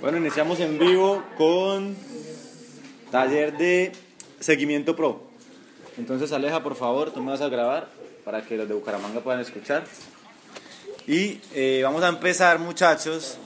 Bueno, 0.00 0.18
iniciamos 0.18 0.60
en 0.60 0.78
vivo 0.78 1.24
con 1.38 1.96
taller 3.10 3.56
de 3.56 3.92
seguimiento 4.40 4.94
pro. 4.94 5.22
Entonces, 5.96 6.32
Aleja, 6.32 6.62
por 6.62 6.76
favor, 6.76 7.12
tú 7.12 7.22
me 7.22 7.30
vas 7.30 7.40
a 7.40 7.48
grabar 7.48 7.88
para 8.24 8.42
que 8.42 8.56
los 8.56 8.68
de 8.68 8.74
Bucaramanga 8.74 9.20
puedan 9.20 9.40
escuchar. 9.40 9.84
Y 11.06 11.40
eh, 11.54 11.80
vamos 11.82 12.02
a 12.02 12.08
empezar, 12.08 12.58
muchachos. 12.58 13.38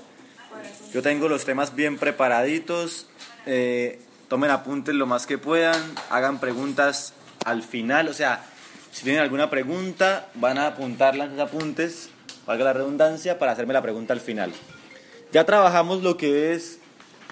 Yo 0.92 1.02
tengo 1.02 1.28
los 1.28 1.44
temas 1.44 1.76
bien 1.76 1.98
preparaditos. 1.98 3.06
Eh, 3.46 4.00
tomen 4.28 4.50
apuntes 4.50 4.94
lo 4.94 5.06
más 5.06 5.26
que 5.26 5.38
puedan. 5.38 5.80
Hagan 6.10 6.40
preguntas 6.40 7.14
al 7.44 7.62
final. 7.62 8.08
O 8.08 8.12
sea, 8.12 8.44
si 8.90 9.04
tienen 9.04 9.22
alguna 9.22 9.50
pregunta, 9.50 10.28
van 10.34 10.58
a 10.58 10.66
apuntarla 10.66 11.24
en 11.24 11.30
sus 11.30 11.40
apuntes, 11.40 12.10
valga 12.44 12.64
la 12.64 12.72
redundancia, 12.72 13.38
para 13.38 13.52
hacerme 13.52 13.72
la 13.72 13.82
pregunta 13.82 14.12
al 14.12 14.20
final. 14.20 14.52
Ya 15.32 15.44
trabajamos 15.44 16.02
lo 16.02 16.16
que 16.16 16.54
es 16.54 16.80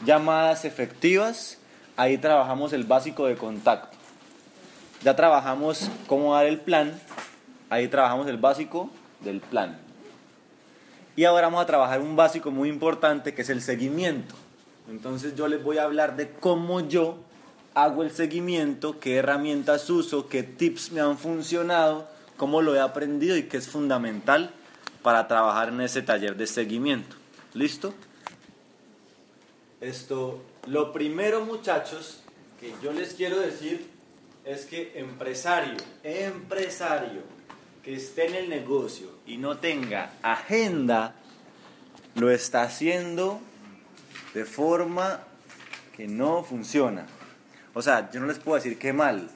llamadas 0.05 0.65
efectivas. 0.65 1.59
Ahí 1.97 2.17
trabajamos 2.17 2.73
el 2.73 2.85
básico 2.85 3.27
de 3.27 3.35
contacto. 3.35 3.97
Ya 5.03 5.17
trabajamos 5.17 5.91
cómo 6.07 6.35
dar 6.35 6.47
el 6.47 6.61
plan. 6.61 7.01
Ahí 7.71 7.89
trabajamos 7.89 8.29
el 8.29 8.37
básico 8.37 8.89
del 9.21 9.41
plan. 9.41 9.79
Y 11.17 11.25
ahora 11.25 11.49
vamos 11.49 11.63
a 11.63 11.67
trabajar 11.67 12.01
un 12.01 12.15
básico 12.15 12.53
muy 12.53 12.69
importante 12.69 13.35
que 13.35 13.43
es 13.43 13.51
el 13.51 13.63
seguimiento. 13.63 14.37
Entonces 14.89 15.35
yo 15.35 15.49
les 15.49 15.61
voy 15.61 15.79
a 15.79 15.83
hablar 15.83 16.15
de 16.15 16.31
cómo 16.31 16.81
yo 16.81 17.19
hago 17.75 18.05
el 18.05 18.13
seguimiento, 18.13 19.01
qué 19.01 19.17
herramientas 19.17 19.91
uso, 19.91 20.29
qué 20.29 20.45
tips 20.45 20.93
me 20.93 21.01
han 21.01 21.19
funcionado, 21.19 22.09
cómo 22.37 22.63
lo 22.63 22.77
he 22.77 22.81
aprendido 22.81 23.37
y 23.37 23.45
qué 23.45 23.57
es 23.57 23.69
fundamental 23.69 24.53
para 25.03 25.27
trabajar 25.27 25.71
en 25.71 25.81
ese 25.81 26.03
taller 26.03 26.37
de 26.37 26.47
seguimiento. 26.47 27.17
¿Listo? 27.55 27.95
Esto, 29.81 30.43
lo 30.67 30.93
primero 30.93 31.45
muchachos 31.45 32.23
que 32.61 32.73
yo 32.83 32.93
les 32.93 33.15
quiero 33.15 33.39
decir 33.39 33.87
es 34.45 34.67
que 34.67 34.99
empresario, 34.99 35.77
empresario 36.03 37.23
que 37.83 37.95
esté 37.95 38.27
en 38.27 38.35
el 38.35 38.49
negocio 38.49 39.11
y 39.27 39.37
no 39.37 39.59
tenga 39.59 40.13
agenda, 40.23 41.15
lo 42.17 42.31
está 42.31 42.63
haciendo 42.63 43.41
de 44.35 44.45
forma 44.45 45.21
que 45.97 46.09
no 46.09 46.43
funciona. 46.43 47.07
O 47.73 47.81
sea, 47.81 48.11
yo 48.11 48.21
no 48.21 48.27
les 48.27 48.39
puedo 48.39 48.57
decir 48.57 48.79
qué 48.79 48.93
mal, 48.93 49.31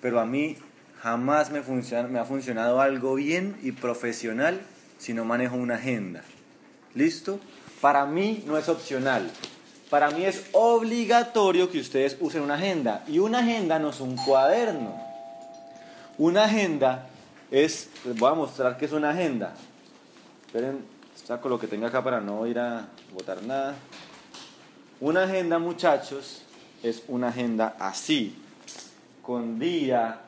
pero 0.00 0.20
a 0.20 0.26
mí 0.26 0.56
jamás 1.00 1.50
me, 1.50 1.62
funciona, 1.62 2.06
me 2.06 2.18
ha 2.18 2.24
funcionado 2.24 2.80
algo 2.80 3.14
bien 3.14 3.56
y 3.62 3.72
profesional 3.72 4.60
si 4.98 5.14
no 5.14 5.24
manejo 5.24 5.56
una 5.56 5.76
agenda. 5.76 6.22
¿Listo? 6.94 7.38
Para 7.80 8.06
mí 8.06 8.42
no 8.46 8.58
es 8.58 8.68
opcional. 8.68 9.30
Para 9.90 10.10
mí 10.10 10.24
es 10.24 10.46
obligatorio 10.52 11.70
que 11.70 11.80
ustedes 11.80 12.16
usen 12.20 12.42
una 12.42 12.54
agenda. 12.54 13.04
Y 13.08 13.18
una 13.18 13.38
agenda 13.38 13.78
no 13.78 13.90
es 13.90 14.00
un 14.00 14.16
cuaderno. 14.16 14.94
Una 16.18 16.44
agenda 16.44 17.06
es, 17.50 17.88
les 18.04 18.16
voy 18.16 18.30
a 18.30 18.34
mostrar 18.34 18.76
qué 18.76 18.84
es 18.84 18.92
una 18.92 19.10
agenda. 19.10 19.54
Esperen, 20.46 20.84
saco 21.24 21.48
lo 21.48 21.58
que 21.58 21.66
tenga 21.66 21.88
acá 21.88 22.02
para 22.02 22.20
no 22.20 22.46
ir 22.46 22.58
a 22.58 22.86
botar 23.14 23.42
nada. 23.42 23.76
Una 25.00 25.24
agenda, 25.24 25.58
muchachos, 25.58 26.42
es 26.82 27.02
una 27.08 27.28
agenda 27.28 27.76
así, 27.78 28.36
con 29.22 29.58
día, 29.58 30.20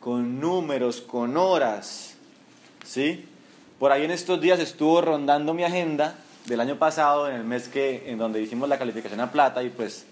con 0.00 0.40
números, 0.40 1.00
con 1.00 1.36
horas. 1.36 2.14
¿Sí? 2.84 3.26
Por 3.78 3.92
ahí 3.92 4.04
en 4.04 4.10
estos 4.10 4.40
días 4.40 4.58
estuvo 4.58 5.02
rondando 5.02 5.52
mi 5.52 5.62
agenda 5.62 6.16
del 6.46 6.60
año 6.60 6.76
pasado, 6.76 7.28
en 7.28 7.36
el 7.36 7.44
mes 7.44 7.68
que, 7.68 8.10
en 8.10 8.16
donde 8.16 8.40
hicimos 8.40 8.70
la 8.70 8.78
calificación 8.78 9.20
a 9.20 9.30
plata, 9.30 9.62
y 9.62 9.68
pues 9.68 10.06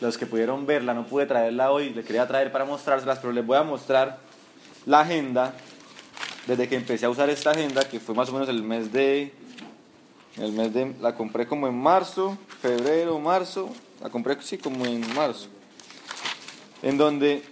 los 0.00 0.16
que 0.16 0.24
pudieron 0.24 0.64
verla, 0.64 0.94
no 0.94 1.06
pude 1.06 1.26
traerla 1.26 1.72
hoy, 1.72 1.90
le 1.90 2.02
quería 2.04 2.26
traer 2.26 2.50
para 2.50 2.64
mostrárselas, 2.64 3.18
pero 3.18 3.34
les 3.34 3.44
voy 3.44 3.58
a 3.58 3.64
mostrar 3.64 4.18
la 4.86 5.00
agenda 5.00 5.52
desde 6.46 6.70
que 6.70 6.76
empecé 6.76 7.04
a 7.04 7.10
usar 7.10 7.28
esta 7.28 7.50
agenda, 7.50 7.86
que 7.86 8.00
fue 8.00 8.14
más 8.14 8.30
o 8.30 8.32
menos 8.32 8.48
el 8.48 8.62
mes 8.62 8.90
de, 8.90 9.34
el 10.38 10.52
mes 10.52 10.72
de, 10.72 10.94
la 11.02 11.14
compré 11.14 11.46
como 11.46 11.68
en 11.68 11.78
marzo, 11.78 12.38
febrero, 12.62 13.18
marzo, 13.18 13.68
la 14.02 14.08
compré 14.08 14.40
sí 14.40 14.56
como 14.56 14.86
en 14.86 15.02
marzo, 15.14 15.48
en 16.82 16.96
donde, 16.96 17.42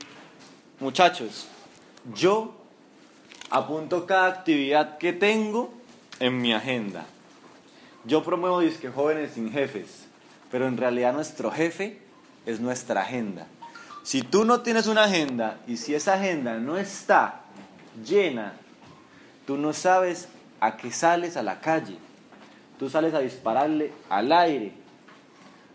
muchachos, 0.81 1.49
yo 2.15 2.58
apunto 3.51 4.07
cada 4.07 4.27
actividad 4.27 4.99
que 4.99 5.13
tengo 5.13 5.73
en 6.21 6.41
mi 6.41 6.53
agenda. 6.53 7.07
Yo 8.05 8.23
promuevo 8.23 8.61
disque 8.61 8.89
jóvenes 8.89 9.33
sin 9.33 9.53
jefes, 9.53 10.07
pero 10.51 10.67
en 10.67 10.77
realidad 10.77 11.13
nuestro 11.13 11.51
jefe 11.51 11.99
es 12.47 12.61
nuestra 12.61 13.03
agenda. 13.03 13.47
Si 14.03 14.23
tú 14.23 14.45
no 14.45 14.61
tienes 14.63 14.87
una 14.87 15.05
agenda 15.05 15.59
y 15.67 15.77
si 15.77 15.95
esa 15.95 16.15
agenda 16.15 16.55
no 16.55 16.79
está 16.79 17.43
llena, 18.07 18.55
tú 19.47 19.57
no 19.57 19.73
sabes 19.73 20.29
a 20.61 20.77
qué 20.77 20.91
sales 20.91 21.37
a 21.37 21.43
la 21.43 21.61
calle. 21.61 21.99
Tú 22.79 22.89
sales 22.89 23.13
a 23.13 23.21
dispararle 23.21 23.93
al 24.09 24.33
aire. 24.33 24.73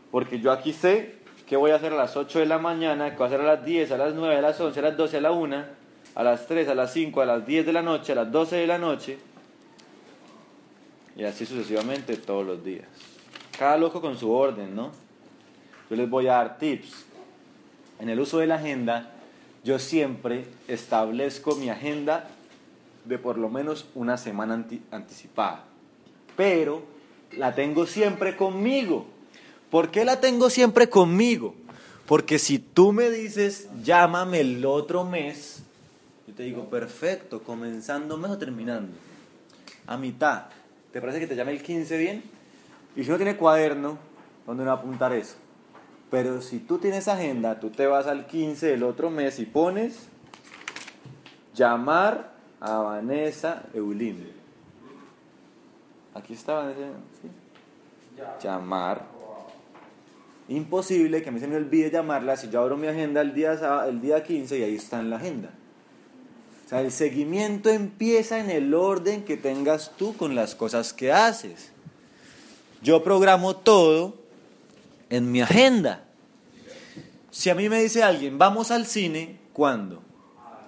Porque 0.09 0.39
yo 0.39 0.51
aquí 0.51 0.73
sé 0.73 1.17
qué 1.47 1.57
voy 1.57 1.71
a 1.71 1.75
hacer 1.75 1.93
a 1.93 1.97
las 1.97 2.15
8 2.15 2.39
de 2.39 2.45
la 2.45 2.57
mañana, 2.57 3.11
qué 3.11 3.17
voy 3.17 3.25
a 3.25 3.27
hacer 3.27 3.41
a 3.41 3.55
las 3.55 3.65
10, 3.65 3.91
a 3.91 3.97
las 3.97 4.13
9, 4.13 4.37
a 4.37 4.41
las 4.41 4.59
11, 4.59 4.79
a 4.79 4.83
las 4.83 4.97
12, 4.97 5.17
a 5.17 5.21
la 5.21 5.31
1 5.31 5.82
a 6.15 6.23
las 6.23 6.47
3, 6.47 6.67
a 6.69 6.75
las 6.75 6.93
5, 6.93 7.21
a 7.21 7.25
las 7.25 7.45
10 7.45 7.65
de 7.65 7.73
la 7.73 7.81
noche, 7.81 8.11
a 8.11 8.15
las 8.15 8.31
12 8.31 8.55
de 8.55 8.67
la 8.67 8.77
noche, 8.77 9.17
y 11.15 11.23
así 11.23 11.45
sucesivamente 11.45 12.17
todos 12.17 12.45
los 12.45 12.63
días. 12.63 12.87
Cada 13.57 13.77
loco 13.77 14.01
con 14.01 14.17
su 14.17 14.31
orden, 14.31 14.75
¿no? 14.75 14.91
Yo 15.89 15.95
les 15.95 16.09
voy 16.09 16.27
a 16.27 16.33
dar 16.33 16.57
tips. 16.57 17.05
En 17.99 18.09
el 18.09 18.19
uso 18.19 18.39
de 18.39 18.47
la 18.47 18.55
agenda, 18.55 19.11
yo 19.63 19.79
siempre 19.79 20.45
establezco 20.67 21.55
mi 21.55 21.69
agenda 21.69 22.27
de 23.05 23.17
por 23.17 23.37
lo 23.37 23.49
menos 23.49 23.85
una 23.95 24.17
semana 24.17 24.65
anticipada. 24.91 25.65
Pero 26.35 26.83
la 27.37 27.53
tengo 27.53 27.85
siempre 27.85 28.35
conmigo. 28.35 29.05
¿Por 29.69 29.91
qué 29.91 30.05
la 30.05 30.19
tengo 30.19 30.49
siempre 30.49 30.89
conmigo? 30.89 31.55
Porque 32.05 32.39
si 32.39 32.59
tú 32.59 32.91
me 32.91 33.09
dices, 33.09 33.69
llámame 33.83 34.41
el 34.41 34.65
otro 34.65 35.05
mes, 35.05 35.62
te 36.35 36.43
digo, 36.43 36.69
perfecto, 36.69 37.43
comenzando 37.43 38.17
mes 38.17 38.31
o 38.31 38.37
terminando. 38.37 38.93
A 39.87 39.97
mitad. 39.97 40.45
¿Te 40.91 41.01
parece 41.01 41.19
que 41.19 41.27
te 41.27 41.35
llame 41.35 41.51
el 41.51 41.61
15 41.61 41.97
bien? 41.97 42.23
Y 42.95 43.03
si 43.03 43.09
no 43.09 43.17
tiene 43.17 43.37
cuaderno, 43.37 43.97
¿dónde 44.45 44.63
va 44.63 44.71
a 44.71 44.75
apuntar 44.75 45.13
eso? 45.13 45.35
Pero 46.11 46.41
si 46.41 46.59
tú 46.59 46.77
tienes 46.77 47.07
agenda, 47.07 47.59
tú 47.59 47.71
te 47.71 47.87
vas 47.87 48.05
al 48.05 48.27
15 48.27 48.67
del 48.67 48.83
otro 48.83 49.09
mes 49.09 49.39
y 49.39 49.45
pones 49.45 50.07
llamar 51.55 52.33
a 52.59 52.77
Vanessa 52.77 53.63
Eulín. 53.73 54.31
Aquí 56.13 56.33
está 56.33 56.53
Vanessa. 56.53 56.81
Llamar. 58.41 59.05
Imposible 60.49 61.23
que 61.23 61.29
a 61.29 61.31
mí 61.31 61.39
se 61.39 61.47
me 61.47 61.55
olvide 61.55 61.89
llamarla 61.89 62.37
si 62.37 62.49
yo 62.49 62.61
abro 62.61 62.77
mi 62.77 62.87
agenda 62.87 63.21
el 63.21 63.33
día, 63.33 63.53
el 63.87 64.01
día 64.01 64.21
15 64.21 64.59
y 64.59 64.63
ahí 64.63 64.75
está 64.75 64.99
en 64.99 65.09
la 65.09 65.15
agenda. 65.15 65.49
O 66.65 66.69
sea, 66.69 66.81
el 66.81 66.91
seguimiento 66.91 67.69
empieza 67.69 68.39
en 68.39 68.49
el 68.49 68.73
orden 68.73 69.23
que 69.23 69.37
tengas 69.37 69.91
tú 69.97 70.15
con 70.15 70.35
las 70.35 70.55
cosas 70.55 70.93
que 70.93 71.11
haces. 71.11 71.71
Yo 72.81 73.03
programo 73.03 73.55
todo 73.55 74.15
en 75.09 75.31
mi 75.31 75.41
agenda. 75.41 76.03
Si 77.31 77.49
a 77.49 77.55
mí 77.55 77.69
me 77.69 77.81
dice 77.81 78.03
alguien, 78.03 78.37
vamos 78.37 78.71
al 78.71 78.85
cine, 78.85 79.39
¿cuándo? 79.53 80.01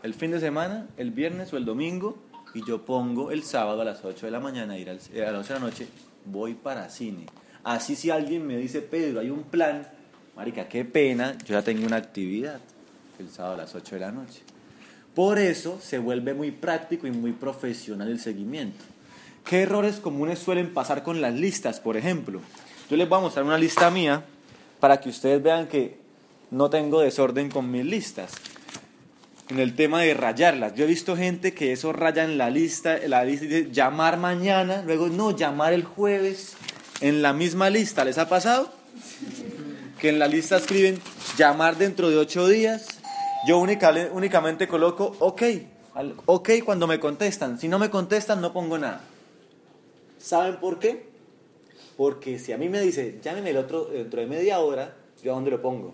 ¿El 0.03 0.13
fin 0.13 0.31
de 0.31 0.39
semana? 0.39 0.87
¿El 0.97 1.11
viernes 1.11 1.51
o 1.53 1.57
el 1.57 1.65
domingo? 1.65 2.17
Y 2.53 2.65
yo 2.65 2.85
pongo 2.85 3.31
el 3.31 3.43
sábado 3.43 3.81
a 3.81 3.85
las 3.85 4.05
8 4.05 4.25
de 4.25 4.31
la 4.31 4.39
mañana, 4.39 4.77
ir 4.77 4.89
al, 4.89 4.97
a 4.97 5.31
las 5.31 5.45
8 5.45 5.53
de 5.53 5.59
la 5.59 5.65
noche, 5.65 5.87
voy 6.25 6.53
para 6.53 6.89
cine. 6.89 7.25
Así 7.63 7.95
si 7.95 8.09
alguien 8.09 8.47
me 8.47 8.57
dice, 8.57 8.81
Pedro, 8.81 9.19
hay 9.19 9.29
un 9.29 9.43
plan, 9.43 9.87
marica, 10.35 10.67
qué 10.67 10.85
pena, 10.85 11.37
yo 11.39 11.53
ya 11.53 11.61
tengo 11.63 11.85
una 11.85 11.97
actividad 11.97 12.59
el 13.19 13.29
sábado 13.29 13.55
a 13.55 13.57
las 13.57 13.75
8 13.75 13.95
de 13.95 14.01
la 14.01 14.11
noche. 14.11 14.41
Por 15.15 15.39
eso 15.39 15.79
se 15.81 15.97
vuelve 15.97 16.33
muy 16.33 16.51
práctico 16.51 17.07
y 17.07 17.11
muy 17.11 17.31
profesional 17.31 18.09
el 18.09 18.19
seguimiento. 18.19 18.83
¿Qué 19.45 19.61
errores 19.61 19.95
comunes 19.95 20.39
suelen 20.39 20.73
pasar 20.73 21.03
con 21.03 21.21
las 21.21 21.33
listas, 21.33 21.79
por 21.79 21.95
ejemplo? 21.95 22.41
Yo 22.89 22.97
les 22.97 23.07
voy 23.07 23.19
a 23.19 23.21
mostrar 23.21 23.45
una 23.45 23.57
lista 23.57 23.89
mía 23.89 24.25
para 24.81 24.99
que 24.99 25.07
ustedes 25.07 25.41
vean 25.41 25.67
que 25.67 25.97
no 26.51 26.69
tengo 26.69 26.99
desorden 26.99 27.49
con 27.49 27.71
mis 27.71 27.85
listas. 27.85 28.33
En 29.49 29.59
el 29.59 29.75
tema 29.75 30.01
de 30.01 30.13
rayarlas. 30.15 30.75
Yo 30.75 30.83
he 30.83 30.87
visto 30.87 31.15
gente 31.15 31.53
que 31.53 31.71
eso 31.71 31.93
raya 31.93 32.23
en 32.23 32.37
la 32.37 32.49
lista, 32.49 32.97
la 33.07 33.23
lista 33.23 33.45
dice 33.45 33.71
llamar 33.71 34.17
mañana, 34.17 34.83
luego 34.85 35.07
no, 35.07 35.31
llamar 35.31 35.73
el 35.73 35.83
jueves. 35.83 36.55
En 36.99 37.21
la 37.21 37.31
misma 37.31 37.69
lista, 37.69 38.03
¿les 38.03 38.17
ha 38.17 38.27
pasado? 38.27 38.73
Que 39.99 40.09
en 40.09 40.19
la 40.19 40.27
lista 40.27 40.57
escriben 40.57 40.99
llamar 41.37 41.77
dentro 41.77 42.09
de 42.09 42.17
ocho 42.17 42.47
días. 42.47 42.94
Yo 43.45 43.59
únicamente 43.59 44.67
coloco 44.67 45.15
ok, 45.19 45.43
ok 46.25 46.49
cuando 46.63 46.87
me 46.87 46.99
contestan. 46.99 47.59
Si 47.59 47.67
no 47.67 47.79
me 47.79 47.89
contestan, 47.89 48.41
no 48.41 48.51
pongo 48.51 48.77
nada. 48.77 49.01
¿Saben 50.17 50.57
por 50.57 50.79
qué? 50.79 51.07
Porque 51.97 52.39
si 52.39 52.51
a 52.51 52.57
mí 52.57 52.69
me 52.69 52.81
dice, 52.81 53.19
llámeme 53.23 53.51
el 53.51 53.57
otro 53.57 53.85
dentro 53.85 54.19
de 54.19 54.27
media 54.27 54.59
hora, 54.59 54.95
¿yo 55.23 55.31
a 55.31 55.35
dónde 55.35 55.51
lo 55.51 55.61
pongo? 55.61 55.93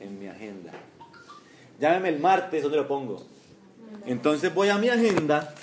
En 0.00 0.18
mi 0.18 0.28
agenda. 0.28 0.72
Llámeme 1.80 2.08
el 2.08 2.18
martes, 2.18 2.62
¿dónde 2.62 2.78
lo 2.78 2.88
pongo? 2.88 3.24
Entonces 4.06 4.52
voy 4.54 4.68
a 4.68 4.78
mi 4.78 4.88
agenda 4.88 5.54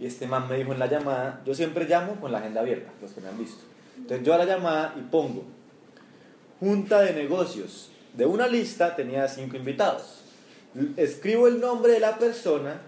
y 0.00 0.06
este 0.06 0.26
man 0.26 0.48
me 0.48 0.56
dijo 0.56 0.72
en 0.72 0.78
la 0.78 0.86
llamada, 0.86 1.42
yo 1.44 1.54
siempre 1.54 1.86
llamo 1.86 2.16
con 2.16 2.32
la 2.32 2.38
agenda 2.38 2.60
abierta, 2.60 2.90
los 3.02 3.12
que 3.12 3.20
me 3.20 3.28
han 3.28 3.38
visto. 3.38 3.62
Entonces 3.96 4.26
yo 4.26 4.32
a 4.32 4.38
la 4.38 4.46
llamada 4.46 4.94
y 4.98 5.02
pongo, 5.02 5.44
junta 6.58 7.00
de 7.02 7.12
negocios. 7.12 7.89
De 8.14 8.26
una 8.26 8.46
lista 8.46 8.96
tenía 8.96 9.28
cinco 9.28 9.56
invitados. 9.56 10.22
Escribo 10.96 11.48
el 11.48 11.60
nombre 11.60 11.92
de 11.92 12.00
la 12.00 12.18
persona 12.18 12.80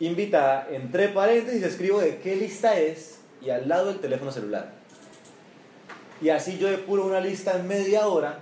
invitada, 0.00 0.68
entre 0.70 1.08
paréntesis 1.08 1.62
escribo 1.62 2.00
de 2.00 2.18
qué 2.18 2.36
lista 2.36 2.78
es 2.78 3.18
y 3.42 3.50
al 3.50 3.68
lado 3.68 3.90
el 3.90 3.98
teléfono 3.98 4.30
celular. 4.30 4.72
Y 6.20 6.30
así 6.30 6.58
yo 6.58 6.68
depuro 6.68 7.04
una 7.04 7.20
lista 7.20 7.56
en 7.56 7.68
media 7.68 8.06
hora, 8.08 8.40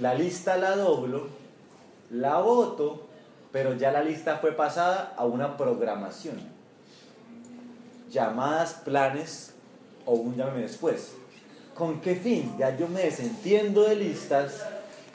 la 0.00 0.14
lista 0.14 0.56
la 0.56 0.76
doblo, 0.76 1.28
la 2.10 2.38
voto, 2.38 3.08
pero 3.50 3.74
ya 3.74 3.90
la 3.92 4.02
lista 4.02 4.38
fue 4.38 4.52
pasada 4.52 5.14
a 5.16 5.24
una 5.24 5.56
programación. 5.56 6.40
Llamadas, 8.10 8.74
planes 8.84 9.54
o 10.06 10.12
un 10.12 10.36
llámeme 10.36 10.62
después. 10.62 11.14
¿Con 11.74 12.00
qué 12.00 12.16
fin? 12.16 12.54
Ya 12.58 12.76
yo 12.76 12.88
me 12.88 13.02
desentiendo 13.02 13.84
de 13.84 13.96
listas 13.96 14.62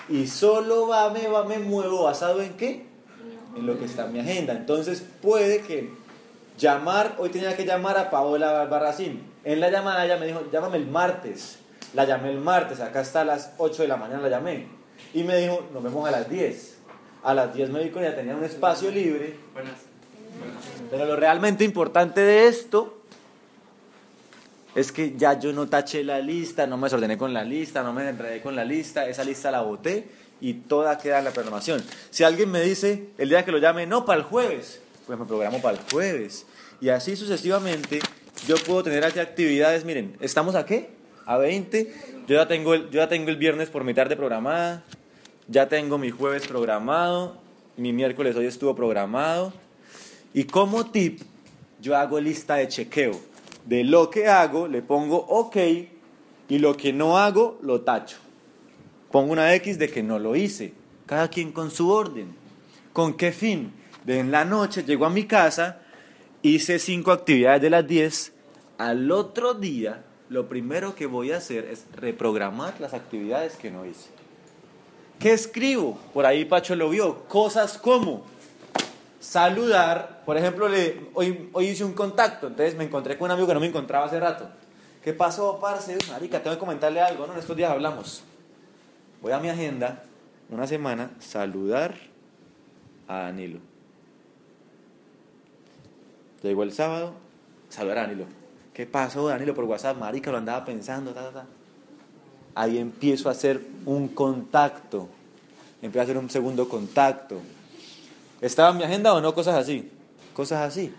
y 0.10 0.28
solo 0.28 0.88
va, 0.88 1.10
me, 1.10 1.28
va, 1.28 1.44
me 1.44 1.60
muevo 1.60 2.04
basado 2.04 2.42
en 2.42 2.54
qué? 2.54 2.86
En 3.56 3.66
lo 3.66 3.78
que 3.78 3.86
está 3.86 4.06
en 4.06 4.14
mi 4.14 4.20
agenda. 4.20 4.54
Entonces 4.54 5.04
puede 5.22 5.62
que 5.62 5.92
llamar, 6.58 7.16
hoy 7.20 7.30
tenía 7.30 7.56
que 7.56 7.66
llamar 7.66 7.98
a 7.98 8.10
Paola 8.10 8.66
Barracín. 8.66 9.22
En 9.44 9.60
la 9.60 9.70
llamada 9.70 10.06
ella 10.06 10.18
me 10.18 10.28
dijo, 10.28 10.44
llámame 10.52 10.78
el 10.78 10.88
martes. 10.88 11.60
La 11.94 12.06
llamé 12.06 12.32
el 12.32 12.40
martes, 12.40 12.82
acá 12.82 13.02
está 13.02 13.22
a 13.22 13.26
las 13.26 13.54
8 13.58 13.84
de 13.84 13.88
la 13.88 13.98
mañana, 13.98 14.22
la 14.22 14.30
llamé. 14.30 14.68
Y 15.14 15.24
me 15.24 15.38
dijo, 15.38 15.64
nos 15.74 15.84
vemos 15.84 16.08
a 16.08 16.12
las 16.12 16.30
10. 16.30 16.78
A 17.24 17.34
las 17.34 17.54
10 17.54 17.70
me 17.70 17.84
dijo, 17.84 18.02
ya 18.02 18.16
tenía 18.16 18.36
un 18.36 18.44
espacio 18.44 18.92
libre. 18.92 19.36
Pero 20.90 21.06
lo 21.06 21.16
realmente 21.16 21.64
importante 21.64 22.22
de 22.22 22.48
esto 22.48 22.97
es 24.76 24.92
que 24.92 25.16
ya 25.18 25.40
yo 25.40 25.54
no 25.54 25.68
taché 25.68 26.04
la 26.04 26.20
lista, 26.20 26.68
no 26.68 26.78
me 26.78 26.86
desordené 26.86 27.18
con 27.18 27.34
la 27.34 27.44
lista, 27.44 27.84
no 27.84 27.94
me 27.94 28.08
enredé 28.08 28.42
con 28.42 28.56
la 28.56 28.64
lista, 28.64 29.08
esa 29.08 29.24
lista 29.24 29.50
la 29.52 29.62
boté 29.62 30.08
y 30.40 30.54
toda 30.54 30.98
queda 30.98 31.20
en 31.20 31.26
la 31.26 31.32
programación. 31.32 31.84
Si 32.10 32.24
alguien 32.24 32.52
me 32.52 32.62
dice 32.62 33.10
el 33.18 33.30
día 33.30 33.44
que 33.44 33.52
lo 33.52 33.58
llame, 33.58 33.88
no, 33.88 34.06
para 34.06 34.20
el 34.20 34.26
jueves, 34.26 34.82
pues 35.06 35.18
me 35.18 35.26
programo 35.26 35.62
para 35.62 35.78
el 35.78 35.84
jueves. 35.92 36.46
Y 36.80 36.90
así 36.90 37.16
sucesivamente 37.16 38.00
yo 38.46 38.56
puedo 38.58 38.84
tener 38.84 39.04
actividades, 39.04 39.84
miren, 39.84 40.16
¿estamos 40.20 40.56
a 40.56 40.66
qué? 40.66 40.90
A 41.26 41.38
20. 41.38 41.94
Yo 42.28 42.36
ya 42.36 42.48
tengo 42.48 42.74
el, 42.74 42.84
yo 42.90 43.00
ya 43.00 43.08
tengo 43.08 43.30
el 43.30 43.38
viernes 43.38 43.70
por 43.70 43.84
mi 43.84 43.94
tarde 43.94 44.16
programada, 44.16 44.84
ya 45.48 45.68
tengo 45.68 45.98
mi 45.98 46.12
jueves 46.12 46.46
programado, 46.46 47.38
mi 47.78 47.94
miércoles 47.94 48.36
hoy 48.36 48.46
estuvo 48.46 48.76
programado. 48.76 49.54
Y 50.34 50.44
como 50.44 50.92
tip, 50.92 51.22
yo 51.82 51.96
hago 51.98 52.20
lista 52.20 52.56
de 52.56 52.68
chequeo 52.68 53.20
de 53.68 53.84
lo 53.84 54.10
que 54.10 54.28
hago, 54.28 54.68
le 54.68 54.82
pongo 54.82 55.18
OK 55.18 55.58
y 56.50 56.58
lo 56.60 56.78
que 56.78 56.94
no 56.94 57.18
hago, 57.18 57.60
lo 57.62 57.82
tacho. 57.82 58.18
Pongo 59.12 59.34
una 59.34 59.54
X 59.56 59.78
de 59.78 59.90
que 59.90 60.04
no 60.04 60.20
lo 60.20 60.36
hice. 60.36 60.74
Cada 61.06 61.30
quien 61.30 61.52
con 61.52 61.70
su 61.70 61.90
orden. 61.90 62.34
¿Con 62.94 63.16
qué 63.16 63.32
fin? 63.32 63.74
De 64.06 64.20
en 64.20 64.32
la 64.32 64.46
noche 64.46 64.84
llego 64.84 65.06
a 65.06 65.10
mi 65.10 65.26
casa, 65.26 65.82
hice 66.42 66.80
cinco 66.80 67.12
actividades 67.12 67.62
de 67.62 67.70
las 67.70 67.86
10. 67.86 68.34
Al 68.78 69.12
otro 69.12 69.54
día, 69.54 70.06
lo 70.30 70.48
primero 70.48 70.96
que 70.96 71.06
voy 71.06 71.32
a 71.32 71.38
hacer 71.38 71.66
es 71.66 71.86
reprogramar 71.94 72.80
las 72.80 72.94
actividades 72.94 73.56
que 73.58 73.70
no 73.70 73.86
hice. 73.86 74.10
¿Qué 75.20 75.34
escribo? 75.34 76.00
Por 76.14 76.26
ahí 76.26 76.46
Pacho 76.46 76.76
lo 76.76 76.90
vio. 76.90 77.24
Cosas 77.28 77.78
como 77.78 78.24
saludar, 79.20 80.24
por 80.26 80.38
ejemplo, 80.38 80.68
le, 80.68 81.10
hoy, 81.14 81.50
hice 81.62 81.84
un 81.84 81.94
contacto, 81.94 82.48
entonces 82.48 82.76
me 82.76 82.84
encontré 82.84 83.18
con 83.18 83.26
un 83.26 83.32
amigo 83.32 83.48
que 83.48 83.54
no 83.54 83.60
me 83.60 83.68
encontraba 83.68 84.06
hace 84.06 84.20
rato. 84.20 84.50
¿Qué 85.04 85.14
pasó, 85.14 85.60
parce? 85.60 85.98
Marica, 86.10 86.42
tengo 86.42 86.56
que 86.56 86.60
comentarle 86.60 87.02
algo, 87.02 87.26
¿no? 87.26 87.34
En 87.34 87.40
estos 87.40 87.56
días 87.56 87.72
hablamos. 87.72 88.24
Voy 89.22 89.32
a 89.32 89.40
mi 89.40 89.50
agenda, 89.50 90.04
una 90.50 90.68
semana, 90.68 91.12
saludar 91.20 91.96
a 93.08 93.20
Danilo. 93.20 93.60
Llegó 96.44 96.64
el 96.64 96.72
sábado, 96.72 97.14
saludar 97.70 98.00
a 98.00 98.02
Danilo. 98.02 98.26
¿Qué 98.74 98.86
pasó, 98.86 99.28
Danilo, 99.28 99.56
por 99.56 99.66
WhatsApp? 99.66 99.98
Marica, 99.98 100.30
lo 100.30 100.38
andaba 100.38 100.64
pensando, 100.64 101.12
ta, 101.12 101.32
ta, 101.32 101.46
Ahí 102.54 102.78
empiezo 102.78 103.30
a 103.30 103.32
hacer 103.32 103.62
un 103.86 104.10
contacto. 104.10 105.08
Empiezo 105.82 106.02
a 106.02 106.04
hacer 106.04 106.18
un 106.18 106.30
segundo 106.30 106.68
contacto 106.68 107.40
¿Estaba 108.42 108.72
en 108.72 108.78
mi 108.78 108.84
agenda 108.84 109.14
o 109.14 109.22
no? 109.22 109.34
Cosas 109.34 109.56
así. 109.56 109.90
Cosas 110.34 110.68
así. 110.68 110.94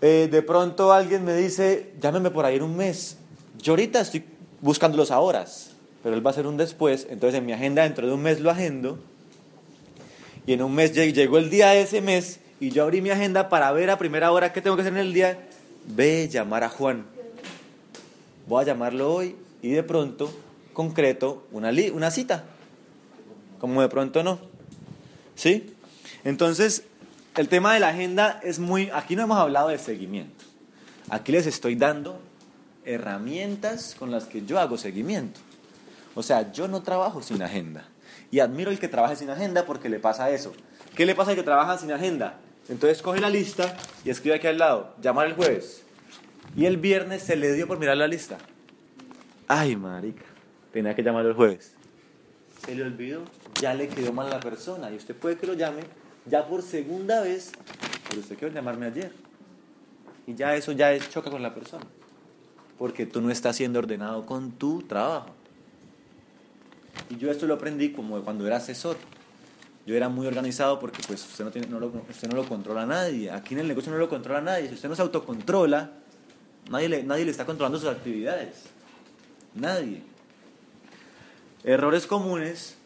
Eh, 0.00 0.28
de 0.30 0.42
pronto 0.42 0.92
alguien 0.92 1.24
me 1.24 1.34
dice, 1.34 1.92
llámeme 2.00 2.30
por 2.30 2.44
ahí 2.44 2.56
en 2.56 2.62
un 2.62 2.76
mes. 2.76 3.18
Yo 3.60 3.72
ahorita 3.72 4.00
estoy 4.00 4.24
buscando 4.60 4.96
los 4.96 5.10
horas, 5.10 5.72
pero 6.02 6.14
él 6.14 6.24
va 6.24 6.30
a 6.30 6.34
ser 6.34 6.46
un 6.46 6.56
después. 6.56 7.06
Entonces 7.10 7.38
en 7.38 7.46
mi 7.46 7.52
agenda 7.52 7.82
dentro 7.82 8.06
de 8.06 8.12
un 8.12 8.22
mes 8.22 8.40
lo 8.40 8.50
agendo. 8.50 8.98
Y 10.46 10.54
en 10.54 10.62
un 10.62 10.74
mes 10.74 10.94
llegó 10.94 11.38
el 11.38 11.50
día 11.50 11.70
de 11.70 11.82
ese 11.82 12.00
mes 12.00 12.40
y 12.60 12.70
yo 12.70 12.84
abrí 12.84 13.02
mi 13.02 13.10
agenda 13.10 13.48
para 13.48 13.70
ver 13.72 13.90
a 13.90 13.98
primera 13.98 14.32
hora 14.32 14.52
qué 14.52 14.62
tengo 14.62 14.76
que 14.76 14.82
hacer 14.82 14.94
en 14.94 15.00
el 15.00 15.12
día. 15.12 15.38
Ve, 15.86 16.28
llamar 16.28 16.64
a 16.64 16.68
Juan. 16.68 17.04
Voy 18.46 18.62
a 18.62 18.66
llamarlo 18.66 19.12
hoy 19.12 19.36
y 19.60 19.70
de 19.70 19.82
pronto 19.82 20.32
concreto 20.72 21.44
una, 21.52 21.70
una 21.92 22.10
cita. 22.10 22.44
Como 23.58 23.82
de 23.82 23.88
pronto 23.88 24.22
no. 24.22 24.38
¿Sí? 25.38 25.72
Entonces, 26.24 26.82
el 27.36 27.48
tema 27.48 27.72
de 27.72 27.78
la 27.78 27.90
agenda 27.90 28.40
es 28.42 28.58
muy... 28.58 28.90
Aquí 28.92 29.14
no 29.14 29.22
hemos 29.22 29.38
hablado 29.38 29.68
de 29.68 29.78
seguimiento. 29.78 30.44
Aquí 31.10 31.30
les 31.30 31.46
estoy 31.46 31.76
dando 31.76 32.20
herramientas 32.84 33.94
con 33.96 34.10
las 34.10 34.24
que 34.24 34.44
yo 34.44 34.58
hago 34.58 34.76
seguimiento. 34.76 35.38
O 36.16 36.24
sea, 36.24 36.50
yo 36.50 36.66
no 36.66 36.82
trabajo 36.82 37.22
sin 37.22 37.40
agenda. 37.40 37.84
Y 38.32 38.40
admiro 38.40 38.72
el 38.72 38.80
que 38.80 38.88
trabaje 38.88 39.14
sin 39.14 39.30
agenda 39.30 39.64
porque 39.64 39.88
le 39.88 40.00
pasa 40.00 40.28
eso. 40.30 40.52
¿Qué 40.96 41.06
le 41.06 41.14
pasa 41.14 41.30
al 41.30 41.36
que 41.36 41.44
trabaja 41.44 41.78
sin 41.78 41.92
agenda? 41.92 42.40
Entonces 42.68 43.00
coge 43.00 43.20
la 43.20 43.30
lista 43.30 43.76
y 44.04 44.10
escribe 44.10 44.34
aquí 44.34 44.48
al 44.48 44.58
lado, 44.58 44.96
llamar 45.00 45.28
el 45.28 45.34
jueves. 45.34 45.84
Y 46.56 46.64
el 46.64 46.78
viernes 46.78 47.22
se 47.22 47.36
le 47.36 47.52
dio 47.52 47.68
por 47.68 47.78
mirar 47.78 47.96
la 47.96 48.08
lista. 48.08 48.38
Ay, 49.46 49.76
marica, 49.76 50.24
tenía 50.72 50.96
que 50.96 51.02
llamar 51.04 51.24
el 51.26 51.34
jueves. 51.34 51.74
Se 52.66 52.74
le 52.74 52.82
olvidó 52.82 53.22
ya 53.60 53.74
le 53.74 53.88
quedó 53.88 54.12
mal 54.12 54.26
a 54.28 54.30
la 54.30 54.40
persona. 54.40 54.90
Y 54.90 54.96
usted 54.96 55.14
puede 55.14 55.36
que 55.36 55.46
lo 55.46 55.54
llame 55.54 55.82
ya 56.26 56.46
por 56.46 56.62
segunda 56.62 57.22
vez, 57.22 57.52
pero 58.08 58.20
usted 58.20 58.38
quiere 58.38 58.54
llamarme 58.54 58.86
ayer. 58.86 59.12
Y 60.26 60.34
ya 60.34 60.54
eso 60.54 60.72
ya 60.72 60.92
es 60.92 61.10
choca 61.10 61.30
con 61.30 61.42
la 61.42 61.54
persona. 61.54 61.84
Porque 62.78 63.06
tú 63.06 63.20
no 63.20 63.30
estás 63.30 63.56
siendo 63.56 63.78
ordenado 63.78 64.26
con 64.26 64.52
tu 64.52 64.82
trabajo. 64.82 65.30
Y 67.10 67.16
yo 67.16 67.30
esto 67.30 67.46
lo 67.46 67.54
aprendí 67.54 67.92
como 67.92 68.20
cuando 68.22 68.46
era 68.46 68.56
asesor. 68.56 68.96
Yo 69.86 69.96
era 69.96 70.10
muy 70.10 70.26
organizado 70.26 70.78
porque 70.78 71.00
pues 71.06 71.24
usted 71.24 71.44
no, 71.44 71.50
tiene, 71.50 71.66
no, 71.68 71.80
lo, 71.80 71.86
usted 71.86 72.28
no 72.28 72.36
lo 72.36 72.46
controla 72.46 72.82
a 72.82 72.86
nadie. 72.86 73.30
Aquí 73.30 73.54
en 73.54 73.60
el 73.60 73.68
negocio 73.68 73.90
no 73.90 73.98
lo 73.98 74.08
controla 74.08 74.40
nadie. 74.40 74.68
Si 74.68 74.74
usted 74.74 74.88
no 74.88 74.94
se 74.94 75.02
autocontrola, 75.02 75.92
nadie 76.70 76.88
le, 76.88 77.02
nadie 77.04 77.24
le 77.24 77.30
está 77.30 77.46
controlando 77.46 77.78
sus 77.78 77.88
actividades. 77.88 78.64
Nadie. 79.54 80.02
Errores 81.64 82.06
comunes 82.06 82.77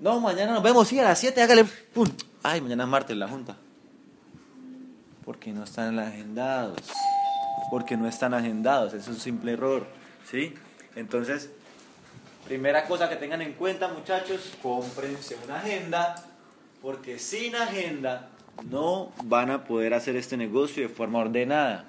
no, 0.00 0.20
mañana 0.20 0.52
nos 0.52 0.62
vemos, 0.62 0.88
sí, 0.88 0.98
a 0.98 1.04
las 1.04 1.18
7, 1.18 1.42
hágale. 1.42 1.64
¡Pum! 1.64 2.08
Ay, 2.42 2.60
mañana 2.60 2.84
es 2.84 2.88
martes 2.90 3.16
la 3.16 3.28
junta. 3.28 3.56
Porque 5.24 5.52
no 5.52 5.64
están 5.64 5.98
agendados. 5.98 6.78
Porque 7.70 7.96
no 7.96 8.06
están 8.06 8.34
agendados. 8.34 8.92
Es 8.92 9.08
un 9.08 9.18
simple 9.18 9.52
error. 9.52 9.86
¿Sí? 10.30 10.54
Entonces, 10.96 11.50
primera 12.44 12.86
cosa 12.86 13.08
que 13.08 13.16
tengan 13.16 13.40
en 13.40 13.54
cuenta, 13.54 13.88
muchachos, 13.88 14.52
cómprense 14.62 15.36
una 15.44 15.56
agenda. 15.56 16.16
Porque 16.82 17.18
sin 17.18 17.56
agenda 17.56 18.28
no 18.70 19.12
van 19.24 19.50
a 19.50 19.64
poder 19.64 19.94
hacer 19.94 20.16
este 20.16 20.36
negocio 20.36 20.82
de 20.82 20.88
forma 20.88 21.20
ordenada. 21.20 21.86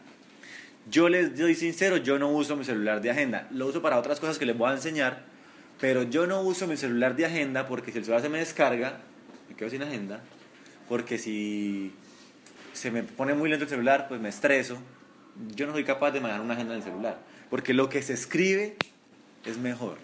Yo 0.89 1.09
les 1.09 1.37
doy 1.37 1.55
sincero, 1.55 1.97
yo 1.97 2.19
no 2.19 2.29
uso 2.29 2.55
mi 2.55 2.63
celular 2.63 3.01
de 3.01 3.11
agenda. 3.11 3.47
Lo 3.51 3.67
uso 3.67 3.81
para 3.81 3.97
otras 3.97 4.19
cosas 4.19 4.37
que 4.37 4.45
les 4.45 4.57
voy 4.57 4.69
a 4.69 4.73
enseñar, 4.73 5.23
pero 5.79 6.03
yo 6.03 6.27
no 6.27 6.41
uso 6.41 6.67
mi 6.67 6.77
celular 6.77 7.15
de 7.15 7.25
agenda 7.25 7.67
porque 7.67 7.91
si 7.91 7.97
el 7.97 8.05
celular 8.05 8.21
se 8.21 8.29
me 8.29 8.39
descarga, 8.39 8.99
me 9.49 9.55
quedo 9.55 9.69
sin 9.69 9.83
agenda. 9.83 10.21
Porque 10.87 11.17
si 11.17 11.91
se 12.73 12.91
me 12.91 13.03
pone 13.03 13.33
muy 13.33 13.49
lento 13.49 13.63
el 13.63 13.69
celular, 13.69 14.07
pues 14.07 14.21
me 14.21 14.29
estreso. 14.29 14.77
Yo 15.55 15.67
no 15.67 15.73
soy 15.73 15.83
capaz 15.83 16.11
de 16.11 16.21
manejar 16.21 16.41
una 16.41 16.53
agenda 16.53 16.73
en 16.73 16.79
el 16.79 16.83
celular. 16.83 17.19
Porque 17.49 17.73
lo 17.73 17.89
que 17.89 18.01
se 18.01 18.13
escribe 18.13 18.75
es 19.45 19.57
mejor 19.57 19.97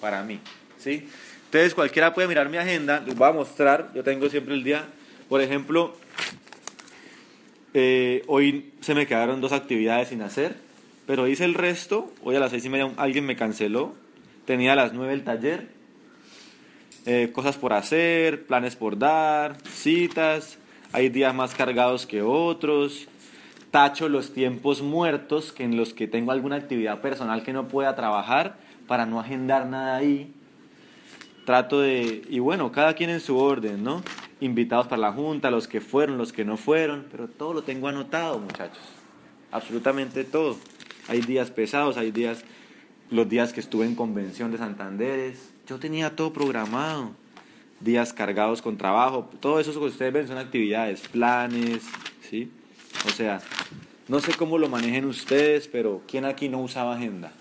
para 0.00 0.22
mí. 0.22 0.40
¿sí? 0.78 1.08
Entonces 1.46 1.74
cualquiera 1.74 2.12
puede 2.14 2.28
mirar 2.28 2.48
mi 2.48 2.56
agenda, 2.56 3.00
les 3.00 3.14
voy 3.14 3.28
a 3.28 3.32
mostrar, 3.32 3.90
yo 3.94 4.02
tengo 4.02 4.28
siempre 4.28 4.54
el 4.54 4.64
día, 4.64 4.84
por 5.28 5.40
ejemplo, 5.40 5.96
eh, 7.72 8.22
hoy 8.26 8.72
se 8.80 8.94
me 8.94 9.06
quedaron 9.06 9.40
dos 9.40 9.52
actividades 9.52 10.08
sin 10.08 10.22
hacer, 10.22 10.56
pero 11.06 11.28
hice 11.28 11.44
el 11.44 11.54
resto, 11.54 12.12
hoy 12.22 12.36
a 12.36 12.40
las 12.40 12.50
seis 12.50 12.64
y 12.64 12.68
media 12.68 12.90
alguien 12.96 13.24
me 13.24 13.36
canceló, 13.36 13.94
tenía 14.46 14.72
a 14.72 14.76
las 14.76 14.92
nueve 14.92 15.12
el 15.12 15.24
taller, 15.24 15.68
eh, 17.04 17.30
cosas 17.32 17.56
por 17.56 17.72
hacer, 17.72 18.46
planes 18.46 18.76
por 18.76 18.98
dar, 18.98 19.56
citas, 19.64 20.58
hay 20.92 21.08
días 21.08 21.34
más 21.34 21.54
cargados 21.54 22.06
que 22.06 22.22
otros, 22.22 23.08
tacho 23.70 24.08
los 24.08 24.32
tiempos 24.32 24.80
muertos 24.80 25.52
que 25.52 25.64
en 25.64 25.76
los 25.76 25.92
que 25.92 26.08
tengo 26.08 26.32
alguna 26.32 26.56
actividad 26.56 27.00
personal 27.00 27.42
que 27.42 27.52
no 27.52 27.68
pueda 27.68 27.94
trabajar 27.94 28.56
para 28.86 29.04
no 29.04 29.20
agendar 29.20 29.66
nada 29.66 29.96
ahí. 29.96 30.32
Trato 31.44 31.80
de, 31.80 32.22
y 32.28 32.38
bueno, 32.38 32.72
cada 32.72 32.94
quien 32.94 33.10
en 33.10 33.20
su 33.20 33.36
orden, 33.38 33.84
¿no? 33.84 34.02
Invitados 34.40 34.86
para 34.86 35.02
la 35.02 35.12
junta, 35.12 35.50
los 35.50 35.68
que 35.68 35.80
fueron, 35.80 36.18
los 36.18 36.32
que 36.32 36.44
no 36.44 36.56
fueron, 36.56 37.06
pero 37.10 37.28
todo 37.28 37.54
lo 37.54 37.62
tengo 37.62 37.88
anotado, 37.88 38.38
muchachos. 38.38 38.82
Absolutamente 39.52 40.24
todo. 40.24 40.56
Hay 41.08 41.20
días 41.20 41.50
pesados, 41.50 41.96
hay 41.96 42.10
días, 42.10 42.44
los 43.10 43.28
días 43.28 43.52
que 43.52 43.60
estuve 43.60 43.86
en 43.86 43.94
convención 43.94 44.50
de 44.50 44.58
Santanderes, 44.58 45.50
yo 45.66 45.78
tenía 45.78 46.16
todo 46.16 46.32
programado. 46.32 47.12
Días 47.80 48.14
cargados 48.14 48.62
con 48.62 48.78
trabajo, 48.78 49.28
todo 49.40 49.60
eso 49.60 49.72
que 49.72 49.86
ustedes 49.86 50.12
ven 50.12 50.26
son 50.26 50.38
actividades, 50.38 51.00
planes, 51.08 51.82
¿sí? 52.22 52.50
O 53.06 53.10
sea, 53.10 53.40
no 54.08 54.20
sé 54.20 54.32
cómo 54.34 54.56
lo 54.56 54.68
manejen 54.68 55.04
ustedes, 55.04 55.68
pero 55.68 56.02
¿quién 56.08 56.24
aquí 56.24 56.48
no 56.48 56.62
usaba 56.62 56.96
agenda? 56.96 57.32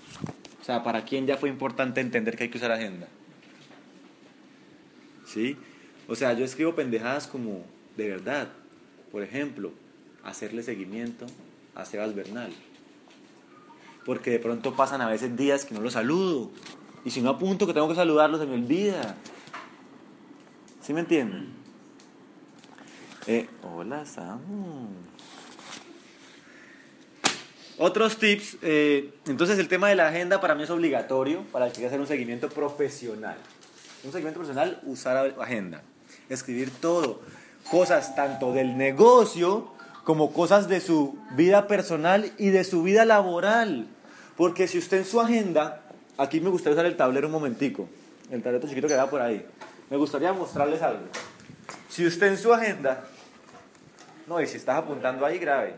O 0.62 0.63
sea, 0.65 0.84
¿para 0.84 1.05
quién 1.05 1.25
ya 1.25 1.38
fue 1.38 1.48
importante 1.48 2.01
entender 2.01 2.36
que 2.36 2.43
hay 2.43 2.50
que 2.50 2.57
usar 2.57 2.72
agenda? 2.72 3.07
¿Sí? 5.25 5.55
O 6.07 6.15
sea, 6.15 6.34
yo 6.34 6.43
escribo 6.43 6.75
pendejadas 6.75 7.27
como, 7.27 7.63
de 7.95 8.10
verdad, 8.10 8.50
por 9.12 9.24
ejemplo, 9.24 9.72
hacerle 10.24 10.63
seguimiento 10.63 11.27
a 11.75 11.86
Sebas 11.86 12.13
Bernal. 12.13 12.51
Porque 14.05 14.29
de 14.29 14.39
pronto 14.39 14.75
pasan 14.75 15.01
a 15.01 15.09
veces 15.09 15.35
días 15.35 15.65
que 15.65 15.74
no 15.74 15.81
lo 15.81 15.89
saludo. 15.89 16.51
Y 17.03 17.12
si 17.12 17.21
no 17.21 17.31
apunto 17.31 17.67
que 17.67 17.74
tengo 17.74 17.88
que 17.88 17.95
saludarlo, 17.95 18.38
se 18.38 18.45
me 18.45 18.53
olvida. 18.53 19.15
¿Sí 20.81 20.93
me 20.93 21.00
entienden? 21.01 21.50
Eh, 23.27 23.50
hola, 23.63 24.05
Samu. 24.05 24.88
Otros 27.77 28.17
tips. 28.17 28.57
eh, 28.62 29.13
entonces, 29.25 29.59
el 29.59 29.67
tema 29.67 29.89
de 29.89 29.95
la 29.95 30.07
agenda 30.07 30.39
para 30.39 30.55
mí 30.55 30.63
es 30.63 30.69
obligatorio 30.69 31.43
para 31.51 31.65
el 31.65 31.71
que 31.71 31.77
quiera 31.77 31.89
hacer 31.89 32.00
un 32.00 32.07
seguimiento 32.07 32.50
profesional. 32.50 33.38
Un 34.03 34.12
seguimiento 34.12 34.39
profesional, 34.39 34.79
usar 34.85 35.35
agenda. 35.39 35.81
Escribir 36.29 36.69
todo. 36.69 37.21
Cosas 37.69 38.15
tanto 38.15 38.53
del 38.53 38.77
negocio 38.77 39.71
como 40.03 40.31
cosas 40.31 40.69
de 40.69 40.79
su 40.79 41.17
vida 41.35 41.67
personal 41.67 42.31
y 42.38 42.50
de 42.50 42.63
su 42.63 42.83
vida 42.83 43.05
laboral. 43.05 43.88
Porque 44.38 44.68
si 44.68 44.77
usted 44.77 44.98
en 44.98 45.06
su 45.06 45.22
agenda, 45.22 45.82
aquí 46.18 46.39
me 46.39 46.50
gustaría 46.50 46.75
usar 46.75 46.86
el 46.86 46.98
tablero 46.98 47.27
un 47.27 47.34
momentico, 47.34 47.88
el 48.30 48.42
tablero 48.44 48.68
chiquito 48.68 48.88
que 48.88 48.96
va 48.96 49.10
por 49.10 49.22
ahí. 49.22 49.46
Me 49.89 49.98
gustaría 49.98 50.34
mostrarles 50.34 50.82
algo. 50.82 51.06
Si 51.89 52.06
usted 52.06 52.27
en 52.27 52.38
su 52.38 52.54
agenda, 52.54 53.06
no, 54.27 54.42
y 54.42 54.48
si 54.48 54.58
estás 54.58 54.77
apuntando 54.77 55.25
ahí, 55.25 55.38
grave. 55.38 55.75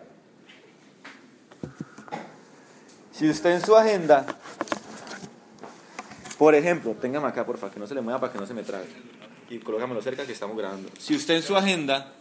Si 3.12 3.30
usted 3.30 3.52
en 3.52 3.62
su 3.62 3.76
agenda, 3.76 4.26
por 6.38 6.56
ejemplo, 6.56 6.96
téngame 7.00 7.28
acá, 7.28 7.46
porfa, 7.46 7.70
que 7.70 7.80
no 7.80 7.88
se 7.88 7.96
le 7.96 8.02
mueva 8.02 8.20
para 8.20 8.32
que 8.32 8.40
no 8.40 8.46
se 8.46 8.54
me 8.54 8.64
trague. 8.64 8.88
Y 9.50 9.60
colócamelo 9.60 10.02
cerca 10.02 10.26
que 10.26 10.34
estamos 10.34 10.58
grabando. 10.58 10.90
Si 11.00 11.16
usted 11.16 11.36
en 11.36 11.42
su 11.42 11.56
agenda, 11.56 12.14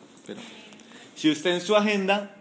si 1.15 1.31
usted 1.31 1.51
en 1.51 1.61
su 1.61 1.77
agenda 1.77 2.35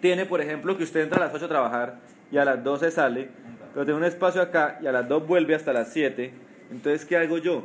tiene, 0.00 0.26
por 0.26 0.40
ejemplo, 0.40 0.76
que 0.76 0.84
usted 0.84 1.00
entra 1.00 1.18
a 1.18 1.26
las 1.26 1.34
8 1.34 1.44
a 1.44 1.48
trabajar 1.48 2.00
y 2.30 2.38
a 2.38 2.44
las 2.44 2.62
12 2.62 2.90
sale, 2.90 3.28
pero 3.72 3.84
tiene 3.84 3.98
un 3.98 4.04
espacio 4.04 4.42
acá 4.42 4.78
y 4.82 4.86
a 4.86 4.92
las 4.92 5.08
2 5.08 5.26
vuelve 5.26 5.54
hasta 5.54 5.72
las 5.72 5.92
7, 5.92 6.32
entonces, 6.70 7.04
¿qué 7.06 7.16
hago 7.16 7.38
yo? 7.38 7.64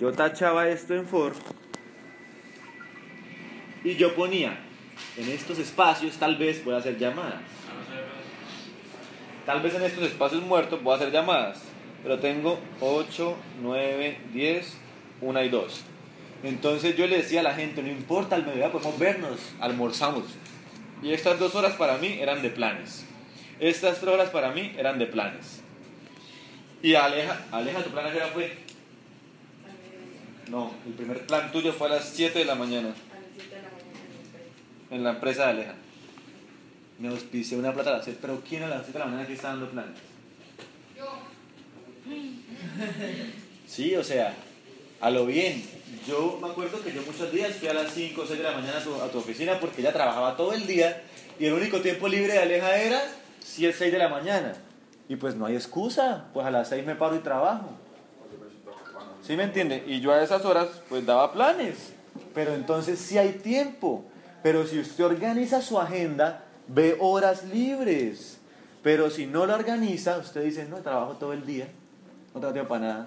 Yo 0.00 0.12
tachaba 0.12 0.68
esto 0.68 0.94
en 0.94 1.06
for 1.06 1.32
y 3.84 3.94
yo 3.94 4.14
ponía 4.14 4.58
en 5.16 5.28
estos 5.28 5.58
espacios, 5.58 6.16
tal 6.16 6.36
vez 6.36 6.64
voy 6.64 6.74
a 6.74 6.78
hacer 6.78 6.98
llamadas. 6.98 7.42
Tal 9.46 9.60
vez 9.60 9.74
en 9.74 9.82
estos 9.82 10.04
espacios 10.04 10.42
muertos 10.42 10.82
voy 10.82 10.94
a 10.94 10.96
hacer 10.96 11.12
llamadas, 11.12 11.62
pero 12.02 12.18
tengo 12.18 12.58
8, 12.80 13.36
9, 13.62 14.18
10, 14.32 14.78
1 15.20 15.42
y 15.42 15.48
2. 15.48 15.84
Entonces 16.44 16.96
yo 16.96 17.06
le 17.06 17.18
decía 17.18 17.40
a 17.40 17.42
la 17.42 17.54
gente, 17.54 17.82
no 17.82 17.88
importa, 17.88 18.36
al 18.36 18.44
mediodía 18.44 18.72
podemos 18.72 18.98
vernos, 18.98 19.54
almorzamos. 19.60 20.24
Y 21.02 21.12
estas 21.12 21.38
dos 21.38 21.54
horas 21.54 21.74
para 21.74 21.98
mí 21.98 22.18
eran 22.20 22.42
de 22.42 22.50
planes. 22.50 23.06
Estas 23.60 24.00
tres 24.00 24.12
horas 24.12 24.30
para 24.30 24.50
mí 24.50 24.74
eran 24.76 24.98
de 24.98 25.06
planes. 25.06 25.60
Y 26.82 26.94
Aleja, 26.94 27.40
Aleja, 27.50 27.82
tu 27.82 27.90
plan 27.90 28.06
a 28.06 28.10
hora 28.10 28.28
fue? 28.28 28.52
No, 30.50 30.72
el 30.86 30.92
primer 30.92 31.26
plan 31.26 31.50
tuyo 31.50 31.72
fue 31.72 31.88
a 31.88 31.92
las 31.92 32.10
7 32.10 32.38
de 32.38 32.44
la 32.44 32.54
mañana 32.54 32.94
en 34.90 35.02
la 35.02 35.10
empresa 35.10 35.46
de 35.46 35.50
Aleja. 35.50 35.74
Me 36.98 37.08
auspicié 37.08 37.56
una 37.56 37.72
plata 37.72 37.90
a 37.90 37.94
las 37.94 38.04
7, 38.04 38.18
pero 38.20 38.42
¿quién 38.46 38.62
a 38.64 38.68
las 38.68 38.82
7 38.82 38.92
de 38.92 38.98
la 38.98 39.04
mañana 39.06 39.22
aquí 39.24 39.32
está 39.32 39.48
dando 39.48 39.70
planes? 39.70 39.98
Sí, 43.66 43.96
o 43.96 44.04
sea, 44.04 44.34
a 45.00 45.10
lo 45.10 45.24
bien. 45.26 45.64
Yo 46.06 46.38
me 46.40 46.48
acuerdo 46.48 46.82
que 46.82 46.92
yo 46.92 47.02
muchos 47.02 47.32
días 47.32 47.56
fui 47.56 47.68
a 47.68 47.74
las 47.74 47.92
5 47.92 48.20
o 48.20 48.26
6 48.26 48.38
de 48.38 48.44
la 48.44 48.52
mañana 48.52 48.78
a 48.78 48.84
tu, 48.84 48.94
a 48.94 49.10
tu 49.10 49.18
oficina 49.18 49.58
porque 49.58 49.80
ella 49.80 49.92
trabajaba 49.92 50.36
todo 50.36 50.52
el 50.52 50.66
día 50.66 51.02
y 51.40 51.46
el 51.46 51.54
único 51.54 51.80
tiempo 51.80 52.06
libre 52.06 52.34
de 52.34 52.40
Aleja 52.40 52.76
era 52.76 53.02
6 53.44 53.92
de 53.92 53.98
la 53.98 54.08
mañana. 54.08 54.54
Y 55.08 55.16
pues 55.16 55.34
no 55.36 55.46
hay 55.46 55.54
excusa, 55.54 56.24
pues 56.32 56.46
a 56.46 56.50
las 56.50 56.68
6 56.68 56.86
me 56.86 56.94
paro 56.94 57.14
y 57.16 57.18
trabajo. 57.18 57.68
¿Sí 59.22 59.36
me 59.36 59.44
entiende? 59.44 59.84
Y 59.86 60.00
yo 60.00 60.12
a 60.12 60.22
esas 60.22 60.44
horas 60.44 60.68
pues 60.88 61.04
daba 61.04 61.32
planes. 61.32 61.92
Pero 62.34 62.54
entonces 62.54 62.98
sí 62.98 63.18
hay 63.18 63.32
tiempo. 63.32 64.04
Pero 64.42 64.66
si 64.66 64.78
usted 64.78 65.04
organiza 65.04 65.62
su 65.62 65.78
agenda, 65.78 66.44
ve 66.68 66.96
horas 67.00 67.44
libres. 67.44 68.38
Pero 68.82 69.10
si 69.10 69.26
no 69.26 69.46
la 69.46 69.54
organiza, 69.54 70.18
usted 70.18 70.44
dice, 70.44 70.66
no, 70.66 70.76
trabajo 70.78 71.14
todo 71.14 71.32
el 71.32 71.46
día, 71.46 71.68
no 72.34 72.40
tengo 72.40 72.68
para 72.68 72.80
nada. 72.80 73.06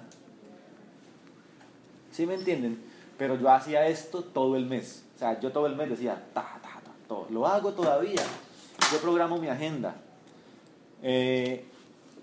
¿Sí 2.10 2.26
me 2.26 2.34
entienden? 2.34 2.82
Pero 3.16 3.38
yo 3.38 3.48
hacía 3.50 3.86
esto 3.86 4.22
todo 4.24 4.56
el 4.56 4.66
mes. 4.66 5.04
O 5.14 5.18
sea, 5.18 5.38
yo 5.38 5.52
todo 5.52 5.66
el 5.66 5.76
mes 5.76 5.90
decía, 5.90 6.20
ta, 6.34 6.58
ta, 6.60 6.80
ta, 6.84 6.90
todo. 7.06 7.28
Lo 7.30 7.46
hago 7.46 7.72
todavía. 7.72 8.22
Yo 8.92 8.98
programo 8.98 9.38
mi 9.38 9.48
agenda. 9.48 9.94
Eh, 11.02 11.64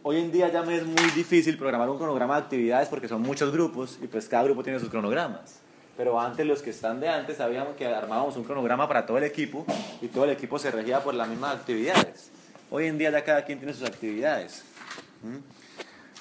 hoy 0.03 0.17
en 0.17 0.31
día 0.31 0.51
ya 0.51 0.61
me 0.63 0.75
es 0.75 0.85
muy 0.85 1.09
difícil 1.11 1.57
programar 1.57 1.89
un 1.89 1.97
cronograma 1.97 2.35
de 2.35 2.41
actividades 2.41 2.89
porque 2.89 3.07
son 3.07 3.21
muchos 3.21 3.51
grupos 3.51 3.97
y 4.01 4.07
pues 4.07 4.27
cada 4.27 4.43
grupo 4.43 4.63
tiene 4.63 4.79
sus 4.79 4.89
cronogramas. 4.89 5.59
Pero 5.97 6.19
antes 6.19 6.45
los 6.45 6.61
que 6.61 6.71
están 6.71 6.99
de 6.99 7.07
antes 7.07 7.37
sabíamos 7.37 7.75
que 7.75 7.87
armábamos 7.87 8.35
un 8.35 8.43
cronograma 8.43 8.87
para 8.87 9.05
todo 9.05 9.17
el 9.17 9.23
equipo 9.23 9.65
y 10.01 10.07
todo 10.07 10.25
el 10.25 10.31
equipo 10.31 10.59
se 10.59 10.71
regía 10.71 11.01
por 11.01 11.13
las 11.13 11.27
mismas 11.29 11.55
actividades. 11.55 12.31
Hoy 12.69 12.87
en 12.87 12.97
día 12.97 13.11
ya 13.11 13.23
cada 13.23 13.45
quien 13.45 13.59
tiene 13.59 13.73
sus 13.73 13.87
actividades. 13.87 14.63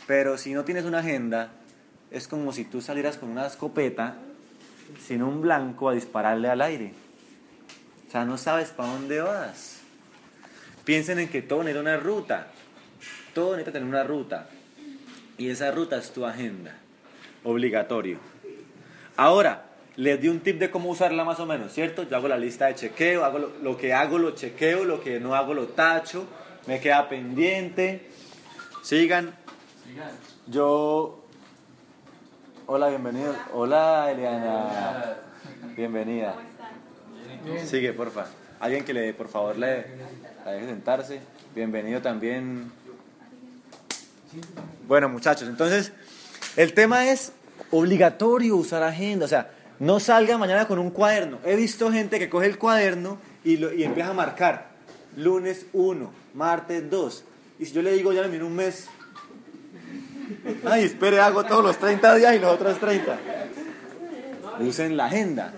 Pero 0.06 0.38
si 0.38 0.54
no 0.54 0.64
tienes 0.64 0.84
una 0.84 0.99
agenda, 0.99 1.50
es 2.11 2.28
como 2.28 2.52
si 2.52 2.64
tú 2.64 2.80
salieras 2.80 3.16
con 3.16 3.30
una 3.30 3.46
escopeta 3.46 4.16
sin 5.04 5.23
un 5.23 5.42
blanco 5.42 5.88
a 5.88 5.94
dispararle 5.94 6.49
al 6.49 6.61
aire. 6.61 6.92
O 8.06 8.11
sea, 8.12 8.25
no 8.25 8.38
sabes 8.38 8.68
para 8.68 8.92
dónde 8.92 9.20
vas. 9.20 9.74
Piensen 10.85 11.19
en 11.19 11.29
que 11.29 11.43
todo 11.43 11.62
necesita 11.62 11.81
una 11.81 11.97
ruta. 11.97 12.49
Todo 13.35 13.53
necesita 13.53 13.73
tener 13.73 13.88
una 13.88 14.05
ruta. 14.05 14.49
Y 15.38 15.49
esa 15.49 15.71
ruta 15.71 15.97
es 15.97 16.12
tu 16.12 16.25
agenda. 16.25 16.76
Obligatorio. 17.43 18.19
Ahora, 19.17 19.64
les 19.97 20.21
di 20.21 20.29
un 20.29 20.41
tip 20.41 20.59
de 20.59 20.71
cómo 20.71 20.91
usarla 20.91 21.25
más 21.25 21.41
o 21.41 21.47
menos, 21.47 21.73
¿cierto? 21.73 22.03
Yo 22.03 22.17
hago 22.17 22.29
la 22.29 22.38
lista 22.38 22.67
de 22.67 22.75
chequeo, 22.75 23.25
hago 23.25 23.38
lo, 23.38 23.50
lo 23.62 23.76
que 23.76 23.93
hago 23.95 24.19
lo 24.19 24.33
chequeo, 24.33 24.85
lo 24.85 25.00
que 25.00 25.21
no 25.21 25.35
hago 25.35 25.55
lo 25.55 25.69
tacho, 25.69 26.26
me 26.67 26.81
queda 26.81 27.09
pendiente. 27.09 28.09
Sigan. 28.83 29.35
Yo. 30.47 31.25
Hola, 32.67 32.88
bienvenido. 32.88 33.35
Hola, 33.53 34.11
Eliana. 34.11 35.17
Bienvenida. 35.76 36.35
Sigue, 37.64 37.93
porfa. 37.93 38.26
Alguien 38.64 38.83
que 38.83 38.94
le, 38.94 39.12
por 39.12 39.28
favor, 39.28 39.59
le, 39.59 39.85
deje 40.47 40.66
sentarse. 40.66 41.21
Bienvenido 41.54 42.00
también. 42.00 42.73
Bueno, 44.88 45.11
muchachos, 45.11 45.50
entonces, 45.50 45.92
el 46.56 46.73
tema 46.73 47.11
es 47.11 47.33
obligatorio 47.71 48.56
usar 48.56 48.83
agenda. 48.83 49.26
O 49.26 49.28
sea, 49.28 49.50
no 49.80 50.00
salga 50.00 50.38
mañana 50.38 50.66
con 50.66 50.78
un 50.78 50.88
cuaderno. 50.88 51.40
He 51.44 51.56
visto 51.56 51.92
gente 51.92 52.18
que 52.18 52.30
coge 52.30 52.47
el 52.47 52.56
cuaderno 52.56 53.18
y, 53.44 53.62
empieza 53.83 54.12
a 54.12 54.14
marcar. 54.14 54.71
Lunes 55.14 55.66
1, 55.75 56.11
martes 56.33 56.88
2. 56.88 57.25
Y 57.59 57.66
si 57.66 57.73
yo 57.73 57.83
le 57.83 57.92
digo, 57.92 58.14
ya 58.14 58.25
en 58.25 58.42
un 58.42 58.56
mes. 58.56 58.88
Ay, 60.64 60.85
espere, 60.85 61.21
hago 61.21 61.44
todos 61.44 61.62
los 61.62 61.76
30 61.76 62.14
días 62.14 62.35
y 62.35 62.38
los 62.38 62.54
otros 62.54 62.80
30. 62.80 63.18
Usen 64.61 64.97
la 64.97 65.04
agenda. 65.04 65.52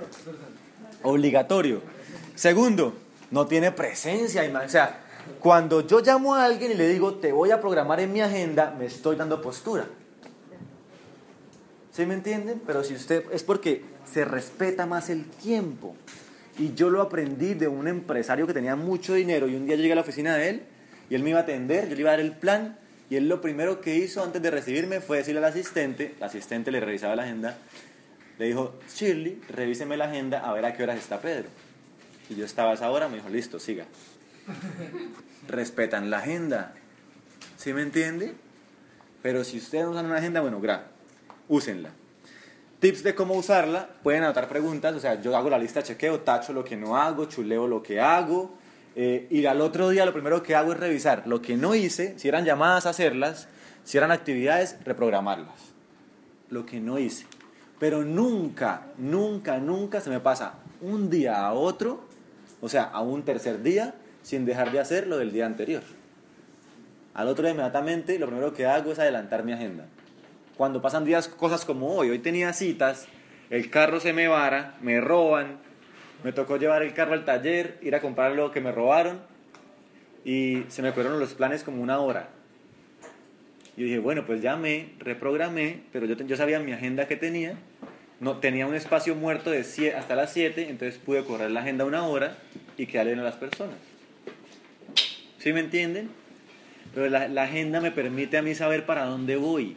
Obligatorio. 1.04 1.94
Segundo, 2.36 2.94
no 3.30 3.46
tiene 3.46 3.72
presencia. 3.72 4.42
O 4.64 4.68
sea, 4.68 5.00
cuando 5.40 5.86
yo 5.86 6.00
llamo 6.00 6.34
a 6.34 6.44
alguien 6.44 6.70
y 6.70 6.74
le 6.74 6.88
digo, 6.88 7.14
te 7.14 7.32
voy 7.32 7.50
a 7.50 7.60
programar 7.60 7.98
en 7.98 8.12
mi 8.12 8.20
agenda, 8.20 8.74
me 8.78 8.86
estoy 8.86 9.16
dando 9.16 9.42
postura. 9.42 9.86
¿Sí 11.92 12.04
me 12.04 12.14
entienden? 12.14 12.60
Pero 12.64 12.84
si 12.84 12.94
usted 12.94 13.24
es 13.32 13.42
porque 13.42 13.82
se 14.04 14.24
respeta 14.24 14.86
más 14.86 15.08
el 15.08 15.24
tiempo. 15.24 15.96
Y 16.58 16.74
yo 16.74 16.90
lo 16.90 17.02
aprendí 17.02 17.54
de 17.54 17.68
un 17.68 17.88
empresario 17.88 18.46
que 18.46 18.54
tenía 18.54 18.76
mucho 18.76 19.14
dinero 19.14 19.48
y 19.48 19.56
un 19.56 19.66
día 19.66 19.76
llegué 19.76 19.92
a 19.92 19.96
la 19.96 20.00
oficina 20.02 20.36
de 20.36 20.50
él 20.50 20.62
y 21.10 21.14
él 21.14 21.22
me 21.22 21.30
iba 21.30 21.40
a 21.40 21.42
atender, 21.42 21.88
yo 21.88 21.94
le 21.94 22.00
iba 22.00 22.10
a 22.10 22.16
dar 22.16 22.20
el 22.20 22.32
plan 22.32 22.78
y 23.10 23.16
él 23.16 23.28
lo 23.28 23.40
primero 23.40 23.80
que 23.80 23.96
hizo 23.96 24.22
antes 24.22 24.40
de 24.42 24.50
recibirme 24.50 25.00
fue 25.00 25.18
decirle 25.18 25.38
al 25.38 25.44
asistente, 25.44 26.14
el 26.16 26.22
asistente 26.22 26.70
le 26.70 26.80
revisaba 26.80 27.14
la 27.14 27.24
agenda, 27.24 27.58
le 28.38 28.46
dijo, 28.46 28.74
Shirley, 28.94 29.40
revíseme 29.50 29.96
la 29.96 30.06
agenda 30.06 30.40
a 30.40 30.52
ver 30.54 30.64
a 30.64 30.74
qué 30.74 30.82
horas 30.82 30.98
está 30.98 31.20
Pedro. 31.20 31.48
Y 32.28 32.34
yo 32.34 32.44
estaba 32.44 32.72
a 32.72 32.74
esa 32.74 32.90
hora, 32.90 33.08
me 33.08 33.16
dijo, 33.16 33.28
listo, 33.28 33.58
siga. 33.58 33.84
Respetan 35.48 36.10
la 36.10 36.18
agenda. 36.18 36.74
¿Sí 37.56 37.72
me 37.72 37.82
entiende? 37.82 38.34
Pero 39.22 39.44
si 39.44 39.58
ustedes 39.58 39.86
usan 39.86 40.06
una 40.06 40.16
agenda, 40.16 40.40
bueno, 40.40 40.60
gra, 40.60 40.86
úsenla. 41.48 41.90
Tips 42.80 43.02
de 43.02 43.14
cómo 43.14 43.34
usarla, 43.34 43.88
pueden 44.02 44.22
anotar 44.22 44.48
preguntas, 44.48 44.94
o 44.94 45.00
sea, 45.00 45.20
yo 45.20 45.36
hago 45.36 45.48
la 45.48 45.58
lista, 45.58 45.82
chequeo, 45.82 46.20
tacho 46.20 46.52
lo 46.52 46.62
que 46.62 46.76
no 46.76 46.96
hago, 46.96 47.24
chuleo 47.24 47.66
lo 47.66 47.82
que 47.82 48.00
hago, 48.00 48.54
eh, 48.94 49.26
y 49.30 49.44
al 49.46 49.60
otro 49.60 49.88
día 49.90 50.06
lo 50.06 50.12
primero 50.12 50.42
que 50.42 50.54
hago 50.54 50.72
es 50.72 50.80
revisar 50.80 51.26
lo 51.26 51.42
que 51.42 51.56
no 51.56 51.74
hice, 51.74 52.18
si 52.18 52.28
eran 52.28 52.44
llamadas, 52.44 52.86
hacerlas, 52.86 53.48
si 53.84 53.98
eran 53.98 54.10
actividades, 54.10 54.76
reprogramarlas. 54.84 55.54
Lo 56.48 56.64
que 56.64 56.80
no 56.80 56.98
hice. 56.98 57.26
Pero 57.78 58.04
nunca, 58.04 58.86
nunca, 58.96 59.58
nunca 59.58 60.00
se 60.00 60.08
me 60.08 60.20
pasa 60.20 60.54
un 60.80 61.10
día 61.10 61.46
a 61.46 61.52
otro, 61.52 62.05
o 62.66 62.68
sea, 62.68 62.84
a 62.84 63.00
un 63.00 63.22
tercer 63.22 63.62
día, 63.62 63.94
sin 64.22 64.44
dejar 64.44 64.72
de 64.72 64.80
hacer 64.80 65.06
lo 65.06 65.18
del 65.18 65.32
día 65.32 65.46
anterior. 65.46 65.82
Al 67.14 67.28
otro 67.28 67.44
día 67.44 67.52
inmediatamente 67.52 68.18
lo 68.18 68.26
primero 68.26 68.52
que 68.52 68.66
hago 68.66 68.92
es 68.92 68.98
adelantar 68.98 69.44
mi 69.44 69.52
agenda 69.52 69.86
cuando 70.56 70.80
pasan 70.80 71.04
días, 71.04 71.28
cosas 71.28 71.64
como 71.64 71.94
hoy. 71.94 72.10
Hoy 72.10 72.18
tenía 72.18 72.52
citas, 72.52 73.06
el 73.50 73.70
carro 73.70 74.00
se 74.00 74.12
me 74.12 74.28
vara, 74.28 74.74
me 74.80 75.00
roban, 75.00 75.58
me 76.24 76.32
tocó 76.32 76.56
llevar 76.56 76.82
el 76.82 76.94
carro 76.94 77.12
al 77.12 77.24
taller, 77.24 77.78
ir 77.82 77.94
a 77.94 78.00
comprar 78.00 78.32
lo 78.32 78.50
que 78.50 78.60
me 78.60 78.72
robaron 78.72 79.20
y 80.24 80.64
se 80.68 80.82
me 80.82 80.92
fueron 80.92 81.20
los 81.20 81.34
planes 81.34 81.62
como 81.62 81.82
una 81.82 82.00
hora. 82.00 82.30
Y 83.76 83.84
dije, 83.84 83.98
bueno, 83.98 84.24
pues 84.24 84.40
ya 84.40 84.56
me 84.56 84.94
reprogramé, 84.98 85.82
pero 85.92 86.06
yo, 86.06 86.14
yo 86.14 86.36
sabía 86.36 86.58
mi 86.60 86.72
agenda 86.72 87.06
que 87.06 87.16
tenía, 87.16 87.56
no, 88.20 88.38
tenía 88.38 88.66
un 88.66 88.74
espacio 88.74 89.14
muerto 89.14 89.50
de 89.50 89.60
hasta 89.96 90.14
las 90.14 90.32
7, 90.32 90.68
entonces 90.68 90.98
pude 90.98 91.24
correr 91.24 91.50
la 91.50 91.60
agenda 91.60 91.84
una 91.84 92.06
hora 92.06 92.36
y 92.78 92.86
quedarle 92.86 93.12
a 93.12 93.16
las 93.16 93.36
personas. 93.36 93.76
¿Sí 95.38 95.52
me 95.52 95.60
entienden? 95.60 96.10
Pero 96.94 97.08
la, 97.08 97.28
la 97.28 97.44
agenda 97.44 97.80
me 97.80 97.90
permite 97.90 98.38
a 98.38 98.42
mí 98.42 98.54
saber 98.54 98.86
para 98.86 99.04
dónde 99.04 99.36
voy. 99.36 99.76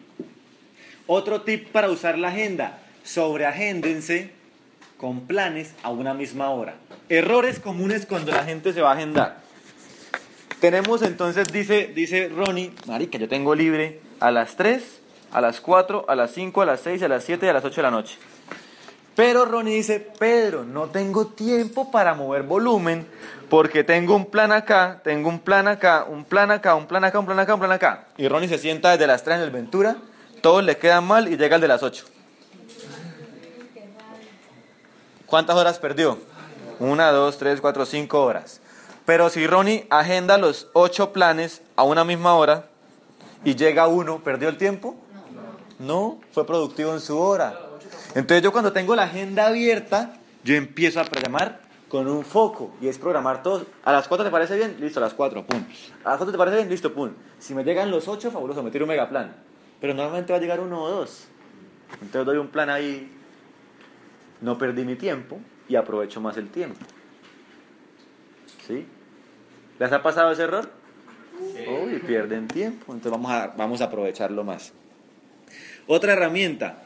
Otro 1.05 1.41
tip 1.41 1.67
para 1.69 1.89
usar 1.89 2.17
la 2.17 2.29
agenda, 2.29 2.79
sobreagéndense 3.03 4.31
con 4.97 5.27
planes 5.27 5.73
a 5.81 5.89
una 5.89 6.13
misma 6.13 6.49
hora. 6.51 6.75
Errores 7.07 7.59
comunes 7.59 8.05
cuando 8.05 8.31
la 8.31 8.43
gente 8.43 8.73
se 8.73 8.81
va 8.81 8.91
a 8.91 8.95
agendar. 8.95 9.41
Tenemos 10.59 11.01
entonces, 11.01 11.51
dice, 11.53 11.91
dice 11.95 12.27
Ronnie, 12.27 12.71
marica, 12.85 13.17
yo 13.17 13.29
tengo 13.29 13.55
libre 13.55 14.01
a 14.19 14.29
las 14.29 14.57
3, 14.57 14.98
a 15.31 15.41
las 15.41 15.61
4, 15.61 16.05
a 16.07 16.15
las 16.15 16.31
5, 16.31 16.61
a 16.61 16.65
las 16.65 16.79
6, 16.81 17.03
a 17.03 17.07
las 17.07 17.23
7 17.23 17.45
y 17.45 17.49
a 17.49 17.53
las 17.53 17.65
8 17.65 17.75
de 17.75 17.83
la 17.83 17.91
noche. 17.91 18.17
Pero 19.15 19.45
Ronnie 19.45 19.75
dice, 19.75 19.99
Pedro, 19.99 20.63
no 20.63 20.87
tengo 20.87 21.27
tiempo 21.27 21.91
para 21.91 22.13
mover 22.13 22.43
volumen 22.43 23.05
porque 23.49 23.83
tengo 23.83 24.15
un 24.15 24.25
plan 24.27 24.51
acá, 24.51 25.01
tengo 25.03 25.27
un 25.29 25.39
plan 25.39 25.67
acá, 25.67 26.05
un 26.07 26.23
plan 26.23 26.51
acá, 26.51 26.75
un 26.75 26.87
plan 26.87 27.03
acá, 27.03 27.19
un 27.19 27.25
plan 27.25 27.39
acá, 27.39 27.53
un 27.53 27.59
plan 27.59 27.71
acá. 27.71 28.07
Y 28.17 28.27
Ronnie 28.27 28.47
se 28.47 28.57
sienta 28.57 28.91
desde 28.91 29.07
las 29.07 29.23
3 29.23 29.37
en 29.37 29.43
el 29.43 29.51
Ventura 29.51 29.97
todos 30.39 30.63
le 30.63 30.77
quedan 30.77 31.05
mal 31.05 31.27
y 31.27 31.37
llega 31.37 31.55
el 31.55 31.61
de 31.61 31.67
las 31.67 31.83
8. 31.83 32.05
¿Cuántas 35.25 35.55
horas 35.55 35.79
perdió? 35.79 36.17
Una, 36.79 37.11
dos, 37.11 37.37
tres, 37.37 37.61
cuatro, 37.61 37.85
cinco 37.85 38.23
horas. 38.23 38.61
Pero 39.05 39.29
si 39.29 39.45
Ronnie 39.45 39.85
agenda 39.89 40.37
los 40.37 40.67
ocho 40.73 41.11
planes 41.11 41.61
a 41.75 41.83
una 41.83 42.03
misma 42.03 42.35
hora 42.35 42.65
y 43.43 43.55
llega 43.55 43.87
uno, 43.87 44.23
¿perdió 44.23 44.49
el 44.49 44.57
tiempo? 44.57 44.95
No, 45.79 46.19
fue 46.31 46.45
productivo 46.45 46.93
en 46.93 46.99
su 46.99 47.17
hora. 47.17 47.57
Entonces 48.13 48.43
yo 48.43 48.51
cuando 48.51 48.73
tengo 48.73 48.95
la 48.95 49.03
agenda 49.03 49.47
abierta, 49.47 50.13
yo 50.43 50.55
empiezo 50.55 50.99
a 50.99 51.05
programar 51.05 51.61
con 51.87 52.07
un 52.07 52.23
foco 52.23 52.71
y 52.81 52.87
es 52.87 52.97
programar 52.97 53.41
todos. 53.41 53.65
A 53.83 53.91
las 53.91 54.07
4 54.07 54.25
te 54.25 54.31
parece 54.31 54.57
bien, 54.57 54.77
listo, 54.79 54.99
a 54.99 55.03
las 55.03 55.13
4, 55.13 55.45
pum. 55.45 55.63
A 56.03 56.09
las 56.09 56.17
4 56.17 56.31
te 56.31 56.37
parece 56.37 56.57
bien, 56.57 56.69
listo, 56.69 56.93
pum. 56.93 57.11
Si 57.39 57.55
me 57.55 57.63
llegan 57.63 57.89
los 57.91 58.07
8, 58.07 58.29
fabuloso, 58.29 58.61
me 58.61 58.71
tiro 58.71 58.85
un 58.85 58.89
megaplan. 58.89 59.35
Pero 59.79 59.93
normalmente 59.93 60.33
va 60.33 60.37
a 60.37 60.41
llegar 60.41 60.59
uno 60.59 60.83
o 60.83 60.89
dos. 60.89 61.27
Entonces 61.93 62.25
doy 62.25 62.37
un 62.37 62.49
plan 62.49 62.69
ahí, 62.69 63.11
no 64.41 64.57
perdí 64.57 64.83
mi 64.83 64.95
tiempo 64.95 65.39
y 65.67 65.75
aprovecho 65.75 66.21
más 66.21 66.37
el 66.37 66.49
tiempo. 66.49 66.79
¿Sí? 68.67 68.85
¿Les 69.79 69.91
ha 69.91 70.03
pasado 70.03 70.31
ese 70.31 70.43
error? 70.43 70.69
Uy, 71.39 71.99
pierden 72.05 72.47
tiempo, 72.47 72.93
entonces 72.93 73.11
vamos 73.11 73.31
a, 73.31 73.47
vamos 73.57 73.81
a 73.81 73.85
aprovecharlo 73.85 74.43
más. 74.43 74.73
Otra 75.91 76.13
herramienta, 76.13 76.83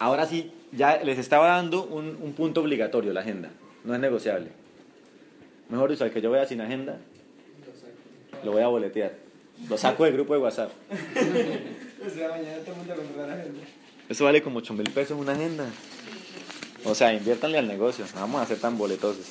ahora 0.00 0.26
sí, 0.26 0.50
ya 0.72 0.96
les 1.04 1.20
estaba 1.20 1.46
dando 1.46 1.84
un, 1.84 2.18
un 2.20 2.32
punto 2.32 2.60
obligatorio, 2.60 3.12
la 3.12 3.20
agenda, 3.20 3.48
no 3.84 3.94
es 3.94 4.00
negociable. 4.00 4.48
Mejor 5.68 5.88
dicho, 5.88 6.02
al 6.02 6.10
que 6.10 6.20
yo 6.20 6.32
vea 6.32 6.44
sin 6.46 6.60
agenda, 6.60 6.98
lo 8.42 8.50
voy 8.50 8.62
a 8.62 8.66
boletear. 8.66 9.12
Lo 9.68 9.78
saco 9.78 10.04
del 10.04 10.14
grupo 10.14 10.34
de 10.34 10.40
WhatsApp. 10.40 10.72
Eso 14.08 14.24
vale 14.24 14.42
como 14.42 14.58
8 14.58 14.74
mil 14.74 14.90
pesos 14.90 15.16
una 15.16 15.30
agenda. 15.30 15.66
O 16.84 16.96
sea, 16.96 17.14
inviértanle 17.14 17.56
al 17.56 17.68
negocio. 17.68 18.04
No 18.16 18.22
vamos 18.22 18.42
a 18.42 18.46
ser 18.46 18.58
tan 18.58 18.76
boletosos. 18.76 19.26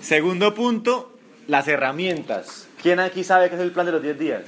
Segundo 0.00 0.52
punto, 0.52 1.12
las 1.46 1.68
herramientas. 1.68 2.66
¿Quién 2.82 2.98
aquí 2.98 3.22
sabe 3.22 3.50
qué 3.50 3.54
es 3.54 3.60
el 3.60 3.70
plan 3.70 3.86
de 3.86 3.92
los 3.92 4.02
10 4.02 4.18
días? 4.18 4.42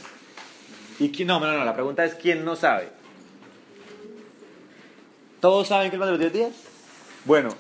¿Y 0.99 1.11
quién, 1.11 1.29
no, 1.29 1.41
no, 1.41 1.53
no, 1.53 1.65
la 1.65 1.75
pregunta 1.75 2.05
es 2.05 2.15
¿quién 2.15 2.45
no 2.45 2.57
sabe? 2.57 2.89
¿Todos 5.41 5.69
saben 5.69 5.91
qué 5.91 5.97
es 5.97 5.99
plan 5.99 6.09
de 6.09 6.13
los 6.13 6.33
10 6.33 6.33
días? 6.33 6.53
Bueno, 7.25 7.51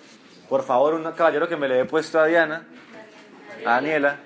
por 0.48 0.64
favor, 0.64 0.94
un 0.94 1.10
caballero 1.12 1.48
que 1.48 1.56
me 1.56 1.68
le 1.68 1.80
he 1.80 1.84
puesto 1.84 2.20
a 2.20 2.26
Diana, 2.26 2.66
a 3.66 3.70
Daniela, 3.70 4.20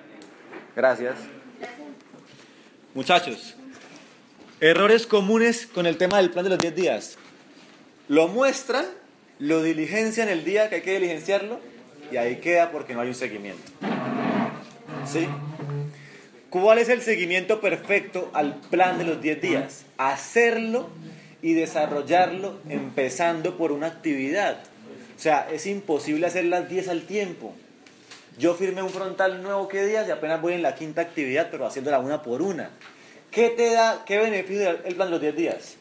gracias. 0.75 1.15
Muchachos, 2.93 3.55
errores 4.59 5.07
comunes 5.07 5.65
con 5.67 5.85
el 5.85 5.97
tema 5.97 6.17
del 6.17 6.29
plan 6.29 6.43
de 6.43 6.51
los 6.51 6.59
10 6.59 6.75
días. 6.75 7.17
Lo 8.07 8.27
muestran, 8.27 8.85
lo 9.39 9.61
diligencian 9.61 10.29
el 10.29 10.43
día 10.43 10.69
que 10.69 10.75
hay 10.75 10.81
que 10.81 10.93
diligenciarlo 10.93 11.59
y 12.11 12.17
ahí 12.17 12.37
queda 12.37 12.71
porque 12.71 12.93
no 12.93 13.01
hay 13.01 13.09
un 13.09 13.15
seguimiento. 13.15 13.71
¿Sí? 15.05 15.27
¿Cuál 16.49 16.79
es 16.79 16.89
el 16.89 17.01
seguimiento 17.01 17.61
perfecto 17.61 18.31
al 18.33 18.55
plan 18.55 18.97
de 18.97 19.03
los 19.03 19.21
10 19.21 19.41
días? 19.41 19.85
Hacerlo 19.97 20.89
y 21.43 21.53
desarrollarlo 21.53 22.59
empezando 22.67 23.55
por 23.55 23.71
una 23.71 23.87
actividad. 23.87 24.57
O 25.15 25.21
sea, 25.21 25.47
es 25.51 25.67
imposible 25.67 26.25
hacer 26.25 26.45
las 26.45 26.67
10 26.67 26.87
al 26.87 27.03
tiempo. 27.03 27.53
Yo 28.39 28.55
firmé 28.55 28.81
un 28.81 28.89
frontal 28.89 29.43
nuevo 29.43 29.67
que 29.67 29.85
días 29.85 30.07
y 30.07 30.11
apenas 30.11 30.41
voy 30.41 30.53
en 30.53 30.63
la 30.63 30.73
quinta 30.73 31.01
actividad, 31.01 31.49
pero 31.51 31.67
haciéndola 31.67 31.99
una 31.99 32.23
por 32.23 32.41
una. 32.41 32.71
¿Qué 33.29 33.49
te 33.49 33.71
da, 33.71 34.03
qué 34.05 34.17
beneficio 34.17 34.71
el 34.85 34.95
plan 34.95 35.09
de 35.09 35.11
los 35.11 35.21
10 35.21 35.35
días? 35.35 35.75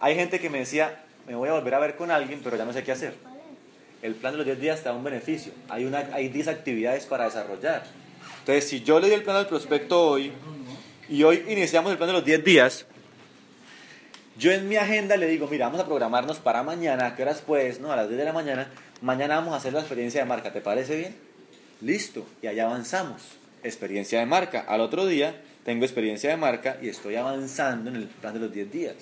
Hay 0.00 0.14
gente 0.14 0.40
que 0.40 0.50
me 0.50 0.58
decía, 0.58 1.04
me 1.26 1.36
voy 1.36 1.48
a 1.48 1.52
volver 1.52 1.74
a 1.74 1.78
ver 1.78 1.96
con 1.96 2.10
alguien, 2.10 2.40
pero 2.44 2.56
ya 2.56 2.66
no 2.66 2.74
sé 2.74 2.82
qué 2.82 2.92
hacer. 2.92 3.14
El 4.02 4.14
plan 4.16 4.34
de 4.34 4.38
los 4.38 4.46
10 4.46 4.60
días 4.60 4.78
te 4.80 4.90
da 4.90 4.94
un 4.94 5.04
beneficio. 5.04 5.52
Hay, 5.70 5.86
una, 5.86 6.10
hay 6.12 6.28
10 6.28 6.48
actividades 6.48 7.06
para 7.06 7.24
desarrollar. 7.24 7.84
Entonces, 8.42 8.68
si 8.68 8.82
yo 8.82 8.98
le 8.98 9.06
doy 9.06 9.14
el 9.14 9.22
plan 9.22 9.36
al 9.36 9.46
prospecto 9.46 10.04
hoy 10.04 10.32
y 11.08 11.22
hoy 11.22 11.44
iniciamos 11.48 11.92
el 11.92 11.96
plan 11.96 12.08
de 12.08 12.14
los 12.14 12.24
10 12.24 12.42
días, 12.42 12.86
yo 14.36 14.50
en 14.50 14.68
mi 14.68 14.74
agenda 14.74 15.16
le 15.16 15.28
digo, 15.28 15.46
mira, 15.46 15.66
vamos 15.66 15.80
a 15.80 15.86
programarnos 15.86 16.38
para 16.38 16.64
mañana, 16.64 17.06
¿a 17.06 17.14
qué 17.14 17.22
horas 17.22 17.40
puedes? 17.40 17.78
No, 17.78 17.92
a 17.92 17.96
las 17.96 18.08
10 18.08 18.18
de 18.18 18.24
la 18.24 18.32
mañana. 18.32 18.68
Mañana 19.00 19.36
vamos 19.36 19.54
a 19.54 19.58
hacer 19.58 19.72
la 19.72 19.78
experiencia 19.78 20.22
de 20.22 20.26
marca, 20.26 20.52
¿te 20.52 20.60
parece 20.60 20.96
bien? 20.96 21.14
Listo, 21.82 22.26
y 22.42 22.48
allá 22.48 22.66
avanzamos. 22.66 23.22
Experiencia 23.62 24.18
de 24.18 24.26
marca. 24.26 24.64
Al 24.66 24.80
otro 24.80 25.06
día 25.06 25.40
tengo 25.64 25.84
experiencia 25.84 26.28
de 26.28 26.36
marca 26.36 26.78
y 26.82 26.88
estoy 26.88 27.14
avanzando 27.14 27.90
en 27.90 27.96
el 27.96 28.06
plan 28.08 28.34
de 28.34 28.40
los 28.40 28.52
10 28.52 28.72
días. 28.72 28.94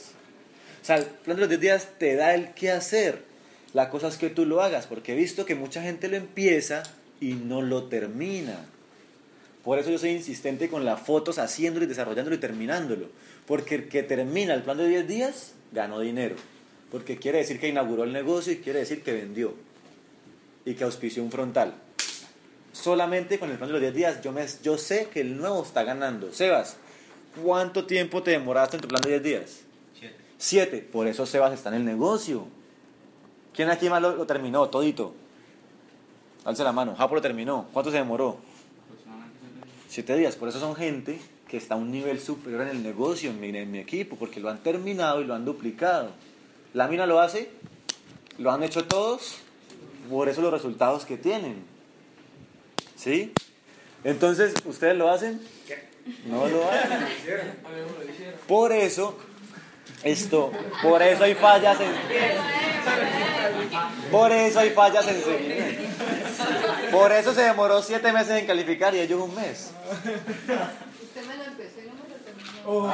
O 0.83 0.85
sea, 0.85 0.96
el 0.96 1.07
plan 1.07 1.38
de 1.38 1.40
los 1.40 1.48
10 1.48 1.61
días 1.62 1.88
te 1.98 2.14
da 2.14 2.35
el 2.35 2.53
qué 2.53 2.72
hacer. 2.72 3.22
La 3.72 3.88
cosa 3.88 4.09
es 4.09 4.18
que 4.18 4.29
tú 4.29 4.44
lo 4.44 4.61
hagas, 4.61 4.87
porque 4.87 5.14
he 5.14 5.16
visto 5.16 5.46
que 5.46 5.55
mucha 5.55 5.81
gente 5.81 6.09
lo 6.09 6.16
empieza 6.16 6.83
y 7.22 7.33
no 7.33 7.62
lo 7.62 7.85
termina. 7.85 8.66
Por 9.64 9.79
eso 9.79 9.90
yo 9.90 9.99
soy 9.99 10.11
insistente 10.11 10.68
con 10.68 10.85
las 10.85 11.01
fotos, 11.01 11.38
haciéndolo 11.38 11.85
y 11.85 11.88
desarrollándolo 11.88 12.37
y 12.37 12.38
terminándolo. 12.38 13.09
Porque 13.46 13.75
el 13.75 13.88
que 13.88 14.03
termina 14.03 14.55
el 14.55 14.62
plan 14.62 14.79
de 14.79 14.88
10 14.88 15.09
días 15.09 15.53
ganó 15.73 16.01
dinero. 16.01 16.37
Porque 16.90 17.18
quiere 17.18 17.38
decir 17.38 17.61
que 17.61 17.68
inauguró 17.68 18.05
el 18.05 18.12
negocio 18.12 18.53
y 18.53 18.57
quiere 18.57 18.81
decir 18.81 19.03
que 19.03 19.12
vendió. 19.12 19.55
Y 20.64 20.75
que 20.75 20.85
auspició 20.85 21.23
un 21.23 21.31
frontal. 21.31 21.75
Solamente 22.73 23.38
con 23.38 23.51
el 23.51 23.59
plan 23.59 23.68
de 23.68 23.73
los 23.75 23.83
10 23.83 23.94
días 23.94 24.23
yo, 24.23 24.33
me, 24.33 24.46
yo 24.62 24.79
sé 24.79 25.09
que 25.12 25.20
el 25.20 25.37
nuevo 25.37 25.62
está 25.62 25.83
ganando. 25.83 26.33
Sebas, 26.33 26.77
¿cuánto 27.42 27.85
tiempo 27.87 28.23
te 28.23 28.31
demoraste 28.31 28.77
en 28.77 28.83
tu 28.83 28.88
plan 28.88 29.03
de 29.03 29.11
10 29.11 29.23
días? 29.23 29.61
Siete. 29.99 30.16
Siete. 30.38 30.79
Por 30.79 31.07
eso 31.07 31.27
Sebas 31.27 31.53
está 31.53 31.68
en 31.68 31.77
el 31.77 31.85
negocio. 31.85 32.46
¿Quién 33.53 33.68
aquí 33.68 33.90
más 33.90 34.01
lo, 34.01 34.16
lo 34.16 34.27
terminó? 34.27 34.68
Todito. 34.70 35.12
Alce 36.44 36.64
la 36.64 36.73
mano. 36.73 36.94
Japo 36.96 37.14
lo 37.14 37.20
terminó. 37.20 37.66
¿Cuánto 37.73 37.90
se 37.90 37.99
demoró? 37.99 38.38
Siete 39.90 40.16
días. 40.16 40.16
Siete 40.16 40.16
días. 40.16 40.37
Por 40.37 40.48
eso 40.48 40.61
son 40.61 40.76
gente 40.76 41.18
que 41.48 41.57
está 41.57 41.74
a 41.74 41.76
un 41.76 41.90
nivel 41.90 42.20
superior 42.20 42.62
en 42.62 42.68
el 42.68 42.83
negocio, 42.83 43.31
en 43.31 43.40
mi, 43.40 43.48
en 43.48 43.70
mi 43.70 43.81
equipo, 43.81 44.16
porque 44.16 44.38
lo 44.40 44.48
han 44.48 44.62
terminado 44.62 45.20
y 45.20 45.24
lo 45.24 45.35
han 45.35 45.44
duplicado. 45.44 46.12
La 46.72 46.87
mina 46.87 47.07
lo 47.07 47.20
hace, 47.20 47.50
lo 48.38 48.53
han 48.53 48.62
hecho 48.62 48.85
todos, 48.85 49.38
por 50.09 50.29
eso 50.29 50.40
los 50.42 50.53
resultados 50.53 51.05
que 51.05 51.16
tienen. 51.16 51.64
¿Sí? 52.96 53.33
Entonces, 54.05 54.55
¿ustedes 54.64 54.96
lo 54.96 55.11
hacen? 55.11 55.40
No 56.26 56.46
lo 56.46 56.64
hacen. 56.70 57.09
Por 58.46 58.72
eso, 58.72 59.18
esto, 60.05 60.53
por 60.83 61.03
eso 61.03 61.24
hay 61.24 61.35
fallas 61.35 61.79
en. 61.81 61.90
Por 64.11 64.31
eso 64.31 64.61
hay 64.61 64.70
fallas 64.70 65.09
en 65.09 65.22
seguimiento. 65.22 65.83
Por 66.90 67.12
eso 67.12 67.35
se 67.35 67.42
demoró 67.42 67.83
siete 67.83 68.12
meses 68.12 68.38
en 68.38 68.46
calificar 68.46 68.94
y 68.94 69.00
ellos 69.00 69.20
un 69.20 69.35
mes. 69.35 69.70
Usted 71.03 71.26
me 71.26 71.37
lo 71.37 71.44
empezó 71.44 71.81
y 71.81 71.87
no 71.87 71.94
me 71.94 72.09
lo 72.09 72.16
terminó. 72.24 72.92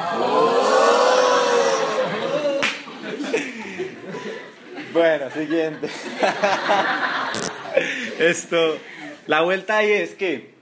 Bueno, 4.93 5.29
siguiente. 5.31 5.89
Esto, 8.19 8.77
la 9.27 9.41
vuelta 9.41 9.77
ahí 9.77 9.91
es 9.91 10.15
que 10.15 10.53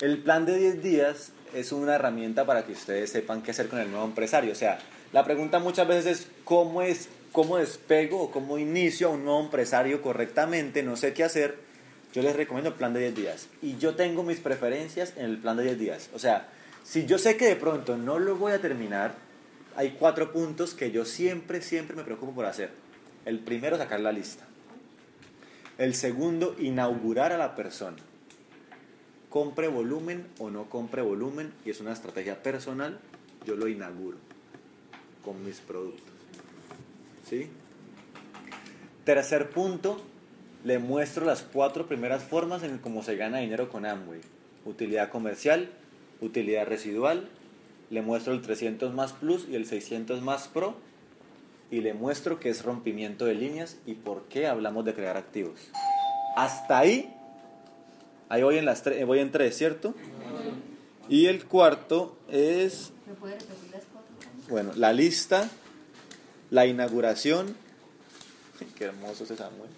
el 0.00 0.18
plan 0.18 0.46
de 0.46 0.58
10 0.58 0.82
días 0.82 1.32
es 1.54 1.70
una 1.70 1.94
herramienta 1.94 2.44
para 2.44 2.64
que 2.64 2.72
ustedes 2.72 3.12
sepan 3.12 3.42
qué 3.42 3.52
hacer 3.52 3.68
con 3.68 3.78
el 3.78 3.90
nuevo 3.90 4.04
empresario. 4.04 4.52
O 4.52 4.56
sea, 4.56 4.78
la 5.12 5.24
pregunta 5.24 5.60
muchas 5.60 5.86
veces 5.86 6.20
es 6.20 6.26
cómo 6.44 6.82
es 6.82 7.08
cómo 7.34 7.56
despego 7.56 8.22
o 8.22 8.30
cómo 8.30 8.58
inicio 8.58 9.08
a 9.08 9.10
un 9.10 9.24
nuevo 9.24 9.40
empresario 9.40 10.00
correctamente, 10.02 10.84
no 10.84 10.96
sé 10.96 11.14
qué 11.14 11.24
hacer. 11.24 11.63
Yo 12.14 12.22
les 12.22 12.36
recomiendo 12.36 12.70
el 12.70 12.76
plan 12.76 12.94
de 12.94 13.00
10 13.00 13.14
días. 13.16 13.48
Y 13.60 13.76
yo 13.76 13.96
tengo 13.96 14.22
mis 14.22 14.38
preferencias 14.38 15.12
en 15.16 15.24
el 15.24 15.38
plan 15.38 15.56
de 15.56 15.64
10 15.64 15.78
días. 15.78 16.10
O 16.14 16.20
sea, 16.20 16.48
si 16.84 17.06
yo 17.06 17.18
sé 17.18 17.36
que 17.36 17.46
de 17.46 17.56
pronto 17.56 17.96
no 17.96 18.20
lo 18.20 18.36
voy 18.36 18.52
a 18.52 18.60
terminar, 18.60 19.16
hay 19.74 19.96
cuatro 19.98 20.32
puntos 20.32 20.74
que 20.74 20.92
yo 20.92 21.04
siempre, 21.04 21.60
siempre 21.60 21.96
me 21.96 22.04
preocupo 22.04 22.32
por 22.32 22.46
hacer. 22.46 22.70
El 23.24 23.40
primero, 23.40 23.76
sacar 23.76 23.98
la 23.98 24.12
lista. 24.12 24.44
El 25.76 25.96
segundo, 25.96 26.54
inaugurar 26.60 27.32
a 27.32 27.38
la 27.38 27.56
persona. 27.56 27.96
Compre 29.28 29.66
volumen 29.66 30.28
o 30.38 30.50
no 30.50 30.70
compre 30.70 31.02
volumen, 31.02 31.52
y 31.64 31.70
es 31.70 31.80
una 31.80 31.92
estrategia 31.92 32.40
personal, 32.44 33.00
yo 33.44 33.56
lo 33.56 33.66
inauguro 33.66 34.18
con 35.24 35.44
mis 35.44 35.58
productos. 35.58 36.04
¿Sí? 37.28 37.48
Tercer 39.04 39.50
punto, 39.50 40.00
le 40.64 40.78
muestro 40.78 41.24
las 41.26 41.42
cuatro 41.42 41.86
primeras 41.86 42.22
formas 42.24 42.62
en 42.62 42.78
cómo 42.78 43.02
se 43.02 43.16
gana 43.16 43.38
dinero 43.38 43.68
con 43.68 43.84
Amway. 43.86 44.20
Utilidad 44.64 45.10
comercial, 45.10 45.70
utilidad 46.20 46.66
residual, 46.66 47.28
le 47.90 48.00
muestro 48.02 48.32
el 48.32 48.40
300 48.40 48.92
más 48.94 49.12
plus 49.12 49.46
y 49.48 49.54
el 49.56 49.66
600 49.66 50.22
más 50.22 50.48
pro 50.48 50.74
y 51.70 51.80
le 51.80 51.92
muestro 51.92 52.40
qué 52.40 52.48
es 52.48 52.64
rompimiento 52.64 53.24
de 53.26 53.34
líneas 53.34 53.76
y 53.86 53.94
por 53.94 54.22
qué 54.24 54.46
hablamos 54.46 54.84
de 54.84 54.94
crear 54.94 55.16
activos. 55.16 55.60
Hasta 56.36 56.78
ahí, 56.78 57.12
ahí 58.30 58.42
voy 58.42 58.56
en, 58.58 58.64
las 58.64 58.84
tre- 58.84 59.04
voy 59.04 59.18
en 59.18 59.30
tres, 59.30 59.56
¿cierto? 59.56 59.94
Y 61.08 61.26
el 61.26 61.44
cuarto 61.44 62.16
es, 62.30 62.90
¿Me 63.06 63.12
puede 63.14 63.34
repetir 63.34 63.70
las 63.70 63.82
cuatro? 63.92 64.10
bueno, 64.48 64.72
la 64.76 64.92
lista, 64.94 65.50
la 66.50 66.64
inauguración, 66.66 67.54
qué 68.78 68.84
hermoso 68.84 69.24
ese 69.24 69.36
Samuel, 69.36 69.68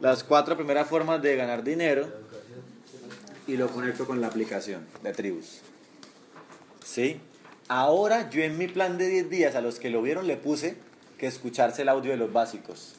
las 0.00 0.24
cuatro 0.24 0.56
primeras 0.56 0.88
formas 0.88 1.22
de 1.22 1.36
ganar 1.36 1.62
dinero 1.62 2.06
y 3.46 3.56
lo 3.56 3.68
conecto 3.68 4.06
con 4.06 4.20
la 4.20 4.26
aplicación 4.26 4.86
de 5.02 5.12
Tribus. 5.12 5.60
¿Sí? 6.84 7.20
Ahora 7.68 8.30
yo 8.30 8.42
en 8.42 8.58
mi 8.58 8.68
plan 8.68 8.98
de 8.98 9.08
10 9.08 9.30
días 9.30 9.54
a 9.54 9.60
los 9.60 9.78
que 9.78 9.90
lo 9.90 10.02
vieron 10.02 10.26
le 10.26 10.36
puse 10.36 10.76
que 11.18 11.26
escucharse 11.26 11.82
el 11.82 11.88
audio 11.88 12.10
de 12.10 12.16
los 12.16 12.32
básicos, 12.32 12.94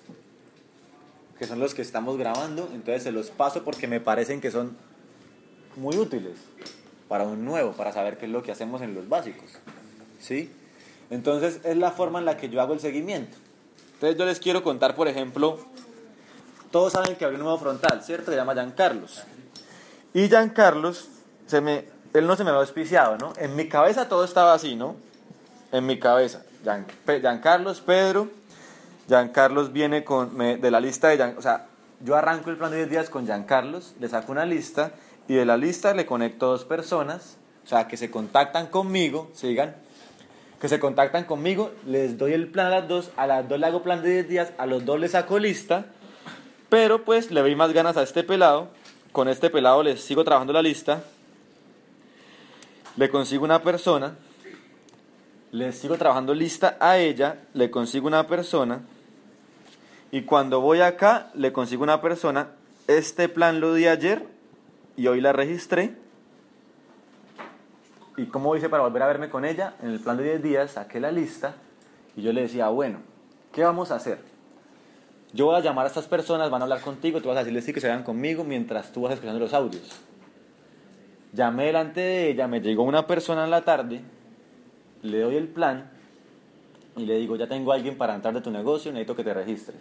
que 1.39 1.45
son 1.45 1.59
los 1.59 1.73
que 1.73 1.81
estamos 1.81 2.17
grabando, 2.17 2.69
entonces 2.73 3.03
se 3.03 3.11
los 3.11 3.29
paso 3.29 3.63
porque 3.63 3.87
me 3.87 4.01
parecen 4.01 4.41
que 4.41 4.51
son 4.51 4.75
muy 5.75 5.95
útiles 5.97 6.33
para 7.07 7.23
un 7.23 7.45
nuevo, 7.45 7.73
para 7.73 7.93
saber 7.93 8.17
qué 8.17 8.25
es 8.25 8.31
lo 8.31 8.43
que 8.43 8.51
hacemos 8.51 8.81
en 8.81 8.93
los 8.93 9.07
básicos. 9.07 9.51
¿Sí? 10.19 10.51
Entonces 11.09 11.61
es 11.63 11.77
la 11.77 11.91
forma 11.91 12.19
en 12.19 12.25
la 12.25 12.37
que 12.37 12.49
yo 12.49 12.59
hago 12.61 12.73
el 12.73 12.79
seguimiento. 12.79 13.37
Entonces 13.93 14.17
yo 14.17 14.25
les 14.25 14.39
quiero 14.39 14.63
contar, 14.63 14.95
por 14.95 15.07
ejemplo, 15.07 15.59
todos 16.71 16.93
saben 16.93 17.15
que 17.15 17.25
abrió 17.25 17.39
un 17.39 17.43
nuevo 17.45 17.59
frontal, 17.59 18.03
¿cierto? 18.03 18.31
Se 18.31 18.37
llama 18.37 18.53
Giancarlos. 18.53 19.23
Y 20.13 20.27
Giancarlos, 20.27 21.07
se 21.45 21.61
me, 21.61 21.85
él 22.13 22.25
no 22.27 22.35
se 22.35 22.43
me 22.43 22.49
había 22.49 22.61
auspiciado, 22.61 23.17
¿no? 23.17 23.33
En 23.37 23.55
mi 23.55 23.67
cabeza 23.69 24.07
todo 24.09 24.23
estaba 24.23 24.53
así, 24.53 24.75
¿no? 24.75 24.95
En 25.71 25.85
mi 25.85 25.99
cabeza. 25.99 26.41
Giancarlos, 27.05 27.81
Pedro. 27.81 28.29
Giancarlos 29.07 29.71
viene 29.71 30.03
con, 30.03 30.35
me- 30.35 30.57
de 30.57 30.71
la 30.71 30.79
lista 30.79 31.07
de 31.09 31.17
Gian, 31.17 31.35
o 31.37 31.41
sea, 31.41 31.67
yo 32.01 32.15
arranco 32.15 32.49
el 32.49 32.57
plan 32.57 32.71
de 32.71 32.77
10 32.77 32.89
días 32.89 33.09
con 33.09 33.25
Giancarlos, 33.25 33.95
le 33.99 34.09
saco 34.09 34.31
una 34.31 34.45
lista 34.45 34.91
y 35.27 35.35
de 35.35 35.45
la 35.45 35.55
lista 35.57 35.93
le 35.93 36.05
conecto 36.05 36.47
dos 36.47 36.65
personas, 36.65 37.37
o 37.65 37.67
sea, 37.69 37.87
que 37.87 37.95
se 37.97 38.11
contactan 38.11 38.67
conmigo, 38.67 39.29
sigan, 39.33 39.75
que 40.59 40.67
se 40.67 40.79
contactan 40.79 41.23
conmigo, 41.23 41.71
les 41.85 42.17
doy 42.17 42.33
el 42.33 42.47
plan 42.49 42.67
a 42.67 42.69
las 42.81 42.87
dos, 42.89 43.11
a 43.15 43.27
las 43.27 43.47
dos 43.47 43.59
le 43.59 43.65
hago 43.67 43.81
plan 43.81 44.01
de 44.03 44.09
10 44.09 44.27
días, 44.29 44.49
a 44.57 44.65
los 44.65 44.83
dos 44.83 44.99
les 44.99 45.11
saco 45.11 45.39
lista, 45.39 45.85
pero 46.69 47.03
pues 47.03 47.31
le 47.31 47.41
doy 47.41 47.55
más 47.55 47.73
ganas 47.73 47.97
a 47.97 48.03
este 48.03 48.23
pelado, 48.23 48.69
con 49.11 49.27
este 49.27 49.49
pelado 49.49 49.83
les 49.83 50.03
sigo 50.03 50.23
trabajando 50.23 50.53
la 50.53 50.61
lista, 50.61 51.03
le 52.95 53.09
consigo 53.09 53.45
una 53.45 53.61
persona, 53.61 54.15
le 55.51 55.71
sigo 55.71 55.97
trabajando 55.97 56.33
lista 56.33 56.77
a 56.79 56.97
ella, 56.97 57.39
le 57.53 57.71
consigo 57.71 58.07
una 58.07 58.27
persona, 58.27 58.81
y 60.11 60.21
cuando 60.23 60.61
voy 60.61 60.81
acá, 60.81 61.31
le 61.33 61.51
consigo 61.51 61.83
una 61.83 62.01
persona, 62.01 62.49
este 62.87 63.27
plan 63.27 63.59
lo 63.59 63.73
di 63.73 63.87
ayer 63.87 64.25
y 64.95 65.07
hoy 65.07 65.19
la 65.19 65.33
registré. 65.33 65.95
¿Y 68.15 68.25
cómo 68.27 68.55
hice 68.55 68.69
para 68.69 68.83
volver 68.83 69.03
a 69.03 69.07
verme 69.07 69.29
con 69.29 69.45
ella? 69.45 69.75
En 69.81 69.89
el 69.89 69.99
plan 69.99 70.17
de 70.17 70.23
10 70.23 70.41
días 70.41 70.71
saqué 70.71 70.99
la 70.99 71.11
lista 71.11 71.55
y 72.15 72.21
yo 72.21 72.31
le 72.33 72.41
decía, 72.41 72.69
bueno, 72.69 72.99
¿qué 73.51 73.63
vamos 73.63 73.91
a 73.91 73.95
hacer? 73.95 74.19
Yo 75.33 75.45
voy 75.45 75.55
a 75.55 75.59
llamar 75.59 75.85
a 75.85 75.89
estas 75.89 76.07
personas, 76.07 76.49
van 76.49 76.61
a 76.61 76.65
hablar 76.65 76.81
contigo, 76.81 77.21
tú 77.21 77.27
vas 77.27 77.37
a 77.37 77.39
decirles 77.41 77.65
sí 77.65 77.73
que 77.73 77.81
se 77.81 77.87
vean 77.87 78.03
conmigo 78.03 78.43
mientras 78.43 78.91
tú 78.91 79.01
vas 79.01 79.13
escuchando 79.13 79.39
los 79.39 79.53
audios. 79.53 79.83
Llamé 81.33 81.65
delante 81.65 81.99
de 81.99 82.29
ella, 82.29 82.47
me 82.47 82.61
llegó 82.61 82.83
una 82.83 83.05
persona 83.05 83.43
en 83.43 83.51
la 83.51 83.61
tarde, 83.61 84.01
le 85.01 85.19
doy 85.19 85.35
el 85.35 85.47
plan 85.47 85.91
y 86.95 87.05
le 87.05 87.17
digo, 87.17 87.35
ya 87.35 87.47
tengo 87.47 87.71
a 87.71 87.75
alguien 87.75 87.97
para 87.97 88.15
entrar 88.15 88.33
de 88.33 88.41
tu 88.41 88.49
negocio, 88.49 88.91
necesito 88.91 89.15
que 89.15 89.23
te 89.23 89.33
registres. 89.33 89.77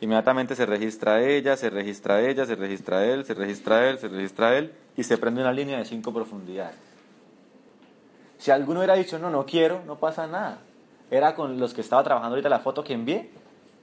Inmediatamente 0.00 0.56
se 0.56 0.66
registra 0.66 1.22
ella, 1.22 1.56
se 1.56 1.70
registra 1.70 2.20
ella, 2.20 2.44
se 2.44 2.56
registra 2.56 3.06
él, 3.06 3.24
se 3.24 3.34
registra 3.34 3.88
él, 3.88 3.98
se 3.98 4.08
registra 4.08 4.58
él 4.58 4.72
y 4.96 5.04
se 5.04 5.16
prende 5.16 5.40
una 5.40 5.52
línea 5.52 5.78
de 5.78 5.84
cinco 5.84 6.12
profundidades. 6.12 6.74
Si 8.38 8.50
alguno 8.50 8.80
hubiera 8.80 8.94
dicho, 8.94 9.20
no, 9.20 9.30
no 9.30 9.46
quiero, 9.46 9.82
no 9.86 10.00
pasa 10.00 10.26
nada. 10.26 10.58
Era 11.08 11.36
con 11.36 11.60
los 11.60 11.72
que 11.72 11.80
estaba 11.80 12.02
trabajando 12.02 12.34
ahorita 12.34 12.48
la 12.48 12.58
foto 12.58 12.82
que 12.82 12.94
envié 12.94 13.30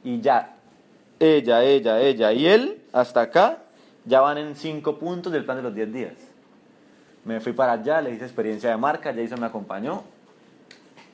y 0.03 0.21
ya, 0.21 0.55
ella, 1.19 1.63
ella, 1.63 2.01
ella 2.01 2.33
y 2.33 2.47
él, 2.47 2.81
hasta 2.93 3.21
acá, 3.21 3.59
ya 4.05 4.21
van 4.21 4.38
en 4.38 4.55
cinco 4.55 4.97
puntos 4.97 5.31
del 5.31 5.45
plan 5.45 5.57
de 5.57 5.63
los 5.63 5.75
10 5.75 5.93
días. 5.93 6.13
Me 7.25 7.39
fui 7.39 7.53
para 7.53 7.73
allá, 7.73 8.01
le 8.01 8.12
hice 8.12 8.23
experiencia 8.23 8.69
de 8.69 8.77
marca, 8.77 9.13
Jason 9.13 9.39
me 9.39 9.45
acompañó. 9.45 10.03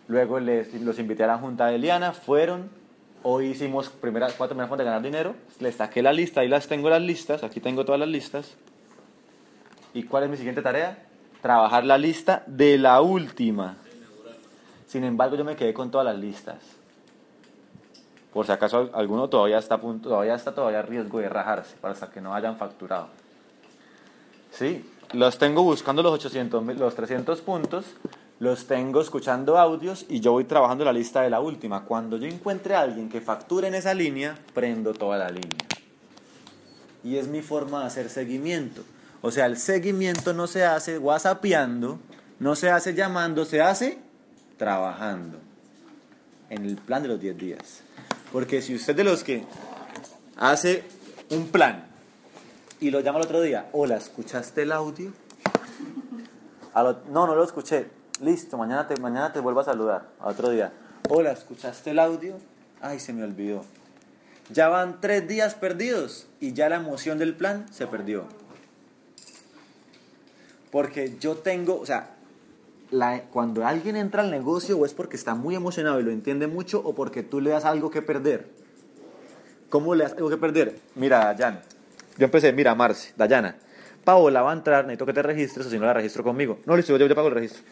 Luego 0.07 0.39
les, 0.39 0.73
los 0.81 0.99
invité 0.99 1.23
a 1.23 1.27
la 1.27 1.37
junta 1.37 1.67
de 1.67 1.75
Eliana, 1.75 2.13
fueron. 2.13 2.69
Hoy 3.23 3.47
hicimos 3.47 3.89
primeras, 3.89 4.33
cuatro 4.33 4.53
primeras 4.53 4.69
formas 4.69 4.85
de 4.85 4.85
ganar 4.85 5.01
dinero. 5.01 5.35
Les 5.59 5.75
saqué 5.75 6.03
la 6.03 6.13
lista, 6.13 6.41
ahí 6.41 6.47
las 6.47 6.67
tengo 6.67 6.89
las 6.89 7.01
listas, 7.01 7.43
aquí 7.43 7.59
tengo 7.59 7.85
todas 7.85 7.99
las 7.99 8.09
listas. 8.09 8.55
¿Y 9.95 10.03
cuál 10.03 10.25
es 10.25 10.29
mi 10.29 10.37
siguiente 10.37 10.61
tarea? 10.61 10.99
Trabajar 11.41 11.85
la 11.85 11.97
lista 11.97 12.43
de 12.45 12.77
la 12.77 13.01
última. 13.01 13.77
Sin 14.85 15.03
embargo, 15.03 15.35
yo 15.35 15.43
me 15.43 15.55
quedé 15.55 15.73
con 15.73 15.89
todas 15.89 16.05
las 16.05 16.19
listas. 16.19 16.74
Por 18.35 18.45
si 18.45 18.51
acaso 18.51 18.89
alguno 18.93 19.29
todavía 19.29 19.57
está 19.59 19.75
a 19.75 19.77
punto, 19.79 20.09
todavía 20.09 20.35
está 20.35 20.53
todavía 20.53 20.79
a 20.79 20.81
riesgo 20.81 21.19
de 21.19 21.29
rajarse 21.29 21.77
para 21.79 21.93
hasta 21.93 22.09
que 22.11 22.19
no 22.19 22.35
hayan 22.35 22.57
facturado. 22.57 23.07
Sí, 24.51 24.85
los 25.13 25.37
tengo 25.37 25.63
buscando 25.63 26.03
los 26.03 26.11
800, 26.11 26.61
mil- 26.61 26.77
los 26.77 26.95
300 26.95 27.39
puntos, 27.39 27.85
los 28.39 28.65
tengo 28.67 28.99
escuchando 28.99 29.57
audios 29.57 30.05
y 30.09 30.19
yo 30.19 30.33
voy 30.33 30.43
trabajando 30.43 30.83
la 30.83 30.91
lista 30.91 31.21
de 31.21 31.29
la 31.29 31.39
última. 31.39 31.85
Cuando 31.85 32.17
yo 32.17 32.27
encuentre 32.27 32.75
a 32.75 32.81
alguien 32.81 33.07
que 33.07 33.21
facture 33.21 33.69
en 33.69 33.75
esa 33.75 33.93
línea, 33.93 34.37
prendo 34.53 34.91
toda 34.93 35.17
la 35.17 35.29
línea. 35.29 35.65
Y 37.05 37.15
es 37.15 37.29
mi 37.29 37.41
forma 37.41 37.79
de 37.79 37.85
hacer 37.85 38.09
seguimiento. 38.09 38.81
O 39.21 39.31
sea, 39.31 39.45
el 39.45 39.55
seguimiento 39.55 40.33
no 40.33 40.47
se 40.47 40.65
hace 40.65 40.97
whatsappeando, 40.99 41.99
no 42.39 42.57
se 42.57 42.69
hace 42.69 42.93
llamando, 42.93 43.45
se 43.45 43.61
hace 43.61 43.97
trabajando 44.57 45.37
en 46.49 46.65
el 46.65 46.75
plan 46.75 47.01
de 47.01 47.07
los 47.07 47.21
10 47.21 47.37
días. 47.37 47.81
Porque 48.35 48.61
si 48.61 48.75
usted 48.75 48.93
de 48.97 49.05
los 49.05 49.23
que 49.23 49.45
hace 50.35 50.83
un 51.29 51.47
plan 51.47 51.85
y 52.81 52.91
lo 52.91 52.99
llama 52.99 53.19
el 53.19 53.23
otro 53.23 53.39
día, 53.41 53.69
hola, 53.71 53.95
¿escuchaste 53.95 54.63
el 54.63 54.73
audio? 54.73 55.13
Al 56.73 57.01
no, 57.07 57.27
no 57.27 57.33
lo 57.33 57.45
escuché. 57.45 57.87
Listo, 58.19 58.57
mañana 58.57 58.89
te, 58.89 58.99
mañana 58.99 59.31
te 59.31 59.39
vuelvo 59.39 59.61
a 59.61 59.63
saludar. 59.63 60.09
Al 60.19 60.33
otro 60.33 60.49
día, 60.49 60.73
hola, 61.07 61.31
¿escuchaste 61.31 61.91
el 61.91 61.99
audio? 61.99 62.35
Ay, 62.81 62.99
se 62.99 63.13
me 63.13 63.23
olvidó. 63.23 63.63
Ya 64.49 64.67
van 64.67 64.99
tres 64.99 65.25
días 65.29 65.55
perdidos 65.55 66.27
y 66.41 66.51
ya 66.51 66.67
la 66.67 66.75
emoción 66.75 67.17
del 67.17 67.37
plan 67.37 67.65
se 67.71 67.87
perdió. 67.87 68.25
Porque 70.73 71.15
yo 71.21 71.37
tengo, 71.37 71.79
o 71.79 71.85
sea, 71.85 72.14
la- 72.91 73.23
cuando 73.31 73.65
alguien 73.65 73.95
entra 73.95 74.21
al 74.21 74.31
negocio 74.31 74.77
o 74.77 74.85
es 74.85 74.93
porque 74.93 75.15
está 75.15 75.35
muy 75.35 75.55
emocionado 75.55 75.99
y 75.99 76.03
lo 76.03 76.11
entiende 76.11 76.47
mucho 76.47 76.81
o 76.83 76.93
porque 76.95 77.23
tú 77.23 77.41
le 77.41 77.49
das 77.51 77.65
algo 77.65 77.89
que 77.89 78.01
perder. 78.01 78.47
¿Cómo 79.69 79.95
le 79.95 80.03
das 80.03 80.13
algo 80.13 80.29
que 80.29 80.37
perder? 80.37 80.75
Mira, 80.95 81.19
Dayan. 81.25 81.61
Yo 82.17 82.25
empecé, 82.25 82.53
mira, 82.53 82.73
Marce, 82.75 83.13
Dayana. 83.17 83.57
Paola 84.05 84.41
va 84.43 84.51
a 84.51 84.53
entrar, 84.53 84.85
necesito 84.85 85.05
que 85.07 85.13
te 85.13 85.23
registres 85.23 85.65
o 85.65 85.69
si 85.69 85.79
no 85.79 85.85
la 85.85 85.93
registro 85.93 86.23
conmigo. 86.23 86.59
No, 86.65 86.77
listo, 86.77 86.95
yo, 86.95 87.07
yo 87.07 87.15
pago 87.15 87.27
el 87.29 87.33
registro. 87.33 87.63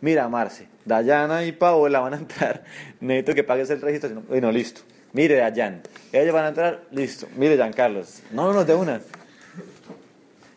Mira, 0.00 0.28
Marce, 0.28 0.66
Dayana 0.84 1.44
y 1.44 1.52
Paola 1.52 2.00
van 2.00 2.14
a 2.14 2.16
entrar, 2.16 2.64
necesito 3.00 3.34
que 3.34 3.44
pagues 3.44 3.70
el 3.70 3.80
registro. 3.80 4.08
Si 4.10 4.14
no, 4.16 4.22
bueno, 4.22 4.50
listo. 4.50 4.80
Mire, 5.12 5.36
Dayan, 5.36 5.82
ellos 6.12 6.34
van 6.34 6.44
a 6.44 6.48
entrar, 6.48 6.82
listo. 6.90 7.28
Mire, 7.36 7.54
Giancarlos. 7.56 8.20
No, 8.32 8.48
no, 8.48 8.52
no, 8.54 8.64
de 8.64 8.74
una. 8.74 9.00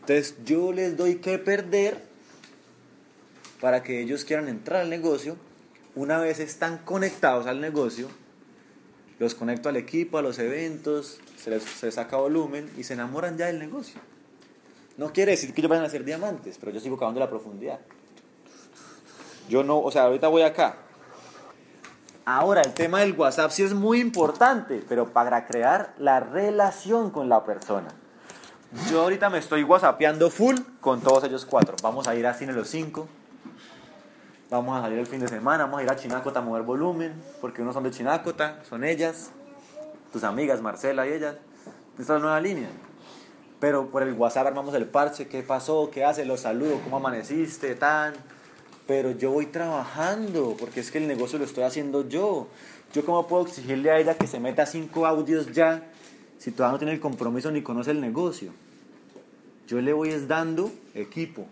Entonces, 0.01 0.35
yo 0.43 0.73
les 0.73 0.97
doy 0.97 1.15
que 1.17 1.37
perder 1.37 2.08
para 3.59 3.83
que 3.83 4.01
ellos 4.01 4.25
quieran 4.25 4.47
entrar 4.47 4.81
al 4.81 4.89
negocio. 4.89 5.37
Una 5.95 6.19
vez 6.19 6.39
están 6.39 6.79
conectados 6.79 7.47
al 7.47 7.59
negocio, 7.61 8.07
los 9.17 9.35
conecto 9.35 9.69
al 9.69 9.75
equipo, 9.75 10.17
a 10.17 10.21
los 10.21 10.39
eventos, 10.39 11.19
se 11.37 11.49
les, 11.49 11.63
se 11.63 11.87
les 11.87 11.95
saca 11.95 12.17
volumen 12.17 12.71
y 12.77 12.83
se 12.83 12.93
enamoran 12.93 13.37
ya 13.37 13.47
del 13.47 13.59
negocio. 13.59 13.99
No 14.97 15.11
quiere 15.11 15.31
decir 15.31 15.53
que 15.53 15.61
ellos 15.61 15.69
vayan 15.69 15.85
a 15.85 15.89
ser 15.89 16.03
diamantes, 16.03 16.57
pero 16.59 16.71
yo 16.71 16.79
sigo 16.79 16.97
cavando 16.97 17.19
la 17.19 17.29
profundidad. 17.29 17.79
Yo 19.49 19.63
no, 19.63 19.79
o 19.79 19.91
sea, 19.91 20.03
ahorita 20.03 20.27
voy 20.27 20.43
acá. 20.43 20.77
Ahora, 22.25 22.61
el 22.61 22.73
tema 22.73 22.99
del 22.99 23.13
WhatsApp 23.13 23.49
sí 23.49 23.63
es 23.63 23.73
muy 23.73 23.99
importante, 23.99 24.83
pero 24.87 25.11
para 25.11 25.47
crear 25.47 25.95
la 25.97 26.19
relación 26.19 27.09
con 27.09 27.27
la 27.27 27.43
persona. 27.43 27.87
Yo 28.91 29.01
ahorita 29.01 29.31
me 29.31 29.39
estoy 29.39 29.63
whatsappeando 29.63 30.29
full 30.29 30.55
con 30.79 31.01
todos 31.01 31.23
ellos 31.23 31.45
cuatro. 31.45 31.75
Vamos 31.81 32.07
a 32.07 32.13
ir 32.13 32.27
a 32.27 32.35
cine 32.35 32.53
los 32.53 32.69
cinco. 32.69 33.07
Vamos 34.49 34.75
a 34.75 34.81
salir 34.81 34.97
el 34.97 35.05
fin 35.05 35.19
de 35.19 35.27
semana, 35.27 35.65
vamos 35.65 35.79
a 35.79 35.83
ir 35.83 35.89
a 35.91 35.95
Chinácota 35.95 36.39
a 36.39 36.41
mover 36.41 36.63
volumen, 36.63 37.13
porque 37.39 37.61
unos 37.61 37.75
son 37.75 37.83
de 37.83 37.91
Chinácota, 37.91 38.63
son 38.67 38.83
ellas, 38.83 39.29
tus 40.11 40.23
amigas, 40.23 40.59
Marcela 40.59 41.07
y 41.07 41.13
ellas. 41.13 41.35
Esta 41.99 42.01
es 42.01 42.09
la 42.09 42.19
nueva 42.19 42.41
línea. 42.41 42.69
Pero 43.59 43.91
por 43.91 44.01
el 44.01 44.13
WhatsApp 44.13 44.47
armamos 44.47 44.73
el 44.73 44.87
parche, 44.87 45.27
qué 45.27 45.43
pasó, 45.43 45.91
qué 45.91 46.03
hace, 46.03 46.25
los 46.25 46.39
saludo, 46.39 46.79
cómo 46.83 46.97
amaneciste, 46.97 47.75
tan. 47.75 48.13
Pero 48.87 49.11
yo 49.11 49.29
voy 49.29 49.45
trabajando, 49.45 50.55
porque 50.59 50.79
es 50.79 50.89
que 50.89 50.97
el 50.97 51.07
negocio 51.07 51.37
lo 51.37 51.45
estoy 51.45 51.63
haciendo 51.63 52.09
yo. 52.09 52.47
Yo 52.91 53.05
cómo 53.05 53.27
puedo 53.27 53.43
exigirle 53.43 53.91
a 53.91 53.99
ella 53.99 54.15
que 54.15 54.25
se 54.25 54.39
meta 54.39 54.65
cinco 54.65 55.05
audios 55.05 55.51
ya, 55.51 55.83
si 56.39 56.49
todavía 56.49 56.73
no 56.73 56.79
tiene 56.79 56.93
el 56.93 56.99
compromiso 56.99 57.51
ni 57.51 57.61
conoce 57.61 57.91
el 57.91 58.01
negocio. 58.01 58.51
Yo 59.67 59.79
le 59.79 59.93
voy 59.93 60.09
es 60.09 60.27
dando 60.27 60.71
equipo, 60.95 61.45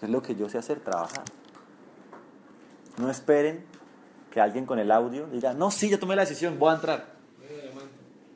es 0.00 0.08
lo 0.08 0.22
que 0.22 0.34
yo 0.34 0.48
sé 0.48 0.56
hacer, 0.56 0.80
trabajar. 0.80 1.24
No 3.00 3.10
esperen 3.10 3.64
que 4.30 4.40
alguien 4.40 4.66
con 4.66 4.78
el 4.78 4.90
audio 4.90 5.26
diga, 5.26 5.54
no, 5.54 5.70
sí, 5.70 5.88
ya 5.88 5.98
tomé 5.98 6.14
la 6.16 6.22
decisión, 6.22 6.58
voy 6.58 6.70
a 6.70 6.74
entrar. 6.76 7.06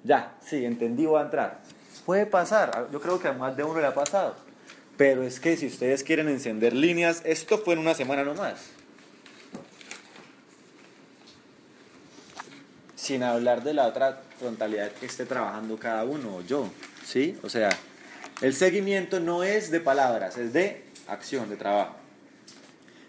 Ya, 0.03 0.37
sí, 0.44 0.64
entendí, 0.64 1.07
voy 1.07 1.20
a 1.20 1.24
entrar. 1.24 1.61
Puede 2.05 2.27
pasar, 2.27 2.88
yo 2.92 3.00
creo 3.00 3.18
que 3.18 3.29
a 3.29 3.33
más 3.33 3.57
de 3.57 3.64
uno 3.64 3.81
le 3.81 3.87
ha 3.87 3.94
pasado. 3.94 4.35
Pero 4.96 5.22
es 5.22 5.40
que 5.40 5.57
si 5.57 5.66
ustedes 5.66 6.05
quieren 6.05 6.29
encender 6.29 6.74
líneas, 6.74 7.22
esto 7.24 7.59
fue 7.59 7.74
en 7.74 7.81
una 7.81 7.94
semana 7.94 8.22
nomás. 8.24 8.70
Sin 12.94 13.22
hablar 13.22 13.62
de 13.62 13.74
la 13.74 13.87
otra 13.87 14.22
frontalidad 14.38 14.92
que 14.92 15.07
esté 15.07 15.27
trabajando 15.27 15.79
cada 15.79 16.05
uno 16.05 16.37
o 16.37 16.42
yo. 16.42 16.68
¿Sí? 17.05 17.38
O 17.42 17.48
sea, 17.48 17.70
el 18.40 18.55
seguimiento 18.55 19.20
no 19.20 19.42
es 19.42 19.70
de 19.70 19.81
palabras, 19.81 20.38
es 20.38 20.53
de 20.53 20.85
acción, 21.09 21.50
de 21.50 21.57
trabajo. 21.57 21.96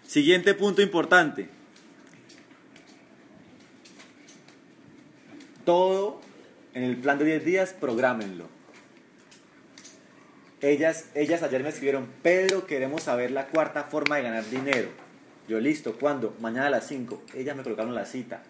Siguiente 0.06 0.54
punto 0.54 0.82
importante. 0.82 1.48
Todo 5.64 6.20
en 6.74 6.84
el 6.84 6.96
plan 6.96 7.18
de 7.18 7.24
10 7.24 7.44
días, 7.44 7.72
prográmenlo. 7.72 8.48
Ellas, 10.60 11.06
ellas 11.14 11.42
ayer 11.42 11.62
me 11.62 11.70
escribieron, 11.70 12.06
Pedro, 12.22 12.66
queremos 12.66 13.02
saber 13.02 13.30
la 13.30 13.46
cuarta 13.48 13.84
forma 13.84 14.16
de 14.16 14.22
ganar 14.22 14.48
dinero. 14.48 14.90
Yo, 15.48 15.58
listo, 15.58 15.98
¿cuándo? 15.98 16.36
Mañana 16.40 16.66
a 16.66 16.70
las 16.70 16.86
5. 16.86 17.22
Ellas 17.34 17.56
me 17.56 17.62
colocaron 17.62 17.94
la 17.94 18.04
cita. 18.04 18.42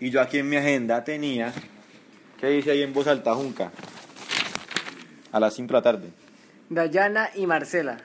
Y 0.00 0.10
yo 0.10 0.20
aquí 0.20 0.38
en 0.38 0.48
mi 0.48 0.56
agenda 0.56 1.04
tenía, 1.04 1.52
¿qué 2.40 2.48
dice 2.48 2.70
ahí 2.70 2.82
en 2.82 2.92
voz 2.92 3.06
alta, 3.06 3.34
Junca? 3.34 3.72
A 5.32 5.38
las 5.38 5.54
5 5.54 5.68
de 5.68 5.72
la 5.72 5.82
tarde. 5.82 6.08
Dayana 6.68 7.30
y 7.34 7.46
Marcela. 7.46 7.98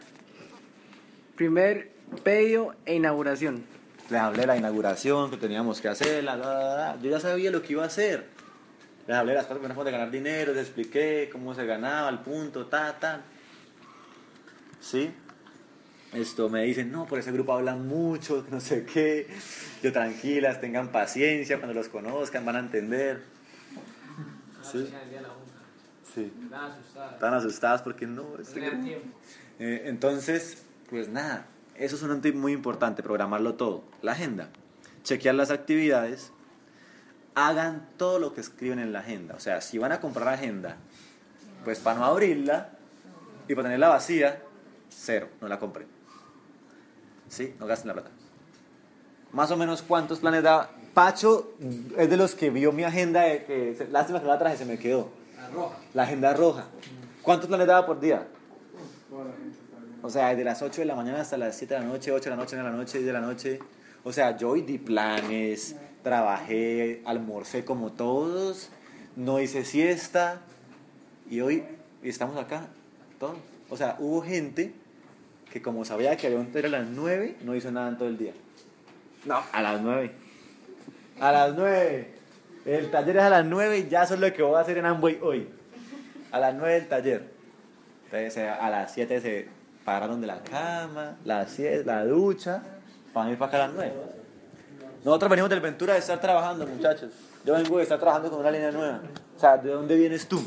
Primer 1.35 1.94
pedido 2.23 2.75
e 2.85 2.95
inauguración. 2.95 3.63
Les 4.09 4.19
hablé 4.21 4.41
de 4.41 4.47
la 4.47 4.57
inauguración 4.57 5.31
que 5.31 5.37
teníamos 5.37 5.81
que 5.81 5.87
hacer, 5.87 6.23
la, 6.23 6.35
la, 6.35 6.53
la, 6.75 6.97
yo 7.01 7.09
ya 7.09 7.19
sabía 7.19 7.49
lo 7.51 7.61
que 7.61 7.73
iba 7.73 7.83
a 7.83 7.87
hacer. 7.87 8.27
Les 9.07 9.15
hablé 9.17 9.31
de 9.33 9.37
las 9.37 9.45
cuatro 9.47 9.63
formas 9.67 9.85
de 9.85 9.91
ganar 9.91 10.11
dinero, 10.11 10.53
les 10.53 10.63
expliqué 10.67 11.29
cómo 11.31 11.53
se 11.55 11.65
ganaba, 11.65 12.09
el 12.09 12.19
punto, 12.19 12.67
ta, 12.67 12.97
ta. 12.99 13.21
¿Sí? 14.79 15.11
Esto 16.13 16.49
me 16.49 16.63
dicen, 16.63 16.91
no, 16.91 17.05
por 17.07 17.19
ese 17.19 17.31
grupo 17.31 17.53
hablan 17.53 17.87
mucho, 17.87 18.45
no 18.51 18.59
sé 18.61 18.85
qué. 18.85 19.27
Yo 19.83 19.91
tranquilas, 19.91 20.61
tengan 20.61 20.91
paciencia, 20.91 21.57
cuando 21.57 21.73
los 21.73 21.89
conozcan 21.89 22.45
van 22.45 22.55
a 22.55 22.59
entender. 22.59 23.23
Sí. 24.71 24.87
Sí. 26.13 26.31
Están 27.13 27.33
asustadas 27.33 27.81
porque 27.81 28.05
no. 28.07 28.37
este 28.39 28.59
grupo- 28.61 28.83
Eh, 29.59 29.83
entonces, 29.85 30.63
pues 30.89 31.09
nada, 31.09 31.45
eso 31.77 31.95
es 31.95 32.03
un 32.03 32.21
tip 32.21 32.35
muy 32.35 32.53
importante, 32.53 33.03
programarlo 33.03 33.55
todo. 33.55 33.83
La 34.01 34.13
agenda, 34.13 34.49
chequear 35.03 35.35
las 35.35 35.51
actividades, 35.51 36.31
hagan 37.35 37.87
todo 37.97 38.19
lo 38.19 38.33
que 38.33 38.41
escriben 38.41 38.79
en 38.79 38.93
la 38.93 38.99
agenda. 38.99 39.35
O 39.35 39.39
sea, 39.39 39.61
si 39.61 39.77
van 39.77 39.91
a 39.91 39.99
comprar 39.99 40.27
agenda, 40.29 40.77
pues 41.63 41.79
para 41.79 41.99
no 41.99 42.05
abrirla 42.05 42.69
y 43.47 43.55
para 43.55 43.67
tenerla 43.67 43.89
vacía, 43.89 44.41
cero, 44.89 45.27
no 45.41 45.47
la 45.47 45.59
compren. 45.59 45.87
¿Sí? 47.27 47.55
No 47.59 47.65
gasten 47.65 47.89
la 47.89 47.93
plata. 47.93 48.11
Más 49.31 49.51
o 49.51 49.57
menos 49.57 49.81
cuántos 49.81 50.19
planes 50.19 50.43
da. 50.43 50.71
Pacho 50.93 51.53
es 51.97 52.09
de 52.09 52.15
los 52.15 52.35
que 52.35 52.49
vio 52.49 52.71
mi 52.71 52.85
agenda, 52.85 53.23
de 53.23 53.43
que, 53.43 53.87
lástima 53.91 54.19
que 54.19 54.25
no 54.25 54.31
la 54.31 54.39
traje, 54.39 54.55
se 54.55 54.65
me 54.65 54.79
quedó. 54.79 55.09
La 55.35 55.49
roja. 55.49 55.75
La 55.93 56.03
agenda 56.03 56.33
roja. 56.33 56.65
¿Cuántos 57.21 57.47
planes 57.47 57.67
daba 57.67 57.85
por 57.85 57.99
día? 57.99 58.25
O 60.05 60.09
sea, 60.11 60.29
desde 60.29 60.43
las 60.43 60.61
8 60.61 60.81
de 60.81 60.85
la 60.85 60.93
mañana 60.93 61.21
hasta 61.21 61.35
las 61.35 61.57
7 61.57 61.73
de 61.73 61.79
la 61.79 61.85
noche, 61.87 62.11
8 62.11 62.25
de 62.25 62.29
la 62.29 62.35
noche, 62.35 62.55
9 62.55 62.69
de 62.69 62.75
la 62.75 62.77
noche, 62.77 62.97
10 62.99 63.05
de 63.07 63.13
la 63.13 63.21
noche. 63.21 63.59
O 64.03 64.13
sea, 64.13 64.37
yo 64.37 64.51
hoy 64.51 64.61
di 64.61 64.77
planes, 64.77 65.75
trabajé, 66.03 67.01
almorcé 67.05 67.65
como 67.65 67.91
todos, 67.91 68.69
no 69.15 69.41
hice 69.41 69.65
siesta 69.65 70.41
y 71.27 71.41
hoy 71.41 71.63
estamos 72.03 72.37
acá 72.37 72.67
todos. 73.19 73.37
O 73.67 73.77
sea, 73.77 73.95
hubo 73.97 74.21
gente 74.21 74.73
que 75.51 75.63
como 75.63 75.83
sabía 75.85 76.15
que 76.17 76.27
había 76.27 76.37
un 76.37 76.51
a 76.55 76.67
las 76.67 76.85
9, 76.85 77.37
no 77.41 77.55
hizo 77.55 77.71
nada 77.71 77.89
en 77.89 77.97
todo 77.97 78.07
el 78.07 78.19
día. 78.19 78.33
No, 79.25 79.41
a 79.51 79.61
las 79.63 79.81
9. 79.81 80.11
A 81.19 81.31
las 81.31 81.55
9. 81.55 82.13
El 82.67 82.91
taller 82.91 83.17
es 83.17 83.23
a 83.23 83.29
las 83.31 83.45
9 83.45 83.79
y 83.79 83.89
ya 83.89 84.03
eso 84.03 84.13
es 84.13 84.19
lo 84.19 84.31
que 84.31 84.43
voy 84.43 84.55
a 84.55 84.59
hacer 84.59 84.77
en 84.77 84.85
Amway 84.85 85.17
hoy. 85.23 85.49
A 86.31 86.37
las 86.37 86.53
9 86.53 86.73
del 86.75 86.87
taller. 86.87 87.23
Entonces 88.03 88.37
a 88.37 88.69
las 88.69 88.93
7 88.93 89.19
se 89.19 89.54
pararon 89.85 90.19
de 90.19 90.27
la 90.27 90.41
cama, 90.41 91.15
las 91.23 91.51
7, 91.51 91.83
la 91.85 92.03
ducha, 92.03 92.61
para 93.13 93.31
ir 93.31 93.37
para 93.37 93.49
acá 93.49 93.63
a 93.63 93.67
las 93.67 93.75
9. 93.75 93.93
Nosotros 95.05 95.29
venimos 95.29 95.49
del 95.51 95.61
Ventura 95.61 95.93
de 95.93 95.99
estar 95.99 96.19
trabajando, 96.19 96.65
muchachos. 96.65 97.11
Yo 97.45 97.53
vengo 97.53 97.77
de 97.77 97.83
estar 97.83 97.99
trabajando 97.99 98.31
con 98.31 98.39
una 98.39 98.49
línea 98.49 98.71
nueva. 98.71 99.01
O 99.37 99.39
sea, 99.39 99.55
¿de 99.57 99.69
dónde 99.69 99.95
vienes 99.95 100.27
tú? 100.27 100.41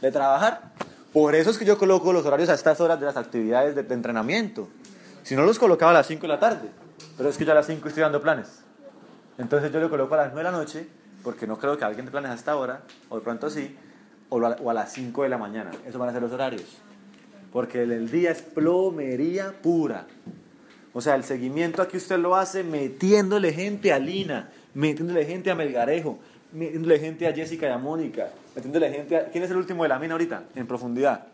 ¿De 0.00 0.10
trabajar? 0.10 0.72
Por 1.12 1.36
eso 1.36 1.50
es 1.50 1.56
que 1.56 1.64
yo 1.64 1.78
coloco 1.78 2.12
los 2.12 2.26
horarios 2.26 2.48
a 2.48 2.54
estas 2.54 2.80
horas 2.80 2.98
de 2.98 3.06
las 3.06 3.16
actividades 3.16 3.76
de, 3.76 3.94
entrenamiento. 3.94 4.68
Si 5.22 5.36
no 5.36 5.44
los 5.44 5.58
colocaba 5.60 5.92
a 5.92 5.94
las 5.94 6.08
5 6.08 6.22
de 6.22 6.28
la 6.28 6.40
tarde. 6.40 6.68
Pero 7.16 7.28
es 7.28 7.38
que 7.38 7.44
yo 7.44 7.52
a 7.52 7.54
las 7.54 7.66
5 7.66 7.86
estoy 7.86 8.02
dando 8.02 8.20
planes. 8.20 8.64
Entonces 9.38 9.70
yo 9.72 9.78
le 9.78 9.88
coloco 9.88 10.14
a 10.14 10.18
las 10.18 10.32
9 10.32 10.40
de 10.40 10.52
la 10.52 10.58
noche, 10.58 10.88
porque 11.22 11.46
no 11.46 11.56
creo 11.58 11.78
que 11.78 11.84
alguien 11.84 12.04
de 12.04 12.10
planes 12.10 12.32
hasta 12.32 12.52
ahora, 12.52 12.82
o 13.08 13.16
de 13.16 13.22
pronto 13.22 13.48
sí, 13.48 13.76
o 14.28 14.44
a, 14.44 14.56
o 14.60 14.70
a 14.70 14.74
las 14.74 14.92
5 14.92 15.22
de 15.22 15.28
la 15.28 15.38
mañana. 15.38 15.70
Esos 15.86 16.00
van 16.00 16.08
a 16.08 16.12
ser 16.12 16.20
los 16.20 16.32
horarios. 16.32 16.82
Porque 17.56 17.84
el, 17.84 18.10
día 18.10 18.32
es 18.32 18.42
plomería 18.42 19.50
pura. 19.62 20.06
O 20.92 21.00
sea, 21.00 21.14
el 21.14 21.24
seguimiento 21.24 21.80
aquí 21.80 21.96
usted 21.96 22.18
lo 22.18 22.36
hace 22.36 22.62
metiéndole 22.62 23.50
gente 23.50 23.94
a 23.94 23.98
Lina, 23.98 24.50
metiéndole 24.74 25.24
gente 25.24 25.50
a 25.50 25.54
Melgarejo, 25.54 26.18
metiéndole 26.52 26.98
gente 26.98 27.26
a 27.26 27.32
Jessica 27.32 27.66
y 27.66 27.70
a 27.70 27.78
Mónica, 27.78 28.28
metiéndole 28.54 28.92
gente 28.92 29.16
a... 29.16 29.30
¿Quién 29.30 29.42
es 29.42 29.50
el 29.50 29.56
último 29.56 29.84
de 29.84 29.88
la 29.88 29.98
mina 29.98 30.12
ahorita? 30.12 30.44
En 30.54 30.66
profundidad. 30.66 31.28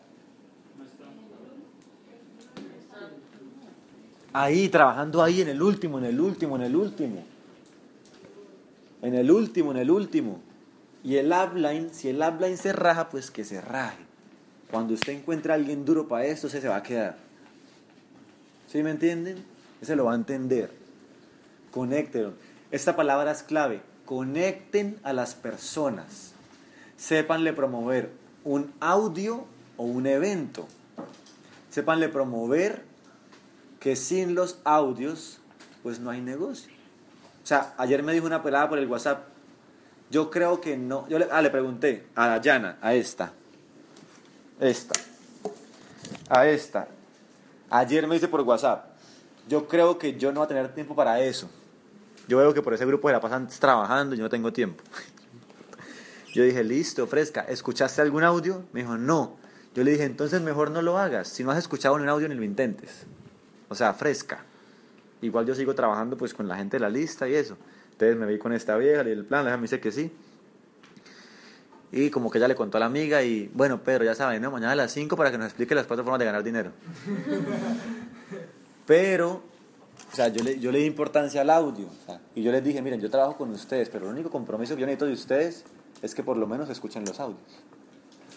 Ahí, 4.33 4.69
trabajando 4.69 5.25
ahí 5.25 5.41
en 5.41 5.49
el 5.49 5.61
último, 5.61 5.99
en 5.99 6.05
el 6.05 6.21
último, 6.21 6.55
en 6.55 6.63
el 6.63 6.77
último. 6.77 7.25
En 9.03 9.15
el 9.17 9.29
último, 9.29 9.73
en 9.73 9.77
el 9.79 9.91
último. 9.91 10.39
Y 11.03 11.17
el 11.17 11.33
upline, 11.33 11.93
si 11.93 12.11
el 12.11 12.23
upline 12.23 12.57
se 12.57 12.73
raja, 12.73 13.09
pues 13.09 13.33
que 13.33 13.43
se 13.43 13.61
raje. 13.61 14.12
Cuando 14.73 14.95
usted 14.95 15.13
encuentra 15.13 15.53
a 15.53 15.57
alguien 15.59 15.85
duro 15.85 16.09
para 16.09 16.25
esto, 16.25 16.49
se 16.49 16.67
va 16.67 16.77
a 16.77 16.83
quedar. 16.83 17.19
¿Sí 18.69 18.83
me 18.83 18.89
entienden? 18.89 19.45
Ese 19.83 19.95
lo 19.95 20.07
va 20.07 20.13
a 20.13 20.15
entender. 20.15 20.71
Conecten. 21.71 22.33
Esta 22.71 22.97
palabra 22.97 23.33
es 23.33 23.43
clave. 23.43 23.83
Conecten 24.07 24.99
a 25.03 25.13
las 25.13 25.35
personas. 25.35 26.33
Sépanle 26.97 27.53
promover 27.53 28.13
un 28.45 28.73
audio 28.81 29.45
o 29.77 29.85
un 29.85 30.07
evento. 30.07 30.67
Sépanle 31.69 32.09
promover 32.09 32.83
que 33.79 33.95
sin 33.95 34.35
los 34.35 34.59
audios, 34.65 35.39
pues 35.83 36.01
no 36.01 36.09
hay 36.09 36.23
negocio. 36.23 36.73
O 37.45 37.47
sea, 37.47 37.75
ayer 37.77 38.03
me 38.03 38.15
dijo 38.15 38.25
una 38.25 38.43
pelada 38.43 38.71
por 38.71 38.79
el 38.79 38.87
WhatsApp. 38.87 39.25
Yo 40.11 40.31
creo 40.31 40.63
que 40.63 40.79
no. 40.79 41.07
Yo 41.11 41.19
le, 41.19 41.29
ah, 41.31 41.43
le 41.43 41.51
pregunté 41.51 42.07
a 42.15 42.29
Dayana, 42.29 42.79
a 42.81 42.95
esta. 42.95 43.35
Esta. 44.63 44.95
A 46.29 46.47
esta. 46.47 46.87
Ayer 47.69 48.07
me 48.07 48.15
dice 48.15 48.29
por 48.29 48.41
WhatsApp. 48.43 48.87
Yo 49.49 49.67
creo 49.67 49.99
que 49.99 50.17
yo 50.17 50.31
no 50.31 50.39
voy 50.39 50.45
a 50.45 50.49
tener 50.49 50.73
tiempo 50.73 50.95
para 50.95 51.21
eso. 51.21 51.51
Yo 52.29 52.39
veo 52.39 52.55
que 52.55 52.63
por 52.63 52.73
ese 52.73 52.87
grupo 52.87 53.09
se 53.09 53.13
la 53.13 53.21
pasan 53.21 53.49
trabajando 53.49 54.15
y 54.15 54.19
yo 54.19 54.25
no 54.25 54.31
tengo 54.31 54.53
tiempo. 54.53 54.85
Yo 56.33 56.45
dije, 56.45 56.65
listo, 56.65 57.07
fresca. 57.07 57.43
¿Escuchaste 57.43 58.01
algún 58.01 58.23
audio? 58.23 58.65
Me 58.73 58.81
dijo, 58.81 58.97
no. 58.97 59.37
Yo 59.75 59.85
le 59.85 59.91
dije, 59.91 60.05
entonces 60.05 60.41
mejor 60.41 60.71
no 60.71 60.81
lo 60.81 60.97
hagas. 60.97 61.29
Si 61.29 61.45
no 61.45 61.51
has 61.51 61.59
escuchado 61.59 61.97
un 61.97 62.09
audio, 62.09 62.27
ni 62.27 62.35
lo 62.35 62.43
intentes. 62.43 63.05
O 63.69 63.75
sea, 63.75 63.93
fresca. 63.93 64.43
Igual 65.21 65.45
yo 65.45 65.55
sigo 65.55 65.75
trabajando 65.75 66.17
pues 66.17 66.33
con 66.33 66.49
la 66.49 66.57
gente 66.57 66.77
de 66.77 66.81
la 66.81 66.89
lista 66.89 67.29
y 67.29 67.35
eso. 67.35 67.59
Entonces 67.91 68.17
me 68.17 68.25
vi 68.25 68.39
con 68.39 68.55
esta 68.55 68.79
vieja 68.79 69.03
y 69.07 69.11
el 69.11 69.27
plan, 69.27 69.47
ella 69.47 69.57
me 69.57 69.63
dice 69.63 69.79
que 69.79 69.93
sí. 69.93 70.11
Y 71.93 72.09
como 72.11 72.31
que 72.31 72.39
ella 72.39 72.49
le 72.49 72.55
contó 72.55 72.79
a 72.79 72.81
la 72.81 72.87
amiga 72.87 73.23
y, 73.23 73.51
bueno, 73.55 73.83
Pedro, 73.85 74.05
ya 74.05 74.15
saben, 74.15 74.41
¿no? 74.41 74.51
Mañana 74.51 74.73
a 74.73 74.77
las 74.77 74.93
5 74.93 75.15
para 75.15 75.31
que 75.31 75.37
nos 75.39 75.47
explique 75.49 75.75
las 75.75 75.87
cuatro 75.87 76.03
formas 76.05 76.19
de 76.21 76.25
ganar 76.25 76.43
dinero. 76.43 76.73
Pero, 78.87 79.43
o 80.13 80.17
sea, 80.17 80.29
yo 80.29 80.43
le, 80.43 80.59
yo 80.59 80.73
le 80.73 80.79
di 80.81 80.87
importancia 80.87 81.41
al 81.43 81.51
audio. 81.51 81.87
o 81.87 82.07
sea, 82.07 82.21
y 82.35 82.43
yo 82.43 82.51
les 82.53 82.65
dije, 82.65 82.83
miren, 82.83 83.01
yo 83.01 83.11
trabajo 83.11 83.37
con 83.37 83.51
ustedes, 83.51 83.89
pero 83.89 84.07
el 84.07 84.13
único 84.15 84.31
compromiso 84.31 84.75
que 84.75 84.81
yo 84.81 84.87
necesito 84.87 85.07
de 85.07 85.13
ustedes 85.13 85.65
es 86.03 86.15
que 86.15 86.23
por 86.23 86.37
lo 86.37 86.47
menos 86.47 86.69
escuchen 86.69 87.05
los 87.05 87.21
audios. 87.21 87.41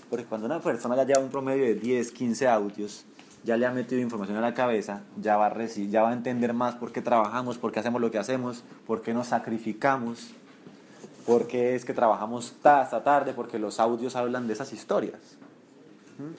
Porque 0.09 0.25
cuando 0.25 0.45
una 0.45 0.59
persona 0.59 0.95
ya 0.95 1.03
lleva 1.05 1.19
un 1.19 1.29
promedio 1.29 1.63
de 1.65 1.75
10, 1.75 2.11
15 2.11 2.47
audios, 2.47 3.05
ya 3.43 3.57
le 3.57 3.65
ha 3.65 3.71
metido 3.71 3.99
información 4.01 4.37
a 4.37 4.41
la 4.41 4.53
cabeza, 4.53 5.01
ya 5.19 5.37
va 5.37 5.47
a, 5.47 5.53
reci- 5.53 5.89
ya 5.89 6.03
va 6.03 6.11
a 6.11 6.13
entender 6.13 6.53
más 6.53 6.75
por 6.75 6.91
qué 6.91 7.01
trabajamos, 7.01 7.57
por 7.57 7.71
qué 7.71 7.79
hacemos 7.79 8.01
lo 8.01 8.11
que 8.11 8.19
hacemos, 8.19 8.63
por 8.85 9.01
qué 9.01 9.13
nos 9.13 9.27
sacrificamos, 9.27 10.29
por 11.25 11.47
qué 11.47 11.75
es 11.75 11.85
que 11.85 11.93
trabajamos 11.93 12.53
ta- 12.61 12.81
hasta 12.81 13.03
tarde, 13.03 13.33
porque 13.33 13.57
los 13.59 13.79
audios 13.79 14.15
hablan 14.15 14.47
de 14.47 14.53
esas 14.53 14.71
historias. 14.73 15.19
¿Mm? 16.17 16.33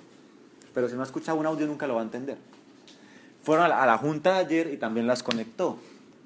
Pero 0.72 0.88
si 0.88 0.94
no 0.94 1.02
ha 1.02 1.34
un 1.34 1.46
audio 1.46 1.66
nunca 1.66 1.86
lo 1.86 1.94
va 1.94 2.00
a 2.00 2.04
entender. 2.04 2.38
Fueron 3.42 3.64
a 3.70 3.86
la, 3.86 3.98
junta 3.98 4.36
ayer 4.36 4.72
y 4.72 4.76
también 4.76 5.06
las 5.06 5.22
conectó. 5.22 5.78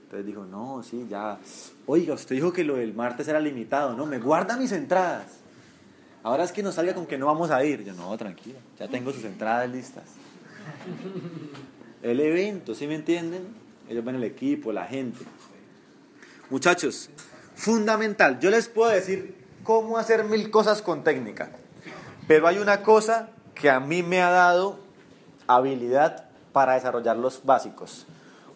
Entonces 0.05 0.27
dijo, 0.27 0.45
no, 0.45 0.83
sí, 0.83 1.07
ya. 1.09 1.39
Oiga, 1.87 2.15
usted 2.15 2.35
dijo 2.35 2.53
que 2.53 2.65
lo 2.65 2.77
del 2.77 2.95
martes 2.95 3.29
era 3.29 3.39
limitado, 3.41 3.95
¿no? 3.95 4.07
Me 4.07 4.19
guarda 4.19 4.57
mis 4.57 4.73
entradas. 4.73 5.27
Ahora 6.23 6.45
es 6.45 6.53
que 6.53 6.63
nos 6.63 6.75
salga 6.75 6.95
con 6.95 7.07
que 7.07 7.17
no 7.17 7.27
vamos 7.27 7.51
a 7.51 7.65
ir. 7.65 7.85
Yo, 7.85 7.95
no, 7.95 8.17
tranquilo, 8.19 8.59
ya 8.79 8.89
tengo 8.89 9.13
sus 9.13 9.25
entradas 9.25 9.71
listas. 9.71 10.05
El 12.03 12.21
evento, 12.21 12.75
¿sí 12.75 12.87
me 12.87 12.95
entienden? 12.97 13.49
Ellos 13.89 14.05
ven 14.05 14.17
el 14.17 14.25
equipo, 14.25 14.73
la 14.73 14.87
gente. 14.87 15.25
Muchachos, 16.49 17.11
fundamental. 17.61 18.41
Yo 18.41 18.51
les 18.51 18.69
puedo 18.69 18.91
decir 18.91 19.35
cómo 19.63 19.99
hacer 19.99 20.25
mil 20.25 20.51
cosas 20.51 20.81
con 20.81 21.05
técnica. 21.05 21.51
Pero 22.27 22.49
hay 22.49 22.57
una 22.57 22.83
cosa 22.83 23.29
que 23.55 23.69
a 23.69 23.81
mí 23.81 24.03
me 24.03 24.23
ha 24.23 24.31
dado 24.31 24.79
habilidad 25.47 26.25
para 26.53 26.75
desarrollar 26.75 27.19
los 27.19 27.45
básicos. 27.45 28.07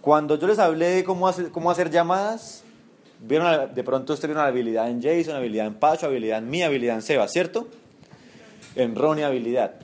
Cuando 0.00 0.38
yo 0.38 0.46
les 0.46 0.58
hablé 0.58 0.86
de 0.86 1.04
cómo 1.04 1.28
hacer, 1.28 1.50
cómo 1.50 1.70
hacer 1.70 1.90
llamadas, 1.90 2.64
vieron 3.20 3.74
de 3.74 3.84
pronto 3.84 4.14
ustedes 4.14 4.30
vieron 4.30 4.42
la 4.42 4.48
habilidad 4.48 4.88
en 4.88 5.02
Jason, 5.02 5.36
habilidad 5.36 5.66
en 5.66 5.74
Pacho, 5.74 6.06
habilidad 6.06 6.38
en 6.38 6.48
mí, 6.48 6.62
habilidad 6.62 6.96
en 6.96 7.02
Seba, 7.02 7.28
¿cierto? 7.28 7.68
En 8.74 8.96
Ronnie, 8.96 9.24
habilidad. 9.24 9.74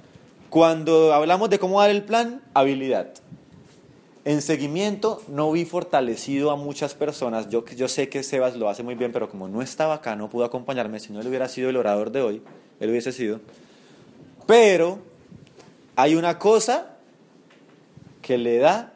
Cuando 0.49 1.13
hablamos 1.13 1.51
de 1.51 1.59
cómo 1.59 1.81
dar 1.81 1.91
el 1.91 2.05
plan, 2.05 2.43
habilidad. 2.55 3.11
En 4.25 4.43
seguimiento 4.43 5.23
no 5.29 5.51
vi 5.51 5.65
fortalecido 5.65 6.51
a 6.51 6.57
muchas 6.57 6.95
personas. 6.95 7.49
Yo, 7.49 7.65
yo 7.65 7.89
sé 7.89 8.09
que 8.09 8.23
Sebas 8.23 8.57
lo 8.57 8.69
hace 8.69 8.83
muy 8.83 8.95
bien, 8.95 9.13
pero 9.13 9.31
como 9.31 9.49
no 9.49 9.63
estaba 9.63 9.95
acá, 9.95 10.15
no 10.15 10.29
pudo 10.29 10.45
acompañarme. 10.45 11.01
Si 11.01 11.13
no 11.13 11.21
él 11.21 11.29
hubiera 11.29 11.49
sido 11.49 11.71
el 11.71 11.77
orador 11.77 12.13
de 12.13 12.21
hoy, 12.21 12.43
él 12.81 12.91
hubiese 12.91 13.13
sido. 13.13 13.41
Pero 14.47 14.99
hay 15.97 16.17
una 16.17 16.39
cosa 16.39 16.97
que 18.23 18.39
le 18.39 18.59
da 18.59 18.93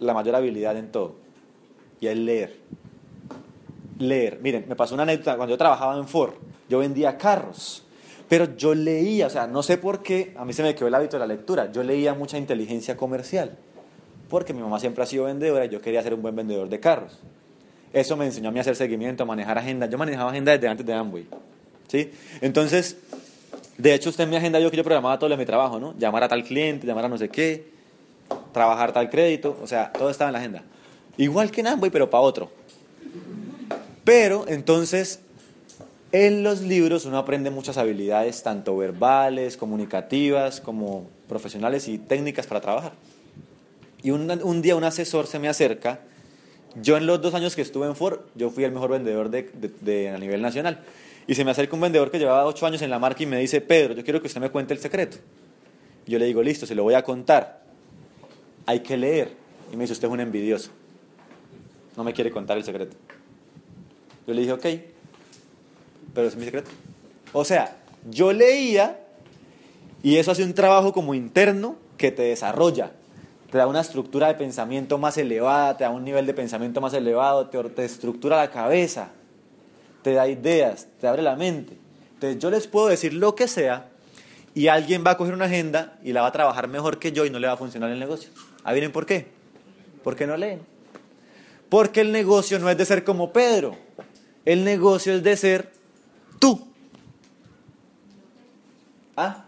la 0.00 0.14
mayor 0.14 0.34
habilidad 0.34 0.76
en 0.76 0.90
todo, 0.90 1.14
y 2.00 2.06
es 2.06 2.16
leer. 2.16 2.56
Leer. 3.98 4.40
Miren, 4.42 4.66
me 4.68 4.76
pasó 4.76 4.94
una 4.94 5.04
anécdota 5.04 5.36
cuando 5.36 5.54
yo 5.54 5.58
trabajaba 5.58 5.96
en 5.96 6.08
Ford, 6.08 6.34
yo 6.68 6.78
vendía 6.78 7.16
carros, 7.16 7.84
pero 8.28 8.56
yo 8.56 8.74
leía, 8.74 9.26
o 9.26 9.30
sea, 9.30 9.46
no 9.46 9.62
sé 9.62 9.78
por 9.78 10.02
qué, 10.02 10.34
a 10.36 10.44
mí 10.44 10.52
se 10.52 10.62
me 10.62 10.74
quedó 10.74 10.88
el 10.88 10.94
hábito 10.94 11.16
de 11.16 11.20
la 11.20 11.26
lectura, 11.26 11.70
yo 11.70 11.82
leía 11.82 12.14
mucha 12.14 12.38
inteligencia 12.38 12.96
comercial, 12.96 13.58
porque 14.32 14.54
mi 14.54 14.62
mamá 14.62 14.80
siempre 14.80 15.04
ha 15.04 15.06
sido 15.06 15.24
vendedora 15.24 15.66
y 15.66 15.68
yo 15.68 15.82
quería 15.82 16.02
ser 16.02 16.14
un 16.14 16.22
buen 16.22 16.34
vendedor 16.34 16.66
de 16.66 16.80
carros. 16.80 17.18
Eso 17.92 18.16
me 18.16 18.24
enseñó 18.24 18.48
a 18.48 18.50
mí 18.50 18.60
a 18.60 18.62
hacer 18.62 18.74
seguimiento, 18.76 19.24
a 19.24 19.26
manejar 19.26 19.58
agenda. 19.58 19.84
Yo 19.84 19.98
manejaba 19.98 20.30
agenda 20.30 20.52
desde 20.52 20.68
antes 20.68 20.86
de 20.86 20.94
Amway. 20.94 21.26
¿sí? 21.86 22.10
Entonces, 22.40 22.96
de 23.76 23.92
hecho, 23.92 24.08
usted 24.08 24.24
en 24.24 24.30
mi 24.30 24.36
agenda 24.36 24.58
yo 24.58 24.70
que 24.70 24.78
yo 24.78 24.84
programaba 24.84 25.18
todo 25.18 25.28
lo 25.28 25.36
de 25.36 25.42
mi 25.42 25.44
trabajo, 25.44 25.78
¿no? 25.78 25.94
Llamar 25.98 26.22
a 26.24 26.28
tal 26.28 26.44
cliente, 26.44 26.86
llamar 26.86 27.04
a 27.04 27.08
no 27.10 27.18
sé 27.18 27.28
qué, 27.28 27.72
trabajar 28.54 28.94
tal 28.94 29.10
crédito, 29.10 29.54
o 29.62 29.66
sea, 29.66 29.92
todo 29.92 30.08
estaba 30.08 30.30
en 30.30 30.32
la 30.32 30.38
agenda. 30.38 30.62
Igual 31.18 31.50
que 31.50 31.60
en 31.60 31.66
Amway, 31.66 31.90
pero 31.90 32.08
para 32.08 32.22
otro. 32.22 32.50
Pero 34.02 34.46
entonces, 34.48 35.20
en 36.10 36.42
los 36.42 36.62
libros 36.62 37.04
uno 37.04 37.18
aprende 37.18 37.50
muchas 37.50 37.76
habilidades, 37.76 38.42
tanto 38.42 38.78
verbales, 38.78 39.58
comunicativas, 39.58 40.62
como 40.62 41.06
profesionales 41.28 41.86
y 41.86 41.98
técnicas 41.98 42.46
para 42.46 42.62
trabajar. 42.62 42.92
Y 44.02 44.10
un, 44.10 44.62
día 44.62 44.74
un 44.76 44.84
asesor 44.84 45.26
se 45.26 45.38
me 45.38 45.48
acerca. 45.48 46.00
Yo 46.80 46.96
en 46.96 47.06
los 47.06 47.20
dos 47.20 47.34
años 47.34 47.54
que 47.54 47.62
estuve 47.62 47.86
en 47.86 47.94
Ford, 47.94 48.20
yo 48.34 48.50
fui 48.50 48.64
el 48.64 48.72
mejor 48.72 48.90
vendedor 48.90 49.28
de, 49.30 49.42
de- 49.54 49.70
de- 49.80 50.08
a 50.10 50.18
nivel 50.18 50.40
nacional. 50.42 50.80
Y 51.26 51.34
se 51.34 51.44
me 51.44 51.50
acerca 51.52 51.74
un 51.74 51.82
vendedor 51.82 52.10
que 52.10 52.18
llevaba 52.18 52.44
ocho 52.46 52.66
años 52.66 52.82
en 52.82 52.90
la 52.90 52.98
marca 52.98 53.22
y 53.22 53.26
me 53.26 53.38
dice, 53.38 53.60
Pedro, 53.60 53.94
yo 53.94 54.02
quiero 54.02 54.20
que 54.20 54.26
usted 54.26 54.40
me 54.40 54.50
cuente 54.50 54.74
el 54.74 54.80
secreto. 54.80 55.18
Yo 56.06 56.18
le 56.18 56.24
digo, 56.26 56.42
listo, 56.42 56.66
se 56.66 56.74
lo 56.74 56.82
voy 56.82 56.94
a 56.94 57.02
contar. 57.04 57.62
Hay 58.66 58.80
que 58.80 58.96
leer. 58.96 59.32
Y 59.72 59.76
me 59.76 59.84
dice, 59.84 59.92
usted 59.92 60.08
es 60.08 60.12
un 60.12 60.20
envidioso. 60.20 60.70
No 61.96 62.02
me 62.02 62.12
quiere 62.12 62.30
contar 62.30 62.56
el 62.56 62.64
secreto. 62.64 62.96
Yo 64.26 64.34
le 64.34 64.40
dije, 64.40 64.52
ok, 64.52 64.66
pero 66.14 66.26
es 66.26 66.36
mi 66.36 66.44
secreto. 66.44 66.70
O 67.32 67.44
sea, 67.44 67.76
yo 68.10 68.32
leía 68.32 68.98
y 70.02 70.16
eso 70.16 70.32
hace 70.32 70.42
un 70.42 70.54
trabajo 70.54 70.92
como 70.92 71.14
interno 71.14 71.76
que 71.96 72.10
te 72.10 72.22
desarrolla. 72.22 72.92
Te 73.52 73.58
da 73.58 73.66
una 73.66 73.82
estructura 73.82 74.28
de 74.28 74.34
pensamiento 74.34 74.96
más 74.96 75.18
elevada, 75.18 75.76
te 75.76 75.84
da 75.84 75.90
un 75.90 76.02
nivel 76.02 76.24
de 76.24 76.32
pensamiento 76.32 76.80
más 76.80 76.94
elevado, 76.94 77.50
te, 77.50 77.84
estructura 77.84 78.38
la 78.38 78.50
cabeza, 78.50 79.10
te 80.00 80.14
da 80.14 80.26
ideas, 80.26 80.88
te 80.98 81.06
abre 81.06 81.20
la 81.20 81.36
mente. 81.36 81.76
Entonces 82.14 82.38
yo 82.38 82.50
les 82.50 82.66
puedo 82.66 82.88
decir 82.88 83.12
lo 83.12 83.34
que 83.34 83.46
sea 83.46 83.90
y 84.54 84.68
alguien 84.68 85.04
va 85.06 85.10
a 85.10 85.16
coger 85.18 85.34
una 85.34 85.44
agenda 85.44 85.98
y 86.02 86.14
la 86.14 86.22
va 86.22 86.28
a 86.28 86.32
trabajar 86.32 86.66
mejor 86.66 86.98
que 86.98 87.12
yo 87.12 87.26
y 87.26 87.30
no 87.30 87.38
le 87.38 87.46
va 87.46 87.52
a 87.52 87.58
funcionar 87.58 87.90
el 87.90 87.98
negocio. 87.98 88.30
¿Ah, 88.64 88.72
vienen 88.72 88.90
por 88.90 89.04
qué? 89.04 89.26
Porque 90.02 90.26
no 90.26 90.34
leen. 90.38 90.62
Porque 91.68 92.00
el 92.00 92.10
negocio 92.10 92.58
no 92.58 92.70
es 92.70 92.78
de 92.78 92.86
ser 92.86 93.04
como 93.04 93.34
Pedro. 93.34 93.76
El 94.46 94.64
negocio 94.64 95.12
es 95.12 95.22
de 95.22 95.36
ser 95.36 95.70
tú. 96.38 96.68
¿Ah? 99.14 99.44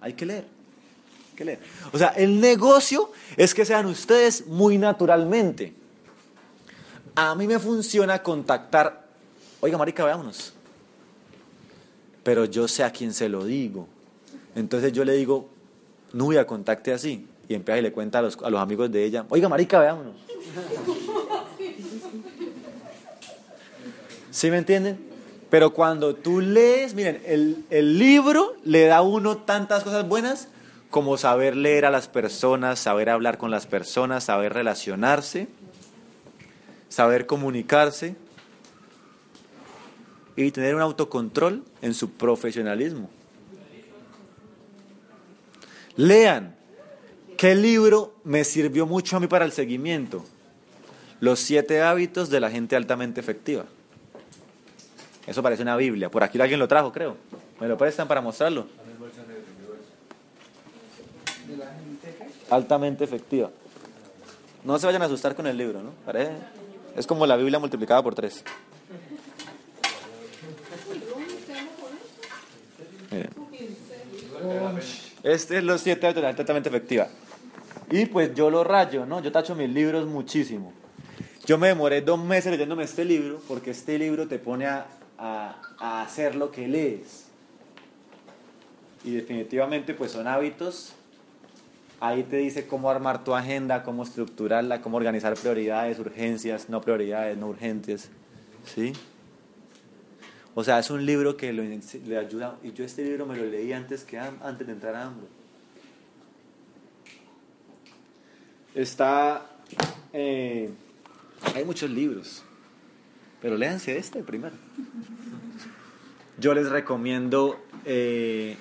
Hay 0.00 0.12
que 0.12 0.26
leer. 0.26 0.59
Leer. 1.44 1.58
O 1.92 1.98
sea, 1.98 2.08
el 2.08 2.40
negocio 2.40 3.10
es 3.36 3.54
que 3.54 3.64
sean 3.64 3.86
ustedes 3.86 4.46
muy 4.46 4.78
naturalmente. 4.78 5.74
A 7.14 7.34
mí 7.34 7.46
me 7.46 7.58
funciona 7.58 8.22
contactar. 8.22 9.06
Oiga, 9.60 9.76
marica, 9.78 10.04
veámonos. 10.04 10.52
Pero 12.22 12.44
yo 12.44 12.68
sé 12.68 12.84
a 12.84 12.90
quién 12.90 13.12
se 13.12 13.28
lo 13.28 13.44
digo. 13.44 13.88
Entonces 14.54 14.92
yo 14.92 15.04
le 15.04 15.14
digo, 15.14 15.48
Nubia, 16.12 16.46
contacte 16.46 16.92
así. 16.92 17.26
Y 17.48 17.54
empieza 17.54 17.78
y 17.78 17.82
le 17.82 17.92
cuenta 17.92 18.20
a 18.20 18.22
los, 18.22 18.38
a 18.42 18.50
los 18.50 18.60
amigos 18.60 18.92
de 18.92 19.04
ella, 19.04 19.24
oiga, 19.28 19.48
marica, 19.48 19.80
veámonos. 19.80 20.14
¿Sí 24.30 24.50
me 24.50 24.58
entienden? 24.58 24.98
Pero 25.50 25.74
cuando 25.74 26.14
tú 26.14 26.40
lees, 26.40 26.94
miren, 26.94 27.20
el, 27.26 27.64
el 27.70 27.98
libro 27.98 28.54
le 28.64 28.84
da 28.86 28.98
a 28.98 29.02
uno 29.02 29.38
tantas 29.38 29.82
cosas 29.82 30.08
buenas 30.08 30.46
como 30.90 31.16
saber 31.16 31.56
leer 31.56 31.86
a 31.86 31.90
las 31.90 32.08
personas, 32.08 32.80
saber 32.80 33.08
hablar 33.08 33.38
con 33.38 33.50
las 33.50 33.66
personas, 33.66 34.24
saber 34.24 34.52
relacionarse, 34.52 35.48
saber 36.88 37.26
comunicarse 37.26 38.16
y 40.36 40.50
tener 40.50 40.74
un 40.74 40.82
autocontrol 40.82 41.64
en 41.80 41.94
su 41.94 42.10
profesionalismo. 42.12 43.08
Lean. 45.96 46.56
¿Qué 47.36 47.54
libro 47.54 48.14
me 48.24 48.44
sirvió 48.44 48.84
mucho 48.84 49.16
a 49.16 49.20
mí 49.20 49.26
para 49.26 49.46
el 49.46 49.52
seguimiento? 49.52 50.24
Los 51.20 51.40
siete 51.40 51.80
hábitos 51.80 52.28
de 52.28 52.40
la 52.40 52.50
gente 52.50 52.76
altamente 52.76 53.20
efectiva. 53.20 53.64
Eso 55.26 55.42
parece 55.42 55.62
una 55.62 55.76
Biblia. 55.76 56.10
Por 56.10 56.22
aquí 56.22 56.40
alguien 56.40 56.58
lo 56.58 56.68
trajo, 56.68 56.92
creo. 56.92 57.16
¿Me 57.60 57.68
lo 57.68 57.78
prestan 57.78 58.08
para 58.08 58.20
mostrarlo? 58.20 58.66
Altamente 62.50 63.04
efectiva. 63.04 63.50
No 64.64 64.78
se 64.78 64.86
vayan 64.86 65.02
a 65.02 65.06
asustar 65.06 65.34
con 65.34 65.46
el 65.46 65.56
libro, 65.56 65.82
¿no? 65.82 65.90
Parece, 66.04 66.32
es 66.96 67.06
como 67.06 67.26
la 67.26 67.36
Biblia 67.36 67.58
multiplicada 67.58 68.02
por 68.02 68.14
tres. 68.14 68.44
Este 75.22 75.58
es 75.58 75.64
los 75.64 75.80
siete 75.80 76.06
hábitos 76.06 76.24
altamente 76.24 76.68
efectiva. 76.68 77.08
Y 77.90 78.06
pues 78.06 78.34
yo 78.34 78.50
lo 78.50 78.64
rayo, 78.64 79.04
¿no? 79.06 79.20
Yo 79.22 79.32
tacho 79.32 79.54
mis 79.54 79.68
libros 79.68 80.06
muchísimo. 80.06 80.72
Yo 81.44 81.58
me 81.58 81.68
demoré 81.68 82.00
dos 82.00 82.18
meses 82.22 82.52
leyéndome 82.52 82.84
este 82.84 83.04
libro 83.04 83.40
porque 83.48 83.70
este 83.72 83.98
libro 83.98 84.28
te 84.28 84.38
pone 84.38 84.66
a, 84.66 84.86
a, 85.18 85.60
a 85.78 86.02
hacer 86.02 86.36
lo 86.36 86.50
que 86.50 86.68
lees. 86.68 87.26
Y 89.04 89.12
definitivamente 89.12 89.94
pues 89.94 90.12
son 90.12 90.28
hábitos. 90.28 90.92
Ahí 92.00 92.22
te 92.22 92.36
dice 92.38 92.66
cómo 92.66 92.90
armar 92.90 93.24
tu 93.24 93.34
agenda, 93.34 93.82
cómo 93.82 94.02
estructurarla, 94.02 94.80
cómo 94.80 94.96
organizar 94.96 95.34
prioridades, 95.34 95.98
urgencias, 95.98 96.70
no 96.70 96.80
prioridades, 96.80 97.36
no 97.36 97.48
urgentes. 97.48 98.10
¿Sí? 98.64 98.94
O 100.54 100.64
sea, 100.64 100.78
es 100.78 100.90
un 100.90 101.04
libro 101.04 101.36
que 101.36 101.52
lo, 101.52 101.62
le 101.62 102.16
ayuda. 102.16 102.58
Y 102.62 102.72
yo 102.72 102.84
este 102.84 103.04
libro 103.04 103.26
me 103.26 103.36
lo 103.36 103.44
leí 103.44 103.72
antes, 103.72 104.04
que, 104.04 104.18
antes 104.18 104.66
de 104.66 104.72
entrar 104.72 104.94
a 104.94 105.04
hambre. 105.04 105.26
Está. 108.74 109.46
Eh, 110.12 110.70
hay 111.54 111.64
muchos 111.64 111.90
libros, 111.90 112.42
pero 113.42 113.56
léanse 113.56 113.96
este 113.96 114.22
primero. 114.22 114.54
Yo 116.38 116.54
les 116.54 116.68
recomiendo 116.70 117.60
eh, 117.84 118.56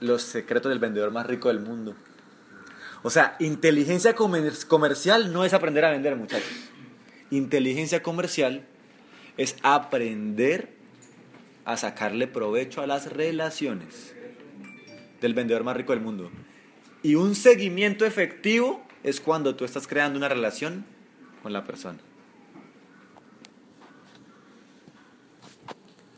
Los 0.00 0.22
secretos 0.22 0.70
del 0.70 0.78
vendedor 0.78 1.10
más 1.10 1.26
rico 1.26 1.48
del 1.48 1.60
mundo. 1.60 1.94
O 3.04 3.10
sea, 3.10 3.36
inteligencia 3.38 4.14
comer 4.14 4.50
comercial 4.66 5.30
no 5.30 5.44
es 5.44 5.52
aprender 5.52 5.84
a 5.84 5.90
vender, 5.90 6.16
muchachos. 6.16 6.48
Inteligencia 7.30 8.02
comercial 8.02 8.64
es 9.36 9.56
aprender 9.62 10.70
a 11.66 11.76
sacarle 11.76 12.26
provecho 12.26 12.80
a 12.80 12.86
las 12.86 13.12
relaciones 13.12 14.14
del 15.20 15.34
vendedor 15.34 15.64
más 15.64 15.76
rico 15.76 15.92
del 15.92 16.00
mundo. 16.00 16.30
Y 17.02 17.16
un 17.16 17.34
seguimiento 17.34 18.06
efectivo 18.06 18.82
es 19.02 19.20
cuando 19.20 19.54
tú 19.54 19.66
estás 19.66 19.86
creando 19.86 20.18
una 20.18 20.30
relación 20.30 20.86
con 21.42 21.52
la 21.52 21.62
persona. 21.64 21.98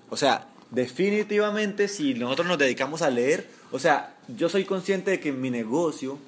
O 0.08 0.16
sea, 0.16 0.46
definitivamente 0.70 1.88
si 1.88 2.14
nosotros 2.14 2.46
nos 2.46 2.58
dedicamos 2.58 3.02
a 3.02 3.10
leer, 3.10 3.48
o 3.72 3.80
sea, 3.80 4.14
yo 4.28 4.48
soy 4.48 4.64
consciente 4.64 5.10
de 5.10 5.18
que 5.18 5.32
mi 5.32 5.50
negocio 5.50 6.20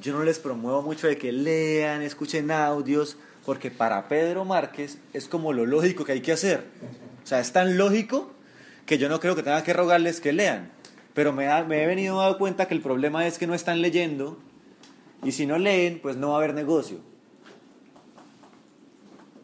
yo 0.00 0.12
no 0.12 0.24
les 0.24 0.38
promuevo 0.38 0.82
mucho 0.82 1.06
de 1.06 1.16
que 1.16 1.32
lean, 1.32 2.02
escuchen 2.02 2.50
audios, 2.50 3.16
porque 3.44 3.70
para 3.70 4.08
Pedro 4.08 4.44
Márquez 4.44 4.98
es 5.12 5.28
como 5.28 5.52
lo 5.52 5.66
lógico 5.66 6.04
que 6.04 6.12
hay 6.12 6.20
que 6.20 6.32
hacer. 6.32 6.64
O 7.24 7.26
sea, 7.26 7.40
es 7.40 7.52
tan 7.52 7.78
lógico 7.78 8.32
que 8.84 8.98
yo 8.98 9.08
no 9.08 9.20
creo 9.20 9.34
que 9.34 9.42
tenga 9.42 9.62
que 9.62 9.72
rogarles 9.72 10.20
que 10.20 10.32
lean. 10.32 10.70
Pero 11.14 11.32
me, 11.32 11.46
da, 11.46 11.64
me 11.64 11.82
he 11.82 11.86
venido 11.86 12.18
dando 12.18 12.38
cuenta 12.38 12.68
que 12.68 12.74
el 12.74 12.82
problema 12.82 13.26
es 13.26 13.38
que 13.38 13.46
no 13.46 13.54
están 13.54 13.80
leyendo 13.80 14.38
y 15.24 15.32
si 15.32 15.46
no 15.46 15.58
leen, 15.58 15.98
pues 16.00 16.16
no 16.16 16.28
va 16.28 16.34
a 16.34 16.38
haber 16.38 16.54
negocio. 16.54 16.98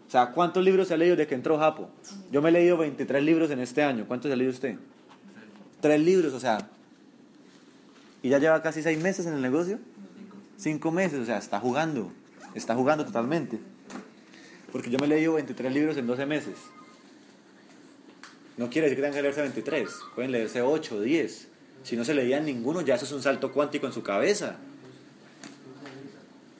O 0.06 0.10
sea, 0.10 0.32
¿cuántos 0.32 0.62
libros 0.62 0.88
se 0.88 0.94
ha 0.94 0.98
leído 0.98 1.16
desde 1.16 1.28
que 1.28 1.34
entró 1.34 1.58
Japo? 1.58 1.88
Yo 2.30 2.42
me 2.42 2.50
he 2.50 2.52
leído 2.52 2.76
23 2.76 3.22
libros 3.22 3.50
en 3.50 3.60
este 3.60 3.82
año. 3.82 4.04
¿Cuántos 4.06 4.30
ha 4.30 4.36
leído 4.36 4.52
usted? 4.52 4.76
Tres 5.80 6.00
libros, 6.00 6.34
o 6.34 6.40
sea. 6.40 6.68
¿Y 8.22 8.28
ya 8.28 8.38
lleva 8.38 8.60
casi 8.60 8.82
seis 8.82 9.00
meses 9.00 9.24
en 9.24 9.32
el 9.32 9.40
negocio? 9.40 9.78
Cinco 10.62 10.92
meses, 10.92 11.18
o 11.18 11.24
sea, 11.24 11.38
está 11.38 11.58
jugando. 11.58 12.12
Está 12.54 12.76
jugando 12.76 13.04
totalmente. 13.04 13.58
Porque 14.70 14.90
yo 14.90 14.98
me 15.00 15.06
he 15.06 15.08
leído 15.08 15.32
23 15.32 15.72
libros 15.74 15.96
en 15.96 16.06
12 16.06 16.24
meses. 16.24 16.54
No 18.56 18.70
quiere 18.70 18.86
decir 18.86 18.98
que 18.98 19.02
tengan 19.02 19.16
que 19.16 19.22
leerse 19.22 19.40
23. 19.40 19.90
Pueden 20.14 20.30
leerse 20.30 20.62
8 20.62 20.94
o 20.94 21.00
10. 21.00 21.48
Si 21.82 21.96
no 21.96 22.04
se 22.04 22.14
leían 22.14 22.44
ninguno, 22.44 22.80
ya 22.80 22.94
eso 22.94 23.06
es 23.06 23.10
un 23.10 23.22
salto 23.24 23.50
cuántico 23.50 23.88
en 23.88 23.92
su 23.92 24.04
cabeza. 24.04 24.54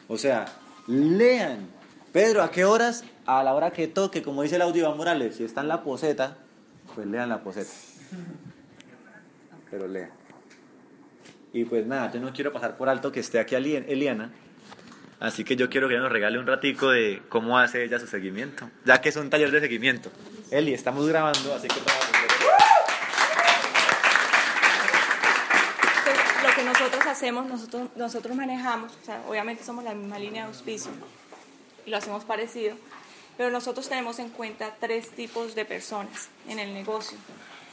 O 0.09 0.19
sea, 0.19 0.47
lean. 0.89 1.69
Pedro, 2.13 2.43
¿a 2.43 2.51
qué 2.51 2.65
horas? 2.65 3.05
A 3.25 3.45
la 3.45 3.55
hora 3.55 3.71
que 3.71 3.87
toque, 3.87 4.21
como 4.21 4.43
dice 4.43 4.57
el 4.57 4.63
audio 4.63 4.83
Iván 4.83 4.97
Morales. 4.97 5.37
Si 5.37 5.45
está 5.45 5.61
en 5.61 5.69
la 5.69 5.85
poseta, 5.85 6.39
pues 6.97 7.07
lean 7.07 7.29
la 7.29 7.45
poseta. 7.45 7.71
Pero 9.71 9.87
lean. 9.87 10.11
Y 11.53 11.65
pues 11.65 11.87
nada, 11.87 12.11
yo 12.11 12.21
no 12.21 12.33
quiero 12.33 12.53
pasar 12.53 12.77
por 12.77 12.89
alto 12.89 13.13
que 13.13 13.21
esté 13.21 13.39
aquí 13.39 13.55
Eliana. 13.55 14.31
Así 15.21 15.45
que 15.45 15.55
yo 15.55 15.69
quiero 15.69 15.87
que 15.87 15.95
ella 15.95 16.03
nos 16.03 16.13
regale 16.13 16.39
un 16.39 16.47
ratico 16.47 16.91
de 16.91 17.23
cómo 17.29 17.59
hace 17.59 17.85
ella 17.85 18.01
su 18.01 18.07
seguimiento. 18.07 18.69
Ya 18.85 19.01
que 19.01 19.11
es 19.11 19.17
un 19.17 19.31
taller 19.31 19.51
de 19.51 19.61
seguimiento. 19.61 20.11
Eli, 20.51 20.75
estamos 20.75 21.07
grabando, 21.07 21.55
así 21.55 21.69
que 21.69 21.77
Lo 26.43 26.55
que 26.55 26.65
nosotros 26.65 27.07
hacemos, 27.07 27.47
nosotros, 27.47 27.89
nosotros 27.95 28.37
manejamos, 28.37 28.93
o 29.01 29.05
sea, 29.05 29.23
obviamente 29.29 29.63
somos 29.63 29.85
la 29.85 29.95
misma 29.95 30.19
línea 30.19 30.43
de 30.43 30.49
auspicio 30.49 30.91
y 31.87 31.91
lo 31.91 31.99
hacemos 31.99 32.25
parecido, 32.25 32.77
pero 33.37 33.51
nosotros 33.51 33.89
tenemos 33.89 34.19
en 34.19 34.31
cuenta 34.31 34.75
tres 34.81 35.11
tipos 35.11 35.55
de 35.55 35.65
personas 35.65 36.31
en 36.49 36.59
el 36.59 36.75
negocio. 36.75 37.17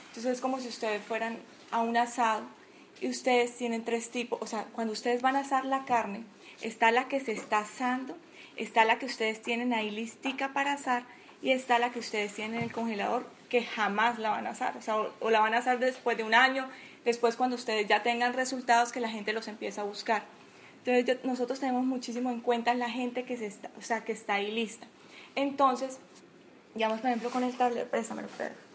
Entonces 0.10 0.34
es 0.34 0.42
como 0.42 0.60
si 0.60 0.68
ustedes 0.68 1.02
fueran 1.02 1.40
a 1.72 1.82
un 1.82 1.98
asado 1.98 2.44
ustedes 3.08 3.56
tienen 3.56 3.86
tres 3.86 4.10
tipos, 4.10 4.40
o 4.42 4.48
sea, 4.48 4.66
cuando 4.74 4.94
ustedes 4.94 5.22
van 5.22 5.36
a 5.36 5.40
asar 5.40 5.66
la 5.66 5.86
carne, 5.86 6.24
está 6.62 6.92
la 6.92 7.08
que 7.08 7.20
se 7.20 7.32
está 7.32 7.60
asando, 7.60 8.18
está 8.58 8.86
la 8.86 9.00
que 9.00 9.06
ustedes 9.06 9.42
tienen 9.42 9.74
ahí 9.74 9.90
listica 9.90 10.54
para 10.54 10.74
asar 10.74 11.04
y 11.42 11.52
está 11.52 11.80
la 11.80 11.92
que 11.92 12.00
ustedes 12.00 12.34
tienen 12.34 12.58
en 12.58 12.64
el 12.66 12.72
congelador 12.72 13.26
que 13.50 13.64
jamás 13.64 14.20
la 14.20 14.30
van 14.30 14.48
a 14.48 14.52
asar, 14.52 14.78
o 14.78 14.82
sea, 14.82 14.98
o, 14.98 15.30
la 15.30 15.40
van 15.40 15.54
a 15.54 15.60
asar 15.60 15.80
después 15.80 16.18
de 16.18 16.24
un 16.24 16.34
año, 16.34 16.68
después 17.06 17.36
cuando 17.36 17.56
ustedes 17.56 17.88
ya 17.88 18.04
tengan 18.04 18.34
resultados 18.34 18.92
que 18.92 19.00
la 19.00 19.10
gente 19.10 19.34
los 19.34 19.48
empieza 19.48 19.82
a 19.82 19.86
buscar. 19.86 20.24
Entonces 20.86 21.24
nosotros 21.26 21.60
tenemos 21.60 21.84
muchísimo 21.84 22.32
en 22.32 22.42
cuenta 22.42 22.74
la 22.74 22.90
gente 22.90 23.24
que, 23.24 23.38
se 23.38 23.48
está, 23.48 23.72
o 23.78 23.82
sea, 23.82 24.04
que 24.04 24.12
está 24.12 24.36
ahí 24.36 24.52
lista. 24.52 24.88
Entonces, 25.36 26.00
digamos 26.76 27.00
por 27.00 27.10
ejemplo 27.10 27.30
con 27.32 27.44
el 27.44 27.56
tablero, 27.56 27.90
préstamelo, 27.90 28.28
Pedro. 28.38 28.69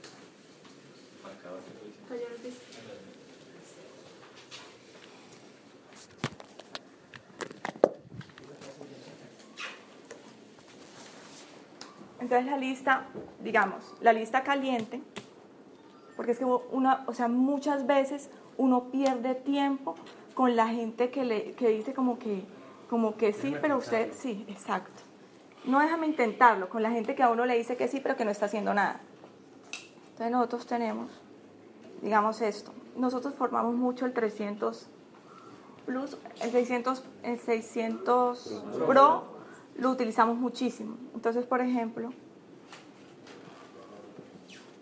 Entonces 12.24 12.46
la 12.46 12.56
lista, 12.56 13.04
digamos, 13.40 13.94
la 14.00 14.14
lista 14.14 14.42
caliente, 14.42 15.02
porque 16.16 16.32
es 16.32 16.38
que 16.38 16.46
una, 16.46 17.04
o 17.06 17.12
sea, 17.12 17.28
muchas 17.28 17.86
veces 17.86 18.30
uno 18.56 18.84
pierde 18.84 19.34
tiempo 19.34 19.94
con 20.32 20.56
la 20.56 20.68
gente 20.68 21.10
que, 21.10 21.26
le, 21.26 21.52
que 21.52 21.68
dice 21.68 21.92
como 21.92 22.18
que, 22.18 22.42
como 22.88 23.18
que 23.18 23.34
sí, 23.34 23.54
pero 23.60 23.76
usted 23.76 24.14
sí, 24.14 24.46
exacto. 24.48 25.02
No 25.66 25.80
déjame 25.80 26.06
intentarlo 26.06 26.70
con 26.70 26.82
la 26.82 26.90
gente 26.92 27.14
que 27.14 27.22
a 27.22 27.28
uno 27.28 27.44
le 27.44 27.58
dice 27.58 27.76
que 27.76 27.88
sí, 27.88 28.00
pero 28.00 28.16
que 28.16 28.24
no 28.24 28.30
está 28.30 28.46
haciendo 28.46 28.72
nada. 28.72 29.02
Entonces 30.12 30.30
nosotros 30.30 30.66
tenemos, 30.66 31.10
digamos 32.00 32.40
esto, 32.40 32.72
nosotros 32.96 33.34
formamos 33.34 33.74
mucho 33.74 34.06
el 34.06 34.14
300 34.14 34.88
Plus, 35.84 36.16
el 36.40 36.50
600, 36.50 37.04
el 37.22 37.38
600 37.38 38.62
Pro 38.86 39.33
lo 39.78 39.90
utilizamos 39.90 40.36
muchísimo. 40.38 40.96
Entonces, 41.14 41.46
por 41.46 41.60
ejemplo, 41.60 42.10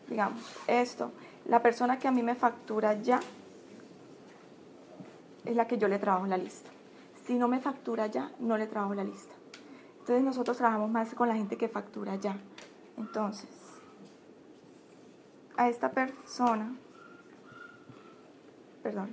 digamos, 0.09 0.43
esto, 0.67 1.13
la 1.47 1.63
persona 1.63 1.99
que 1.99 2.09
a 2.09 2.11
mí 2.11 2.23
me 2.23 2.35
factura 2.35 3.01
ya 3.01 3.21
es 5.45 5.57
la 5.57 5.67
que 5.67 5.79
yo 5.79 5.89
le 5.89 5.99
trabajo 5.99 6.27
la 6.27 6.37
lista. 6.37 6.71
Si 7.27 7.35
no 7.35 7.49
me 7.49 7.61
factura 7.61 8.07
ya, 8.07 8.31
no 8.39 8.57
le 8.57 8.67
trabajo 8.67 8.95
la 8.95 9.05
lista. 9.05 9.35
Entonces 10.01 10.25
nosotros 10.25 10.57
trabajamos 10.57 10.91
más 10.91 11.15
con 11.15 11.29
la 11.29 11.35
gente 11.35 11.57
que 11.57 11.69
factura 11.69 12.17
ya. 12.17 12.37
Entonces, 12.97 13.49
a 15.57 15.69
esta 15.69 15.91
persona, 15.91 16.75
perdón, 18.83 19.11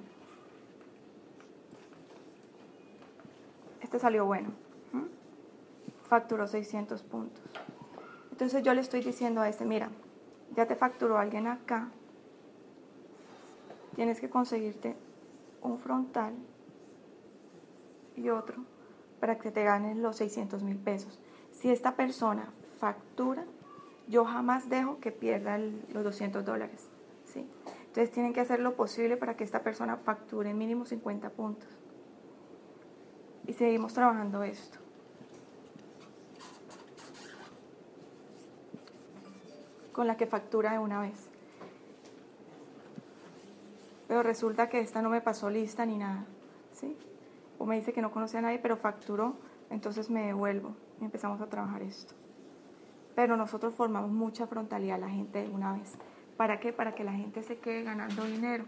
este 3.82 4.00
salió 4.00 4.26
bueno, 4.26 4.50
facturó 6.10 6.47
600 6.47 7.03
puntos. 7.03 7.43
Entonces 8.32 8.64
yo 8.64 8.74
le 8.74 8.82
estoy 8.82 9.01
diciendo 9.01 9.41
a 9.41 9.47
este, 9.47 9.64
mira, 9.64 9.91
ya 10.55 10.66
te 10.66 10.76
facturó 10.76 11.18
alguien 11.18 11.47
acá, 11.47 11.89
tienes 13.95 14.20
que 14.20 14.30
conseguirte 14.30 14.95
un 15.62 15.78
frontal 15.78 16.34
y 18.16 18.30
otro 18.30 18.64
para 19.20 19.38
que 19.38 19.51
te 19.51 19.64
ganen 19.64 20.01
los 20.01 20.16
600 20.18 20.64
mil 20.64 20.78
pesos. 20.78 21.20
Si 21.51 21.70
esta 21.70 21.95
persona 21.95 22.51
factura, 22.80 23.45
yo 24.07 24.26
jamás 24.26 24.70
dejo 24.70 24.99
que 24.99 25.12
pierda 25.12 25.57
los 25.57 26.03
200 26.03 26.43
dólares. 26.43 26.89
¿sí? 27.26 27.45
Entonces 27.88 28.12
tienen 28.12 28.34
que 28.34 28.39
hacer 28.39 28.60
lo 28.62 28.76
posible 28.76 29.18
para 29.18 29.36
que 29.36 29.43
esta 29.43 29.62
persona 29.62 29.97
facture 29.97 30.53
mínimo 30.53 30.86
50 30.86 31.30
puntos. 31.32 31.70
Y 33.45 33.53
seguimos 33.53 33.93
trabajando 33.93 34.43
esto. 34.43 34.79
Con 40.00 40.08
la 40.08 40.16
que 40.16 40.28
factura 40.28 40.72
de 40.72 40.80
una 40.80 41.02
vez. 41.02 41.28
Pero 44.08 44.24
resulta 44.24 44.70
que 44.70 44.80
esta 44.80 45.02
no 45.02 45.10
me 45.10 45.20
pasó 45.20 45.50
lista 45.50 45.86
ni 45.86 45.97
nada. 45.97 46.24
¿sí? 46.72 46.95
O 47.58 47.66
me 47.66 47.76
dice 47.76 47.91
que 47.91 48.02
no 48.02 48.10
conoce 48.10 48.38
a 48.38 48.41
nadie, 48.41 48.60
pero 48.60 48.78
facturó, 48.78 49.34
entonces 49.70 50.10
me 50.10 50.28
devuelvo 50.28 50.74
y 51.02 51.04
empezamos 51.04 51.41
a 51.41 51.47
trabajar 51.47 51.82
esto. 51.82 52.14
Pero 53.14 53.36
nosotros 53.36 53.76
formamos 53.76 54.10
mucha 54.10 54.47
frontalidad 54.47 54.95
a 54.95 55.00
la 55.00 55.10
gente 55.10 55.41
de 55.41 55.50
una 55.50 55.74
vez. 55.74 55.97
¿Para 56.38 56.62
qué? 56.62 56.72
Para 56.72 56.95
que 56.95 57.04
la 57.04 57.12
gente 57.12 57.43
se 57.43 57.58
quede 57.58 57.84
ganando 57.84 58.24
dinero. 58.24 58.64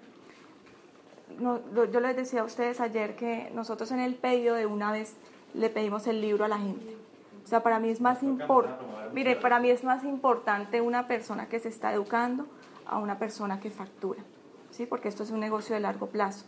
yo 1.39 1.99
les 2.01 2.15
decía 2.17 2.41
a 2.41 2.43
ustedes 2.43 2.82
ayer 2.82 3.15
que 3.15 3.49
nosotros 3.55 3.89
en 3.93 4.01
el 4.01 4.15
pedido 4.15 4.53
de 4.55 4.65
una 4.65 4.91
vez 4.91 5.15
le 5.53 5.69
pedimos 5.69 6.07
el 6.07 6.19
libro 6.19 6.43
a 6.43 6.49
la 6.49 6.57
gente. 6.57 6.97
O 7.43 7.47
sea, 7.47 7.63
para 7.63 7.79
mí 7.79 7.89
es 7.89 7.99
más 8.01 8.23
importante, 8.23 8.85
mire, 9.13 9.35
para 9.35 9.59
mí 9.59 9.69
es 9.69 9.83
más 9.83 10.03
importante 10.03 10.79
una 10.79 11.07
persona 11.07 11.47
que 11.47 11.59
se 11.59 11.69
está 11.69 11.93
educando 11.93 12.45
a 12.85 12.97
una 12.97 13.17
persona 13.17 13.59
que 13.59 13.71
factura. 13.71 14.23
¿sí? 14.71 14.85
porque 14.85 15.09
esto 15.09 15.23
es 15.23 15.31
un 15.31 15.39
negocio 15.39 15.75
de 15.75 15.81
largo 15.81 16.07
plazo. 16.07 16.45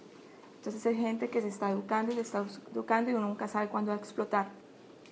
Entonces 0.55 0.85
hay 0.85 0.95
gente 0.95 1.29
que 1.29 1.41
se 1.41 1.49
está 1.49 1.69
educando 1.69 2.11
y 2.11 2.15
se 2.15 2.21
está 2.21 2.45
educando 2.71 3.11
y 3.11 3.13
uno 3.13 3.27
nunca 3.27 3.47
sabe 3.47 3.67
cuándo 3.67 3.89
va 3.89 3.95
a 3.95 3.99
explotar. 3.99 4.47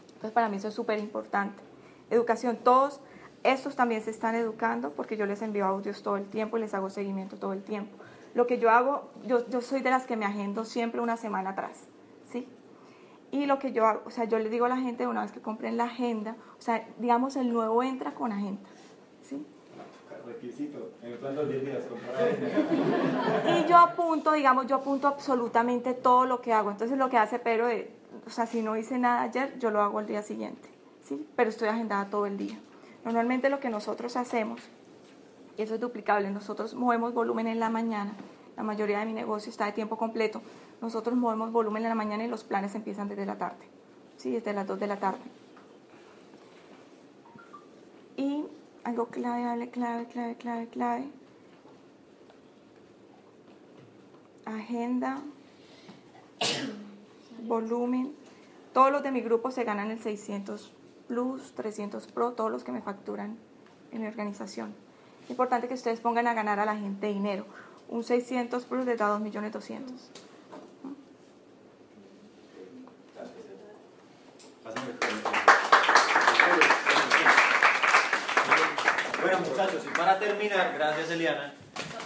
Entonces 0.07 0.31
para 0.31 0.49
mí 0.49 0.57
eso 0.57 0.69
es 0.69 0.73
súper 0.73 0.99
importante. 0.99 1.61
Educación, 2.09 2.57
todos 2.57 3.01
estos 3.43 3.75
también 3.75 4.01
se 4.01 4.11
están 4.11 4.35
educando 4.35 4.91
porque 4.91 5.17
yo 5.17 5.25
les 5.25 5.41
envío 5.41 5.65
audios 5.65 6.03
todo 6.03 6.15
el 6.17 6.25
tiempo 6.25 6.57
y 6.57 6.61
les 6.61 6.73
hago 6.73 6.89
seguimiento 6.89 7.37
todo 7.37 7.53
el 7.53 7.63
tiempo. 7.63 7.97
Lo 8.33 8.47
que 8.47 8.59
yo 8.59 8.69
hago, 8.69 9.11
yo, 9.25 9.47
yo 9.49 9.61
soy 9.61 9.81
de 9.81 9.89
las 9.89 10.05
que 10.05 10.15
me 10.15 10.25
agendo 10.25 10.63
siempre 10.63 11.01
una 11.01 11.17
semana 11.17 11.49
atrás. 11.49 11.87
Y 13.31 13.45
lo 13.45 13.59
que 13.59 13.71
yo 13.71 13.85
hago, 13.85 14.01
o 14.05 14.11
sea, 14.11 14.25
yo 14.25 14.37
le 14.39 14.49
digo 14.49 14.65
a 14.65 14.69
la 14.69 14.77
gente 14.77 15.07
una 15.07 15.21
vez 15.21 15.31
que 15.31 15.41
compren 15.41 15.77
la 15.77 15.85
agenda, 15.85 16.35
o 16.59 16.61
sea, 16.61 16.85
digamos, 16.99 17.35
el 17.37 17.51
nuevo 17.51 17.81
entra 17.81 18.13
con 18.13 18.31
agenda, 18.31 18.69
¿sí? 19.23 19.45
requisito. 20.25 20.91
En 21.01 21.13
el 21.13 21.49
10 21.49 21.65
días, 21.65 21.83
Y 23.47 23.69
yo 23.69 23.77
apunto, 23.77 24.31
digamos, 24.31 24.67
yo 24.67 24.77
apunto 24.77 25.07
absolutamente 25.07 25.93
todo 25.93 26.25
lo 26.25 26.41
que 26.41 26.53
hago. 26.53 26.71
Entonces 26.71 26.97
lo 26.97 27.09
que 27.09 27.17
hace 27.17 27.39
Pero, 27.39 27.67
o 28.25 28.29
sea, 28.29 28.45
si 28.45 28.61
no 28.61 28.77
hice 28.77 28.97
nada 28.97 29.21
ayer, 29.23 29.57
yo 29.59 29.71
lo 29.71 29.81
hago 29.81 29.99
el 29.99 30.07
día 30.07 30.21
siguiente. 30.21 30.69
¿sí? 31.03 31.27
Pero 31.35 31.49
estoy 31.49 31.67
agendada 31.69 32.09
todo 32.09 32.25
el 32.25 32.37
día. 32.37 32.59
Normalmente 33.03 33.49
lo 33.49 33.59
que 33.59 33.69
nosotros 33.69 34.15
hacemos, 34.15 34.61
y 35.57 35.63
eso 35.63 35.75
es 35.75 35.79
duplicable, 35.79 36.29
nosotros 36.29 36.75
movemos 36.75 37.13
volumen 37.13 37.47
en 37.47 37.59
la 37.59 37.69
mañana. 37.69 38.13
La 38.55 38.63
mayoría 38.63 38.99
de 38.99 39.05
mi 39.05 39.13
negocio 39.13 39.49
está 39.49 39.65
de 39.65 39.71
tiempo 39.71 39.97
completo. 39.97 40.41
Nosotros 40.81 41.15
movemos 41.15 41.51
volumen 41.51 41.83
en 41.83 41.89
la 41.89 41.95
mañana 41.95 42.25
y 42.25 42.27
los 42.27 42.43
planes 42.43 42.73
empiezan 42.73 43.07
desde 43.07 43.25
la 43.25 43.37
tarde. 43.37 43.65
Sí, 44.17 44.31
desde 44.31 44.53
las 44.53 44.67
2 44.67 44.79
de 44.79 44.87
la 44.87 44.97
tarde. 44.99 45.21
Y 48.17 48.45
algo 48.83 49.07
clave, 49.07 49.69
clave, 49.69 50.07
clave, 50.07 50.35
clave, 50.35 50.67
clave. 50.67 51.09
Agenda, 54.45 55.21
volumen. 57.43 58.13
Todos 58.73 58.91
los 58.91 59.03
de 59.03 59.11
mi 59.11 59.21
grupo 59.21 59.51
se 59.51 59.63
ganan 59.63 59.91
el 59.91 59.99
600 59.99 60.73
Plus, 61.07 61.53
300 61.53 62.07
Pro, 62.07 62.31
todos 62.31 62.49
los 62.49 62.63
que 62.63 62.71
me 62.71 62.81
facturan 62.81 63.37
en 63.91 64.01
mi 64.01 64.07
organización. 64.07 64.73
Es 65.23 65.29
importante 65.29 65.67
que 65.67 65.73
ustedes 65.73 65.99
pongan 65.99 66.25
a 66.27 66.33
ganar 66.33 66.59
a 66.59 66.65
la 66.65 66.75
gente 66.75 67.07
dinero. 67.07 67.45
Un 67.89 68.03
600 68.03 68.65
Plus 68.65 68.85
les 68.85 68.97
da 68.97 69.09
2 69.09 69.21
millones 69.21 69.51
200. 69.51 70.11
Bueno 79.21 79.39
muchachos, 79.39 79.83
y 79.85 79.97
para 79.97 80.17
terminar, 80.19 80.73
gracias 80.75 81.11
Eliana, 81.11 81.53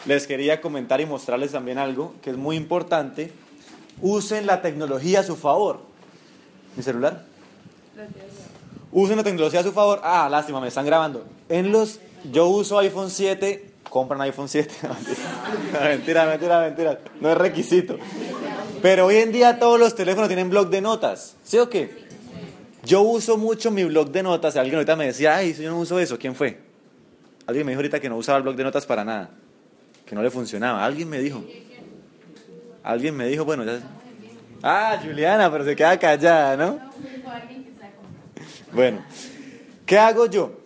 les 0.06 0.28
quería 0.28 0.62
comentar 0.62 1.02
y 1.02 1.06
mostrarles 1.06 1.52
también 1.52 1.78
algo 1.78 2.14
que 2.22 2.30
es 2.30 2.38
muy 2.38 2.56
importante. 2.56 3.32
Usen 4.02 4.46
la 4.46 4.62
tecnología 4.62 5.22
a 5.22 5.24
su 5.24 5.36
favor. 5.36 5.80
¿Mi 6.76 6.84
celular? 6.84 7.24
Usen 8.92 9.18
la 9.18 9.24
tecnología 9.24 9.62
a 9.62 9.64
su 9.64 9.72
favor. 9.72 10.02
Ah, 10.04 10.28
lástima, 10.30 10.62
me 10.62 10.68
están 10.68 10.86
grabando. 10.86 11.26
En 11.50 11.72
los, 11.72 12.00
yo 12.32 12.48
uso 12.48 12.78
iPhone 12.80 13.10
7, 13.10 13.72
compran 13.90 14.22
iPhone 14.22 14.48
7. 14.48 14.74
mentira, 15.82 16.26
mentira, 16.26 16.60
mentira. 16.60 17.00
No 17.20 17.32
es 17.32 17.38
requisito. 17.38 17.98
Pero 18.82 19.08
hoy 19.08 19.16
en 19.16 19.32
día 19.32 19.58
todos 19.58 19.80
los 19.80 19.96
teléfonos 19.96 20.28
tienen 20.28 20.52
blog 20.52 20.70
de 20.70 20.82
notas. 20.82 21.36
¿Sí 21.44 21.58
o 21.58 21.70
qué? 21.70 22.05
Yo 22.86 23.02
uso 23.02 23.38
mucho 23.38 23.72
mi 23.72 23.84
blog 23.84 24.12
de 24.12 24.24
notas. 24.24 24.56
Alguien 24.56 24.76
ahorita 24.76 24.96
me 24.96 25.08
decía, 25.08 25.36
ay, 25.36 25.54
yo 25.54 25.70
no 25.70 25.80
uso 25.80 26.00
eso. 26.00 26.18
¿Quién 26.20 26.36
fue? 26.36 26.60
Alguien 27.48 27.66
me 27.66 27.72
dijo 27.72 27.80
ahorita 27.80 28.00
que 28.00 28.10
no 28.10 28.18
usaba 28.18 28.38
el 28.38 28.44
blog 28.44 28.56
de 28.56 28.64
notas 28.64 28.86
para 28.86 29.04
nada, 29.04 29.30
que 30.06 30.16
no 30.16 30.22
le 30.22 30.30
funcionaba. 30.30 30.86
Alguien 30.86 31.10
me 31.10 31.20
dijo. 31.20 31.44
Alguien 32.84 33.16
me 33.16 33.28
dijo, 33.28 33.44
bueno, 33.44 33.64
ya. 33.64 33.80
Ah, 34.62 35.00
Juliana, 35.04 35.52
pero 35.52 35.66
se 35.66 35.76
queda 35.76 35.98
callada, 35.98 36.56
¿no? 36.56 36.80
Bueno, 38.72 39.04
¿qué 39.86 39.98
hago 39.98 40.28
yo? 40.28 40.60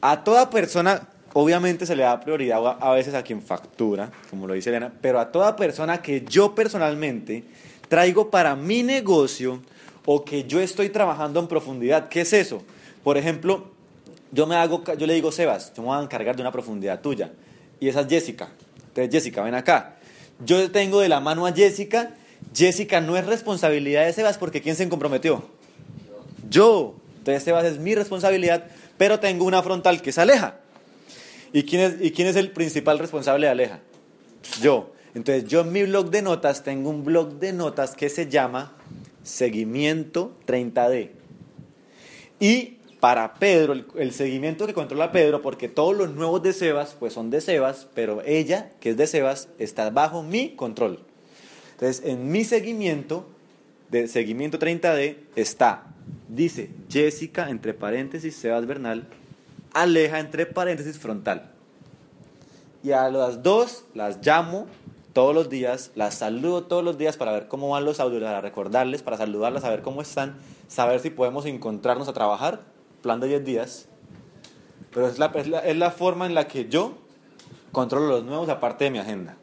A 0.00 0.24
toda 0.24 0.50
persona, 0.50 1.08
obviamente 1.32 1.86
se 1.86 1.94
le 1.94 2.02
da 2.02 2.18
prioridad 2.20 2.78
a 2.80 2.92
veces 2.92 3.14
a 3.14 3.22
quien 3.22 3.40
factura, 3.40 4.10
como 4.30 4.46
lo 4.46 4.54
dice 4.54 4.70
Elena, 4.70 4.92
pero 5.00 5.20
a 5.20 5.30
toda 5.30 5.54
persona 5.54 6.02
que 6.02 6.24
yo 6.24 6.54
personalmente 6.54 7.44
traigo 7.88 8.30
para 8.30 8.56
mi 8.56 8.82
negocio 8.82 9.60
o 10.04 10.24
que 10.24 10.44
yo 10.44 10.60
estoy 10.60 10.88
trabajando 10.88 11.40
en 11.40 11.46
profundidad. 11.46 12.08
¿Qué 12.08 12.22
es 12.22 12.32
eso? 12.32 12.62
Por 13.04 13.16
ejemplo, 13.16 13.66
yo, 14.30 14.46
me 14.46 14.56
hago, 14.56 14.82
yo 14.96 15.06
le 15.06 15.14
digo, 15.14 15.30
Sebas, 15.32 15.72
yo 15.74 15.82
me 15.82 15.88
voy 15.88 15.98
a 15.98 16.02
encargar 16.02 16.36
de 16.36 16.42
una 16.42 16.52
profundidad 16.52 17.00
tuya. 17.00 17.32
Y 17.80 17.88
esa 17.88 18.00
es 18.02 18.08
Jessica. 18.08 18.50
Entonces, 18.88 19.10
Jessica, 19.12 19.42
ven 19.42 19.54
acá. 19.54 19.96
Yo 20.44 20.70
tengo 20.70 21.00
de 21.00 21.08
la 21.08 21.20
mano 21.20 21.46
a 21.46 21.52
Jessica. 21.52 22.14
Jessica 22.54 23.00
no 23.00 23.16
es 23.16 23.26
responsabilidad 23.26 24.04
de 24.04 24.12
Sebas 24.12 24.38
porque 24.38 24.60
¿quién 24.60 24.76
se 24.76 24.88
comprometió? 24.88 25.44
Yo. 26.48 26.94
Entonces, 27.18 27.44
Sebas 27.44 27.64
es 27.64 27.78
mi 27.78 27.94
responsabilidad, 27.94 28.66
pero 28.98 29.20
tengo 29.20 29.44
una 29.44 29.62
frontal 29.62 30.02
que 30.02 30.10
es 30.10 30.18
Aleja. 30.18 30.56
¿Y 31.52 31.64
quién 31.64 31.82
es, 31.82 31.94
y 32.00 32.10
quién 32.12 32.28
es 32.28 32.36
el 32.36 32.50
principal 32.50 32.98
responsable 32.98 33.46
de 33.46 33.52
Aleja? 33.52 33.80
Yo. 34.60 34.92
Entonces, 35.14 35.46
yo 35.46 35.60
en 35.60 35.72
mi 35.72 35.82
blog 35.82 36.10
de 36.10 36.22
notas 36.22 36.62
tengo 36.62 36.88
un 36.88 37.04
blog 37.04 37.38
de 37.38 37.52
notas 37.52 37.94
que 37.94 38.08
se 38.08 38.28
llama 38.28 38.72
Seguimiento 39.22 40.36
30D. 40.46 41.10
Y 42.40 42.78
para 43.02 43.34
Pedro, 43.34 43.74
el, 43.96 44.12
seguimiento 44.12 44.64
que 44.66 44.74
controla 44.74 45.10
Pedro, 45.10 45.42
porque 45.42 45.68
todos 45.68 45.96
los 45.96 46.14
nuevos 46.14 46.42
de 46.42 46.52
Sebas, 46.52 46.94
pues 46.98 47.12
son 47.12 47.30
de 47.30 47.40
Sebas, 47.40 47.88
pero 47.94 48.22
ella, 48.24 48.70
que 48.78 48.90
es 48.90 48.96
de 48.96 49.08
Sebas, 49.08 49.48
está 49.58 49.90
bajo 49.90 50.22
mi 50.22 50.54
control. 50.54 51.00
Entonces, 51.72 52.04
en 52.06 52.30
mi 52.30 52.44
seguimiento, 52.44 53.26
de 53.90 54.06
seguimiento 54.06 54.58
30D, 54.58 55.16
está, 55.34 55.86
dice 56.28 56.70
Jessica, 56.88 57.50
entre 57.50 57.74
paréntesis, 57.74 58.36
Sebas 58.36 58.66
Bernal, 58.66 59.08
Aleja, 59.72 60.20
entre 60.20 60.46
paréntesis, 60.46 60.98
frontal. 60.98 61.50
Y 62.84 62.92
a 62.92 63.08
las 63.08 63.42
dos 63.42 63.84
las 63.94 64.24
llamo 64.24 64.66
todos 65.12 65.34
los 65.34 65.50
días, 65.50 65.90
las 65.94 66.14
saludo 66.14 66.64
todos 66.64 66.82
los 66.82 66.96
días 66.96 67.16
para 67.16 67.32
ver 67.32 67.48
cómo 67.48 67.68
van 67.68 67.84
los 67.84 68.00
audios, 68.00 68.22
para 68.22 68.40
recordarles, 68.40 69.02
para 69.02 69.16
saludarlas, 69.16 69.62
saber 69.62 69.82
cómo 69.82 70.00
están, 70.00 70.36
saber 70.68 71.00
si 71.00 71.10
podemos 71.10 71.44
encontrarnos 71.46 72.08
a 72.08 72.12
trabajar, 72.12 72.62
plan 73.02 73.20
de 73.20 73.28
10 73.28 73.44
días. 73.44 73.88
Pero 74.92 75.06
es 75.06 75.18
la, 75.18 75.26
es 75.26 75.48
la, 75.48 75.58
es 75.60 75.76
la 75.76 75.90
forma 75.90 76.26
en 76.26 76.34
la 76.34 76.48
que 76.48 76.68
yo 76.68 76.94
controlo 77.72 78.08
los 78.08 78.24
nuevos 78.24 78.48
aparte 78.48 78.84
de 78.84 78.90
mi 78.90 78.98
agenda. 78.98 79.36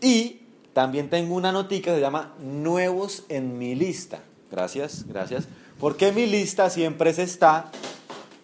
Y 0.00 0.42
también 0.72 1.10
tengo 1.10 1.34
una 1.34 1.52
notica 1.52 1.90
que 1.90 1.96
se 1.96 2.00
llama 2.00 2.34
nuevos 2.40 3.24
en 3.28 3.58
mi 3.58 3.74
lista. 3.74 4.20
Gracias, 4.50 5.06
gracias. 5.06 5.48
Porque 5.78 6.12
mi 6.12 6.26
lista 6.26 6.70
siempre 6.70 7.12
se 7.12 7.22
está 7.22 7.70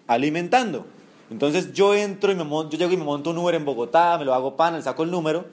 alimentando. 0.07 0.87
Entonces 1.31 1.73
yo 1.73 1.95
entro 1.95 2.31
y 2.31 2.35
me 2.37 2.45
monto, 2.45 2.73
yo 2.73 2.79
llego 2.79 2.93
y 2.93 2.97
me 2.97 3.05
monto 3.05 3.31
un 3.31 3.39
Uber 3.39 3.55
en 3.55 3.65
Bogotá, 3.65 4.17
me 4.17 4.25
lo 4.25 4.33
hago 4.33 4.57
pan, 4.57 4.75
le 4.75 4.83
saco 4.83 5.03
el 5.03 5.11
número 5.11 5.47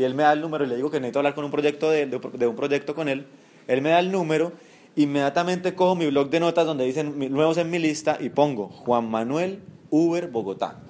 y 0.00 0.04
él 0.04 0.14
me 0.14 0.22
da 0.22 0.32
el 0.32 0.40
número 0.40 0.64
y 0.64 0.68
le 0.68 0.76
digo 0.76 0.90
que 0.90 0.98
necesito 0.98 1.18
hablar 1.18 1.34
con 1.34 1.44
un 1.44 1.50
proyecto 1.50 1.90
de, 1.90 2.06
de, 2.06 2.18
de 2.18 2.46
un 2.46 2.56
proyecto 2.56 2.94
con 2.94 3.08
él. 3.08 3.26
Él 3.68 3.82
me 3.82 3.90
da 3.90 3.98
el 3.98 4.10
número, 4.10 4.52
inmediatamente 4.96 5.74
cojo 5.74 5.94
mi 5.94 6.06
blog 6.06 6.30
de 6.30 6.40
notas 6.40 6.64
donde 6.64 6.86
dicen 6.86 7.18
nuevos 7.30 7.58
en 7.58 7.70
mi 7.70 7.78
lista 7.78 8.16
y 8.18 8.30
pongo 8.30 8.68
Juan 8.68 9.10
Manuel 9.10 9.60
Uber 9.90 10.28
Bogotá. 10.28 10.80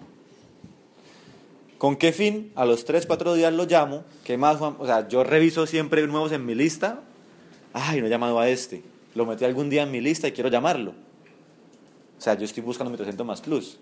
¿Con 1.76 1.96
qué 1.96 2.12
fin? 2.12 2.52
A 2.54 2.64
los 2.66 2.84
3, 2.84 3.06
4 3.06 3.34
días 3.34 3.52
lo 3.52 3.64
llamo. 3.64 4.04
¿Qué 4.22 4.36
más, 4.36 4.58
Juan? 4.58 4.76
O 4.78 4.86
sea, 4.86 5.08
yo 5.08 5.24
reviso 5.24 5.66
siempre 5.66 6.06
nuevos 6.06 6.30
en 6.30 6.46
mi 6.46 6.54
lista. 6.54 7.00
Ay, 7.72 8.00
no 8.00 8.06
he 8.06 8.10
llamado 8.10 8.38
a 8.38 8.48
este. 8.48 8.82
Lo 9.14 9.26
metí 9.26 9.44
algún 9.44 9.70
día 9.70 9.82
en 9.82 9.90
mi 9.90 10.00
lista 10.00 10.28
y 10.28 10.32
quiero 10.32 10.50
llamarlo. 10.50 10.92
O 12.18 12.20
sea, 12.20 12.34
yo 12.34 12.44
estoy 12.44 12.62
buscando 12.62 12.90
mi 12.90 12.96
300 12.96 13.26
más 13.26 13.40
plus. 13.40 13.80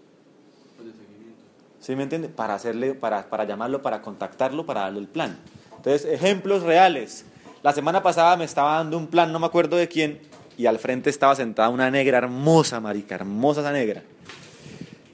¿Sí 1.88 1.96
me 1.96 2.02
entiende? 2.02 2.28
Para 2.28 2.52
hacerle, 2.52 2.92
para, 2.92 3.30
para 3.30 3.44
llamarlo, 3.44 3.80
para 3.80 4.02
contactarlo, 4.02 4.66
para 4.66 4.82
darle 4.82 4.98
el 4.98 5.08
plan. 5.08 5.38
Entonces, 5.74 6.04
ejemplos 6.04 6.62
reales. 6.62 7.24
La 7.62 7.72
semana 7.72 8.02
pasada 8.02 8.36
me 8.36 8.44
estaba 8.44 8.74
dando 8.74 8.98
un 8.98 9.06
plan, 9.06 9.32
no 9.32 9.38
me 9.38 9.46
acuerdo 9.46 9.78
de 9.78 9.88
quién, 9.88 10.20
y 10.58 10.66
al 10.66 10.78
frente 10.78 11.08
estaba 11.08 11.34
sentada 11.34 11.70
una 11.70 11.90
negra 11.90 12.18
hermosa, 12.18 12.78
marica, 12.78 13.14
hermosa 13.14 13.62
esa 13.62 13.72
negra. 13.72 14.02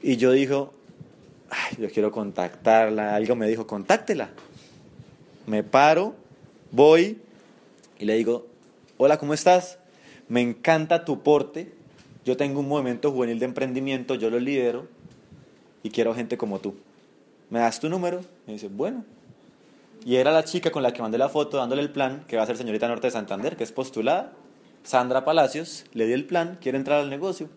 Y 0.02 0.16
yo 0.16 0.32
dijo, 0.32 0.74
ay, 1.48 1.76
yo 1.78 1.88
quiero 1.90 2.10
contactarla. 2.10 3.14
Algo 3.14 3.36
me 3.36 3.46
dijo, 3.46 3.68
contáctela. 3.68 4.30
Me 5.46 5.62
paro, 5.62 6.16
voy 6.72 7.20
y 8.00 8.04
le 8.04 8.16
digo, 8.16 8.48
hola, 8.96 9.16
¿cómo 9.16 9.32
estás? 9.32 9.78
Me 10.26 10.40
encanta 10.40 11.04
tu 11.04 11.22
porte. 11.22 11.72
Yo 12.24 12.36
tengo 12.36 12.58
un 12.58 12.66
movimiento 12.66 13.12
juvenil 13.12 13.38
de 13.38 13.44
emprendimiento, 13.44 14.16
yo 14.16 14.28
lo 14.28 14.40
lidero 14.40 14.88
y 15.84 15.90
quiero 15.90 16.14
gente 16.14 16.36
como 16.36 16.58
tú. 16.58 16.74
¿Me 17.50 17.60
das 17.60 17.78
tu 17.78 17.88
número? 17.88 18.22
Me 18.46 18.54
dice, 18.54 18.66
bueno. 18.68 19.04
Y 20.04 20.16
era 20.16 20.32
la 20.32 20.44
chica 20.44 20.72
con 20.72 20.82
la 20.82 20.92
que 20.92 21.02
mandé 21.02 21.18
la 21.18 21.28
foto 21.28 21.58
dándole 21.58 21.82
el 21.82 21.90
plan, 21.90 22.24
que 22.26 22.36
va 22.36 22.42
a 22.42 22.46
ser 22.46 22.56
señorita 22.56 22.88
Norte 22.88 23.06
de 23.06 23.10
Santander, 23.12 23.56
que 23.56 23.62
es 23.62 23.70
postulada. 23.70 24.32
Sandra 24.82 25.24
Palacios, 25.24 25.84
le 25.92 26.06
di 26.06 26.12
el 26.14 26.24
plan, 26.24 26.58
quiere 26.60 26.78
entrar 26.78 27.00
al 27.00 27.10
negocio. 27.10 27.48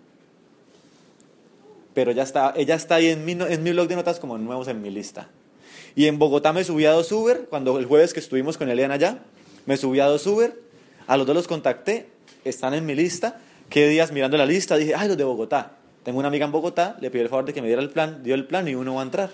Pero 1.94 2.12
ya 2.12 2.24
está, 2.24 2.54
ella 2.56 2.76
está 2.76 2.96
ahí 2.96 3.08
en 3.08 3.26
mi, 3.26 3.32
en 3.32 3.64
mi 3.64 3.72
blog 3.72 3.88
de 3.88 3.96
notas 3.96 4.20
como 4.20 4.38
nuevos 4.38 4.68
en 4.68 4.82
mi 4.82 4.92
lista. 4.92 5.30
Y 5.96 6.06
en 6.06 6.20
Bogotá 6.20 6.54
me 6.54 6.64
subí 6.64 6.86
a 6.86 6.92
dos 6.92 7.12
Uber, 7.12 7.48
cuando 7.50 7.80
el 7.80 7.86
jueves 7.86 8.14
que 8.14 8.20
estuvimos 8.20 8.58
con 8.58 8.70
Eliana 8.70 8.94
allá, 8.94 9.24
me 9.66 9.78
subí 9.78 10.00
a 10.00 10.06
dos 10.06 10.28
Uber, 10.28 10.54
a 11.08 11.18
los 11.18 11.26
dos 11.26 11.36
los 11.36 11.48
contacté, 11.48 12.10
están 12.46 12.74
en 12.74 12.86
mi 12.86 12.94
lista. 12.94 13.40
¿Qué 13.70 13.88
días 13.88 14.12
mirando 14.12 14.38
la 14.38 14.46
lista? 14.46 14.78
Dije, 14.78 14.94
ay, 14.96 15.08
los 15.08 15.18
de 15.18 15.24
Bogotá. 15.24 15.78
Tengo 16.08 16.20
una 16.20 16.30
amiga 16.30 16.46
en 16.46 16.54
Bogotá, 16.54 16.96
le 17.02 17.12
pidió 17.12 17.24
el 17.24 17.30
favor 17.30 17.44
de 17.44 17.54
que 17.54 17.62
me 17.62 17.68
diera 17.68 17.82
el 17.82 17.90
plan, 17.90 18.24
dio 18.24 18.34
el 18.34 18.48
plan 18.48 18.66
y 18.66 18.76
uno 18.76 18.96
va 18.96 19.02
a 19.02 19.04
entrar. 19.04 19.30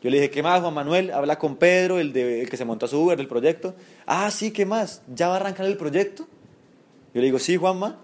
Yo 0.00 0.08
le 0.08 0.18
dije, 0.18 0.30
¿qué 0.30 0.40
más, 0.40 0.60
Juan 0.60 0.72
Manuel? 0.72 1.10
Habla 1.10 1.36
con 1.36 1.56
Pedro, 1.56 1.98
el, 1.98 2.12
de, 2.12 2.42
el 2.42 2.48
que 2.48 2.56
se 2.56 2.64
montó 2.64 2.86
a 2.86 2.88
su 2.88 3.00
Uber 3.00 3.16
del 3.16 3.26
proyecto. 3.26 3.74
Ah, 4.06 4.30
sí, 4.30 4.52
¿qué 4.52 4.64
más? 4.64 5.02
¿Ya 5.12 5.26
va 5.26 5.34
a 5.34 5.36
arrancar 5.38 5.66
el 5.66 5.76
proyecto? 5.76 6.28
Yo 7.12 7.20
le 7.20 7.22
digo, 7.22 7.40
sí, 7.40 7.56
Juanma, 7.56 7.96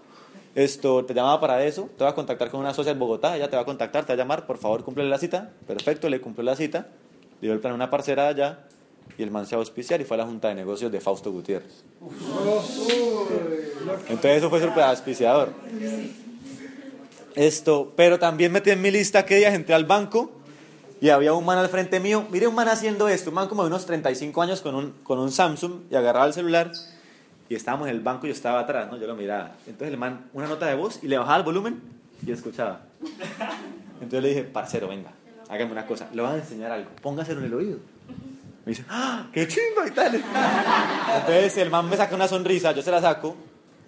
esto, 0.53 1.05
te 1.05 1.13
llamaba 1.13 1.39
para 1.39 1.63
eso, 1.63 1.83
te 1.97 2.03
voy 2.03 2.11
a 2.11 2.13
contactar 2.13 2.51
con 2.51 2.59
una 2.59 2.73
socia 2.73 2.91
en 2.91 2.99
Bogotá, 2.99 3.37
ella 3.37 3.49
te 3.49 3.55
va 3.55 3.61
a 3.61 3.65
contactar, 3.65 4.03
te 4.03 4.11
va 4.11 4.15
a 4.15 4.17
llamar, 4.17 4.45
por 4.45 4.57
favor, 4.57 4.83
cumple 4.83 5.05
la 5.05 5.17
cita. 5.17 5.53
Perfecto, 5.65 6.09
le 6.09 6.19
cumplió 6.19 6.43
la 6.43 6.57
cita, 6.57 6.89
le 7.39 7.47
dio 7.47 7.53
el 7.53 7.61
plan 7.61 7.71
a 7.71 7.75
una 7.75 7.89
parcera 7.89 8.27
allá 8.27 8.65
y 9.17 9.23
el 9.23 9.31
man 9.31 9.45
se 9.45 9.55
va 9.55 9.61
a 9.61 9.63
auspiciar 9.63 10.01
y 10.01 10.03
fue 10.03 10.15
a 10.15 10.17
la 10.17 10.25
junta 10.25 10.49
de 10.49 10.55
negocios 10.55 10.91
de 10.91 10.99
Fausto 10.99 11.31
Gutiérrez. 11.31 11.85
Entonces 14.09 14.39
eso 14.39 14.49
fue 14.49 14.59
súper 14.59 14.83
auspiciador. 14.83 15.53
Esto, 17.35 17.93
pero 17.95 18.17
también 18.17 18.51
metí 18.51 18.69
en 18.69 18.81
mi 18.81 18.91
lista 18.91 19.25
que 19.25 19.35
días 19.35 19.53
entré 19.53 19.75
al 19.75 19.85
banco 19.85 20.31
y 21.01 21.09
había 21.09 21.33
un 21.33 21.45
man 21.45 21.57
al 21.57 21.69
frente 21.69 21.99
mío. 21.99 22.25
Mire 22.31 22.47
un 22.47 22.55
man 22.55 22.67
haciendo 22.67 23.07
esto, 23.07 23.29
un 23.29 23.35
man 23.35 23.47
como 23.47 23.63
de 23.63 23.67
unos 23.67 23.85
35 23.85 24.41
años 24.41 24.61
con 24.61 24.75
un, 24.75 24.91
con 25.03 25.19
un 25.19 25.31
Samsung 25.31 25.81
y 25.91 25.95
agarraba 25.95 26.25
el 26.25 26.33
celular 26.33 26.71
y 27.49 27.55
estábamos 27.55 27.87
en 27.89 27.95
el 27.95 28.01
banco 28.01 28.25
y 28.25 28.29
yo 28.29 28.35
estaba 28.35 28.61
atrás, 28.61 28.89
¿no? 28.89 28.97
Yo 28.97 29.05
lo 29.05 29.15
miraba. 29.15 29.51
Entonces 29.67 29.89
el 29.89 29.97
man, 29.97 30.29
una 30.33 30.47
nota 30.47 30.65
de 30.65 30.75
voz 30.75 30.99
y 31.03 31.07
le 31.07 31.17
bajaba 31.17 31.37
el 31.37 31.43
volumen 31.43 31.81
y 32.25 32.31
escuchaba. 32.31 32.81
Entonces 33.95 34.21
le 34.21 34.29
dije, 34.29 34.43
parcero, 34.43 34.87
venga, 34.87 35.11
hágame 35.49 35.71
una 35.71 35.85
cosa, 35.85 36.07
le 36.13 36.21
voy 36.21 36.31
a 36.31 36.35
enseñar 36.35 36.71
algo, 36.71 36.89
póngaselo 37.01 37.39
en 37.41 37.45
el 37.45 37.53
oído. 37.53 37.77
Me 38.65 38.71
dice, 38.71 38.83
¡ah, 38.89 39.27
qué 39.31 39.47
chimba 39.47 39.87
y 39.87 39.91
tal! 39.91 40.15
Entonces 40.15 41.57
el 41.57 41.69
man 41.69 41.87
me 41.87 41.97
saca 41.97 42.15
una 42.15 42.27
sonrisa, 42.27 42.71
yo 42.71 42.81
se 42.81 42.89
la 42.89 42.99
saco, 42.99 43.35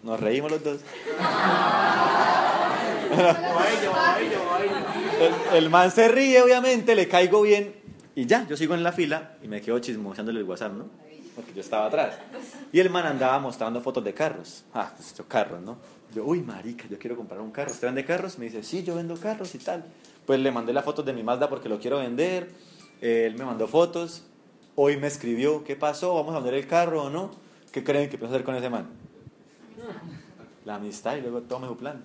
nos 0.03 0.19
reímos 0.19 0.51
los 0.51 0.63
dos. 0.63 0.79
El, 5.53 5.69
man 5.69 5.91
se 5.91 6.07
ríe, 6.07 6.41
obviamente, 6.41 6.95
le 6.95 7.07
caigo 7.07 7.41
bien 7.41 7.75
y 8.15 8.25
ya, 8.25 8.47
yo 8.47 8.57
sigo 8.57 8.73
en 8.73 8.83
la 8.83 8.91
fila 8.91 9.37
y 9.43 9.47
me 9.47 9.61
quedo 9.61 9.79
chismoseándole 9.79 10.39
el 10.39 10.45
WhatsApp, 10.45 10.73
¿no? 10.73 10.85
Porque 11.35 11.53
yo 11.53 11.61
estaba 11.61 11.85
atrás. 11.85 12.17
Y 12.71 12.79
el 12.79 12.89
man 12.89 13.05
andaba 13.05 13.37
mostrando 13.39 13.79
fotos 13.81 14.03
de 14.03 14.13
carros. 14.13 14.65
Ah, 14.73 14.91
pues 14.95 15.09
estos 15.09 15.27
carros, 15.27 15.61
¿no? 15.61 15.77
Yo, 16.15 16.25
uy, 16.25 16.41
marica, 16.41 16.85
yo 16.89 16.97
quiero 16.97 17.15
comprar 17.15 17.41
un 17.41 17.51
carro. 17.51 17.71
¿Usted 17.71 17.87
vende 17.87 18.03
carros? 18.05 18.39
Me 18.39 18.45
dice, 18.45 18.63
sí, 18.63 18.83
yo 18.83 18.95
vendo 18.95 19.15
carros 19.17 19.53
y 19.53 19.59
tal. 19.59 19.85
Pues 20.25 20.39
le 20.39 20.51
mandé 20.51 20.73
las 20.73 20.83
fotos 20.83 21.05
de 21.05 21.13
mi 21.13 21.21
Mazda 21.21 21.47
porque 21.47 21.69
lo 21.69 21.79
quiero 21.79 21.99
vender. 21.99 22.49
Él 23.01 23.35
me 23.37 23.45
mandó 23.45 23.67
fotos. 23.67 24.23
Hoy 24.75 24.97
me 24.97 25.07
escribió, 25.07 25.63
¿qué 25.63 25.75
pasó? 25.75 26.15
¿Vamos 26.15 26.33
a 26.33 26.39
vender 26.39 26.55
el 26.55 26.67
carro 26.67 27.03
o 27.03 27.09
no? 27.09 27.31
¿Qué 27.71 27.83
creen 27.83 28.09
que 28.09 28.17
pienso 28.17 28.33
hacer 28.33 28.43
con 28.43 28.55
ese 28.55 28.69
man? 28.69 28.87
La 30.65 30.75
amistad 30.75 31.15
y 31.17 31.21
luego 31.21 31.41
tome 31.41 31.67
su 31.67 31.77
plan. 31.77 32.03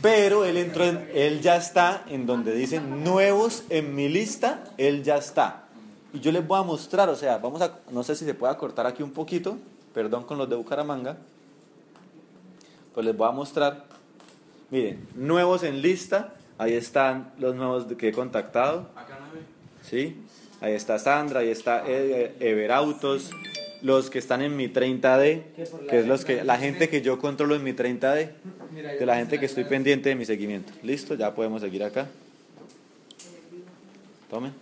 Pero 0.00 0.44
él 0.44 0.56
entró, 0.56 0.84
en- 0.84 1.08
él 1.14 1.40
ya 1.40 1.56
está 1.56 2.04
en 2.08 2.26
donde 2.26 2.54
dicen 2.54 3.04
nuevos 3.04 3.62
en 3.70 3.94
mi 3.94 4.08
lista, 4.08 4.64
él 4.76 5.04
ya 5.04 5.16
está. 5.16 5.64
Y 6.12 6.20
yo 6.20 6.32
les 6.32 6.46
voy 6.46 6.58
a 6.58 6.62
mostrar, 6.62 7.08
o 7.08 7.16
sea, 7.16 7.38
vamos 7.38 7.62
a, 7.62 7.78
no 7.90 8.02
sé 8.02 8.16
si 8.16 8.24
se 8.24 8.34
puede 8.34 8.54
cortar 8.56 8.86
aquí 8.86 9.02
un 9.02 9.12
poquito, 9.12 9.56
perdón 9.94 10.24
con 10.24 10.38
los 10.38 10.48
de 10.50 10.56
Bucaramanga, 10.56 11.16
pues 12.94 13.06
les 13.06 13.16
voy 13.16 13.28
a 13.28 13.32
mostrar. 13.32 13.84
Miren, 14.70 15.06
nuevos 15.14 15.62
en 15.62 15.80
lista, 15.82 16.34
ahí 16.58 16.74
están 16.74 17.32
los 17.38 17.54
nuevos 17.54 17.84
que 17.96 18.08
he 18.08 18.12
contactado. 18.12 18.88
¿sí? 19.88 20.16
Ahí 20.60 20.72
está 20.74 20.98
Sandra, 20.98 21.40
ahí 21.40 21.48
está 21.50 21.84
Everautos, 21.86 23.30
los 23.82 24.10
que 24.10 24.18
están 24.18 24.42
en 24.42 24.56
mi 24.56 24.68
30D, 24.68 25.42
que 25.88 25.98
es 25.98 26.06
los 26.06 26.24
que, 26.24 26.44
la 26.44 26.56
gente 26.56 26.88
que 26.88 27.02
yo 27.02 27.18
controlo 27.18 27.56
en 27.56 27.64
mi 27.64 27.72
30D, 27.72 28.30
de 28.98 29.06
la 29.06 29.16
gente 29.16 29.40
que 29.40 29.46
estoy 29.46 29.64
pendiente 29.64 30.08
de 30.08 30.14
mi 30.14 30.24
seguimiento. 30.24 30.72
¿Listo? 30.82 31.14
Ya 31.14 31.34
podemos 31.34 31.60
seguir 31.60 31.82
acá. 31.82 32.06
Tomen. 34.30 34.52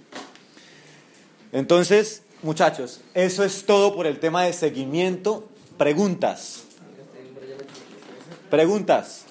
Entonces, 1.53 2.23
muchachos, 2.43 3.03
eso 3.15 3.45
es 3.45 3.65
todo 3.65 3.95
por 3.95 4.07
el 4.07 4.19
tema 4.19 4.45
de 4.45 4.53
seguimiento. 4.53 5.49
Preguntas. 5.77 6.65
Preguntas. 8.51 9.27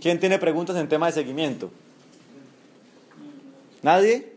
¿Quién 0.00 0.20
tiene 0.20 0.38
preguntas 0.38 0.76
en 0.76 0.88
tema 0.88 1.06
de 1.06 1.12
seguimiento? 1.12 1.70
¿Nadie? 3.82 4.32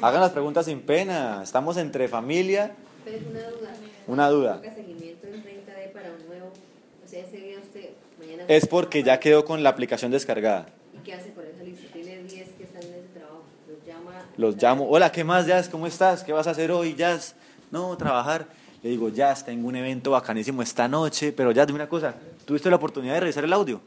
Hagan 0.00 0.20
las 0.20 0.30
preguntas 0.30 0.66
sin 0.66 0.80
pena. 0.80 1.40
Estamos 1.42 1.76
entre 1.76 2.08
familia. 2.08 2.74
Pero 3.04 3.18
una 3.30 3.40
duda. 3.40 3.74
Una 4.06 4.28
duda. 4.28 4.54
Haga 4.54 4.74
seguimiento 4.74 5.26
en 5.26 5.42
30D 5.42 5.92
para 5.92 6.10
un 6.10 6.26
nuevo. 6.26 6.52
O 7.04 7.08
sea, 7.08 7.24
ese 7.24 7.36
día 7.36 7.58
usted 7.58 7.90
mañana. 8.18 8.44
Es 8.48 8.66
porque 8.66 9.02
ya 9.02 9.18
quedó 9.18 9.44
con 9.44 9.62
la 9.62 9.70
aplicación 9.70 10.10
descargada. 10.10 10.66
¿Y 10.94 11.04
qué 11.04 11.14
hace 11.14 11.32
con 11.32 11.44
esa 11.46 11.62
lista? 11.62 11.92
Tiene 11.92 12.22
10 12.22 12.48
que 12.50 12.64
están 12.64 12.82
en 12.82 12.94
ese 12.94 13.08
trabajo. 13.14 13.42
Los 13.68 13.86
llama. 13.86 14.12
Los 14.36 14.62
llamo. 14.62 14.88
Hola, 14.88 15.10
¿qué 15.10 15.24
más, 15.24 15.46
Jazz? 15.46 15.68
¿Cómo 15.68 15.86
estás? 15.86 16.22
¿Qué 16.22 16.32
vas 16.32 16.46
a 16.46 16.50
hacer 16.50 16.70
hoy, 16.70 16.94
Jazz? 16.94 17.34
No, 17.70 17.96
trabajar. 17.96 18.46
Le 18.82 18.90
digo, 18.90 19.08
Jazz, 19.08 19.44
tengo 19.44 19.68
un 19.68 19.76
evento 19.76 20.10
bacanísimo 20.10 20.62
esta 20.62 20.88
noche, 20.88 21.32
pero 21.32 21.52
Jazz, 21.52 21.66
dime 21.66 21.78
una 21.78 21.88
cosa. 21.88 22.14
¿Tuviste 22.44 22.68
la 22.68 22.76
oportunidad 22.76 23.14
de 23.14 23.20
revisar 23.20 23.44
el 23.44 23.52
audio? 23.52 23.80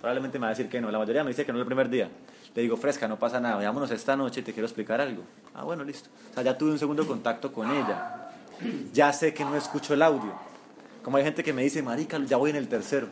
Probablemente 0.00 0.38
me 0.38 0.42
va 0.42 0.48
a 0.48 0.50
decir 0.50 0.68
que 0.68 0.80
no. 0.80 0.90
La 0.90 0.98
mayoría 0.98 1.24
me 1.24 1.30
dice 1.30 1.44
que 1.44 1.52
no 1.52 1.58
el 1.58 1.66
primer 1.66 1.88
día. 1.88 2.08
Le 2.54 2.62
digo, 2.62 2.76
fresca, 2.76 3.06
no 3.06 3.18
pasa 3.18 3.38
nada. 3.38 3.56
Veámonos 3.56 3.90
esta 3.90 4.16
noche 4.16 4.40
y 4.40 4.42
te 4.42 4.52
quiero 4.52 4.66
explicar 4.66 5.00
algo. 5.00 5.22
Ah, 5.54 5.64
bueno, 5.64 5.84
listo. 5.84 6.08
O 6.30 6.34
sea, 6.34 6.42
ya 6.42 6.56
tuve 6.56 6.70
un 6.70 6.78
segundo 6.78 7.06
contacto 7.06 7.52
con 7.52 7.70
ella. 7.70 8.25
Ya 8.92 9.12
sé 9.12 9.34
que 9.34 9.44
no 9.44 9.56
escucho 9.56 9.94
el 9.94 10.02
audio. 10.02 10.32
Como 11.02 11.16
hay 11.16 11.24
gente 11.24 11.44
que 11.44 11.52
me 11.52 11.62
dice, 11.62 11.82
marica, 11.82 12.18
ya 12.24 12.36
voy 12.36 12.50
en 12.50 12.56
el 12.56 12.68
tercero. 12.68 13.08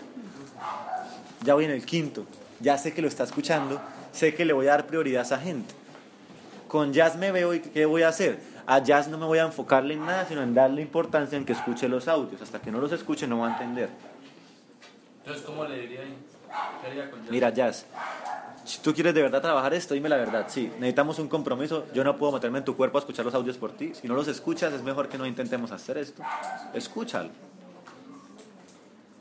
Ya 1.43 1.55
voy 1.55 1.65
en 1.65 1.71
el 1.71 1.85
quinto. 1.85 2.27
Ya 2.61 2.79
sé 2.79 2.93
que 2.93 3.03
lo 3.03 3.09
está 3.09 3.25
escuchando. 3.25 3.81
Sé 4.13 4.35
que 4.35 4.45
le 4.45 4.53
voy 4.53 4.67
a 4.67 4.71
dar 4.71 4.87
prioridad 4.87 5.21
a 5.23 5.27
esa 5.27 5.39
gente. 5.39 5.75
Con 6.69 6.93
Jazz 6.93 7.17
me 7.17 7.31
veo 7.31 7.55
y 7.55 7.61
¿qué 7.61 7.87
voy 7.87 8.03
a 8.03 8.09
hacer? 8.09 8.41
A 8.67 8.79
Jazz 8.79 9.09
no 9.09 9.19
me 9.19 9.27
voy 9.27 9.39
a 9.39 9.45
enfocarle 9.45 9.95
en 9.95 10.07
nada, 10.07 10.27
sino 10.27 10.43
en 10.43 10.55
darle 10.55 10.83
importancia 10.83 11.37
en 11.37 11.45
que 11.45 11.53
escuche 11.53 11.89
los 11.89 12.09
audios. 12.09 12.41
Hasta 12.41 12.61
que 12.61 12.73
no 12.73 12.81
los 12.81 12.91
escuche 12.93 13.27
no 13.27 13.41
va 13.41 13.49
a 13.49 13.53
entender. 13.53 13.91
Entonces, 15.19 15.45
¿cómo 15.45 15.65
le 15.65 15.79
diría 15.81 16.01
ahí? 16.01 16.17
¿Qué 16.81 16.87
haría 16.89 17.11
con 17.11 17.21
Jazz? 17.21 17.31
Mira, 17.31 17.51
Jazz, 17.51 17.87
si 18.65 18.79
tú 18.79 18.95
quieres 18.95 19.15
de 19.15 19.23
verdad 19.23 19.43
trabajar 19.43 19.75
esto, 19.75 19.95
dime 19.95 20.09
la 20.09 20.17
verdad. 20.17 20.47
Sí, 20.49 20.71
necesitamos 20.79 21.19
un 21.19 21.29
compromiso. 21.29 21.87
Yo 21.93 22.03
no 22.03 22.17
puedo 22.17 22.33
meterme 22.33 22.59
en 22.59 22.65
tu 22.65 22.77
cuerpo 22.77 22.99
a 22.99 23.01
escuchar 23.01 23.25
los 23.25 23.35
audios 23.35 23.59
por 23.59 23.73
ti. 23.73 23.93
Si 23.95 24.09
no 24.09 24.15
los 24.15 24.27
escuchas, 24.27 24.73
es 24.73 24.83
mejor 24.83 25.09
que 25.09 25.19
no 25.19 25.27
intentemos 25.27 25.71
hacer 25.71 25.99
esto. 25.99 26.23
Escúchalo. 26.73 27.29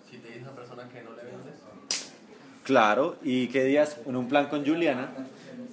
Si 0.10 0.18
te 0.18 0.30
dice 0.30 0.42
una 0.42 0.52
persona 0.52 0.88
que 0.88 1.04
no 1.04 1.12
le 1.12 1.24
vendes, 1.24 1.54
Claro, 2.64 3.18
y 3.22 3.48
qué 3.48 3.66
días 3.66 3.98
en 4.06 4.16
un 4.16 4.30
plan 4.30 4.48
con 4.48 4.66
Juliana. 4.66 5.10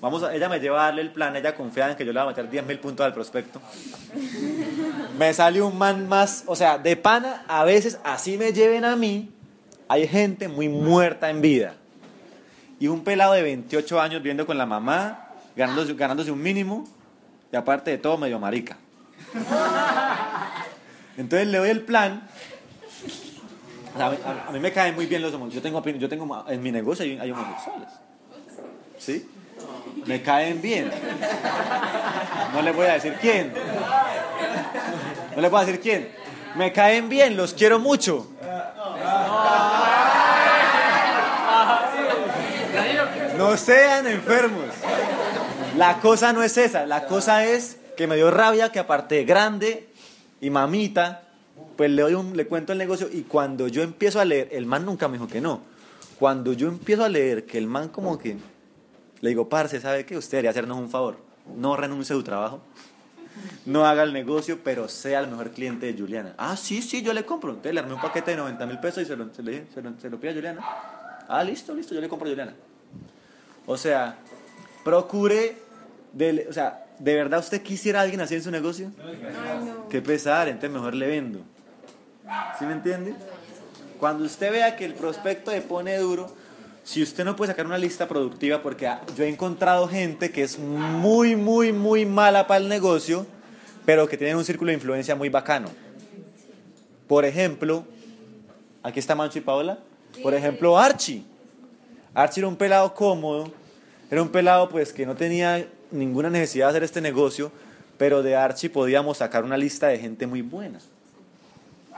Vamos 0.01 0.23
a, 0.23 0.35
ella 0.35 0.49
me 0.49 0.59
lleva 0.59 0.83
a 0.83 0.85
darle 0.87 1.03
el 1.03 1.12
plan, 1.12 1.37
ella 1.37 1.55
confía 1.55 1.91
en 1.91 1.97
que 1.97 2.05
yo 2.05 2.12
le 2.12 2.18
voy 2.18 2.27
a 2.27 2.31
meter 2.31 2.51
10 2.51 2.66
mil 2.66 2.79
puntos 2.79 3.05
al 3.05 3.12
prospecto. 3.12 3.61
Me 5.18 5.33
sale 5.35 5.61
un 5.61 5.77
man 5.77 6.09
más, 6.09 6.43
o 6.47 6.57
sea, 6.57 6.79
de 6.79 6.97
pana, 6.97 7.45
a 7.47 7.64
veces 7.64 8.01
así 8.03 8.39
me 8.39 8.53
lleven 8.53 8.85
a 8.85 8.97
mí, 8.97 9.31
hay 9.89 10.09
gente 10.09 10.49
muy 10.49 10.68
muerta 10.68 11.29
en 11.29 11.43
vida. 11.43 11.75
Y 12.81 12.89
un 12.89 13.05
pelado 13.05 13.35
de 13.35 13.43
28 13.43 14.01
años 14.01 14.22
viendo 14.22 14.47
con 14.47 14.59
la 14.59 14.66
mamá, 14.66 15.28
ganándose, 15.55 15.95
ganándose 15.95 16.33
un 16.33 16.43
mínimo, 16.43 16.89
y 17.53 17.57
aparte 17.57 17.93
de 17.93 17.99
todo 17.99 18.18
medio 18.18 18.41
marica. 18.41 18.78
Entonces 21.16 21.47
le 21.49 21.59
doy 21.59 21.70
el 21.70 21.83
plan. 21.83 22.26
A, 23.99 24.51
mí, 24.53 24.59
me 24.61 24.72
caen 24.72 24.95
muy 24.95 25.07
bien 25.07 25.20
los 25.20 25.35
homosexuales. 25.35 25.72
Yo 25.72 25.81
tengo, 25.83 25.99
yo 25.99 26.09
tengo 26.09 26.45
en 26.49 26.62
mi 26.62 26.72
negocio 26.72 27.05
hay, 27.05 27.18
hay 27.18 27.31
homosexuales. 27.31 27.89
¿Sí? 28.99 29.28
Me 30.07 30.22
caen 30.22 30.62
bien. 30.62 30.91
No 32.55 32.62
les 32.62 32.74
voy 32.74 32.87
a 32.87 32.95
decir 32.95 33.14
quién. 33.20 33.53
No 35.35 35.43
les 35.43 35.51
voy 35.51 35.61
a 35.61 35.64
decir 35.66 35.81
quién. 35.81 36.11
Me 36.57 36.72
caen 36.72 37.09
bien, 37.09 37.37
los 37.37 37.53
quiero 37.55 37.78
mucho. 37.78 38.26
No 38.41 39.80
sean 43.57 44.07
enfermos. 44.07 44.64
La 45.76 46.01
cosa 46.01 46.32
no 46.32 46.43
es 46.43 46.57
esa. 46.59 46.86
La 46.86 47.07
cosa 47.07 47.45
es 47.45 47.78
que 47.97 48.07
me 48.07 48.16
dio 48.16 48.30
rabia 48.30 48.70
que 48.70 48.78
aparte 48.78 49.16
de 49.16 49.24
grande 49.24 49.88
y 50.41 50.51
mamita, 50.51 51.22
pues 51.76 51.91
le 51.91 52.03
doy 52.03 52.14
un, 52.14 52.36
le 52.36 52.47
cuento 52.47 52.72
el 52.72 52.78
negocio 52.78 53.09
y 53.12 53.22
cuando 53.22 53.68
yo 53.68 53.82
empiezo 53.82 54.20
a 54.20 54.24
leer, 54.24 54.49
el 54.53 54.66
man 54.66 54.84
nunca 54.84 55.09
me 55.09 55.14
dijo 55.14 55.28
que 55.28 55.41
no. 55.41 55.62
Cuando 56.18 56.53
yo 56.53 56.68
empiezo 56.68 57.05
a 57.05 57.09
leer 57.09 57.47
que 57.47 57.59
el 57.59 57.66
man 57.66 57.88
como 57.88 58.18
que 58.18 58.36
le 59.20 59.28
digo, 59.28 59.49
parce, 59.49 59.80
¿sabe 59.80 60.05
qué? 60.07 60.16
Usted 60.16 60.38
debería 60.38 60.51
hacernos 60.51 60.78
un 60.78 60.88
favor. 60.88 61.18
No 61.57 61.76
renuncie 61.76 62.14
a 62.14 62.18
su 62.18 62.22
trabajo. 62.22 62.61
No 63.64 63.86
haga 63.86 64.03
el 64.03 64.12
negocio, 64.12 64.59
pero 64.62 64.88
sea 64.88 65.20
el 65.20 65.28
mejor 65.28 65.51
cliente 65.51 65.93
de 65.93 65.99
Juliana. 65.99 66.34
Ah, 66.36 66.57
sí, 66.57 66.82
sí, 66.82 67.03
yo 67.03 67.12
le 67.12 67.24
compro. 67.24 67.51
Entonces 67.51 67.74
le 67.74 67.80
armé 67.80 67.95
un 67.95 68.01
paquete 68.01 68.32
de 68.32 68.36
90 68.38 68.66
mil 68.66 68.78
pesos 68.78 69.03
y 69.03 69.07
se 69.07 69.16
lo, 69.16 69.32
se, 69.32 69.43
se, 69.43 69.82
lo, 69.82 69.99
se 69.99 70.11
lo 70.11 70.18
pide 70.18 70.30
a 70.30 70.34
Juliana. 70.34 70.61
Ah, 71.28 71.45
listo, 71.45 71.74
listo, 71.74 71.95
yo 71.95 72.01
le 72.01 72.09
compro 72.09 72.28
a 72.28 72.30
Juliana. 72.30 72.55
O 73.71 73.77
sea, 73.77 74.16
procure, 74.83 75.57
de, 76.12 76.49
o 76.51 76.53
sea, 76.53 76.87
¿de 76.99 77.14
verdad 77.14 77.39
usted 77.39 77.62
quisiera 77.62 78.01
a 78.01 78.03
alguien 78.03 78.21
así 78.21 78.35
en 78.35 78.43
su 78.43 78.51
negocio? 78.51 78.91
Qué 79.89 80.03
pesar, 80.03 80.49
entonces 80.49 80.73
mejor 80.73 80.93
le 80.93 81.07
vendo. 81.07 81.39
¿Sí 82.59 82.64
me 82.64 82.73
entiende? 82.73 83.14
Cuando 84.01 84.25
usted 84.25 84.51
vea 84.51 84.75
que 84.75 84.85
el 84.85 84.95
prospecto 84.95 85.53
le 85.53 85.61
pone 85.61 85.97
duro, 85.99 86.35
si 86.83 87.01
usted 87.01 87.25
no 87.25 87.37
puede 87.37 87.53
sacar 87.53 87.64
una 87.64 87.79
lista 87.79 88.09
productiva, 88.09 88.61
porque 88.61 88.93
yo 89.16 89.23
he 89.23 89.29
encontrado 89.29 89.87
gente 89.87 90.33
que 90.33 90.43
es 90.43 90.59
muy, 90.59 91.37
muy, 91.37 91.73
muy 91.73 92.05
mala 92.05 92.49
para 92.49 92.59
el 92.59 92.68
negocio, 92.68 93.25
pero 93.87 94.09
que 94.09 94.16
tienen 94.16 94.37
un 94.37 94.45
círculo 94.45 94.71
de 94.71 94.79
influencia 94.79 95.14
muy 95.14 95.29
bacano. 95.29 95.68
Por 97.07 97.25
ejemplo, 97.25 97.85
aquí 98.83 98.99
está 98.99 99.14
Mancho 99.14 99.39
y 99.39 99.43
Paola. 99.43 99.79
Por 100.25 100.35
ejemplo, 100.35 100.77
Archie. 100.77 101.23
Archie 102.12 102.41
era 102.41 102.49
un 102.49 102.57
pelado 102.57 102.93
cómodo, 102.93 103.60
era 104.11 104.23
un 104.23 104.29
pelado 104.29 104.69
pues 104.69 104.93
que 104.93 105.07
no 105.07 105.15
tenía 105.15 105.69
ninguna 105.91 106.31
necesidad 106.31 106.67
de 106.67 106.71
hacer 106.71 106.83
este 106.83 107.01
negocio, 107.01 107.53
pero 107.97 108.23
de 108.23 108.35
Archie 108.35 108.69
podíamos 108.69 109.19
sacar 109.19 109.45
una 109.45 109.57
lista 109.57 109.87
de 109.89 109.99
gente 109.99 110.27
muy 110.27 110.43
buena. 110.43 110.81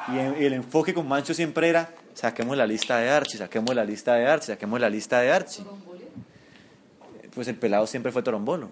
Y 0.09 0.45
el, 0.45 0.53
enfoque 0.53 0.93
con 0.93 1.07
Mancho 1.09 1.33
siempre 1.33 1.69
era, 1.69 1.91
saquemos 2.15 2.57
la 2.57 2.67
lista 2.67 2.99
de 2.99 3.09
Archie, 3.09 3.39
saquemos 3.39 3.75
la 3.75 3.85
lista 3.85 4.15
de 4.15 4.27
Archie, 4.27 4.55
saquemos 4.55 4.81
la 4.81 4.91
lista 4.91 5.21
de 5.21 5.31
Archie. 5.31 5.65
Pues 7.35 7.49
el 7.49 7.55
pelado 7.55 7.87
siempre 7.87 8.13
fue 8.13 8.23
torombolo. 8.23 8.69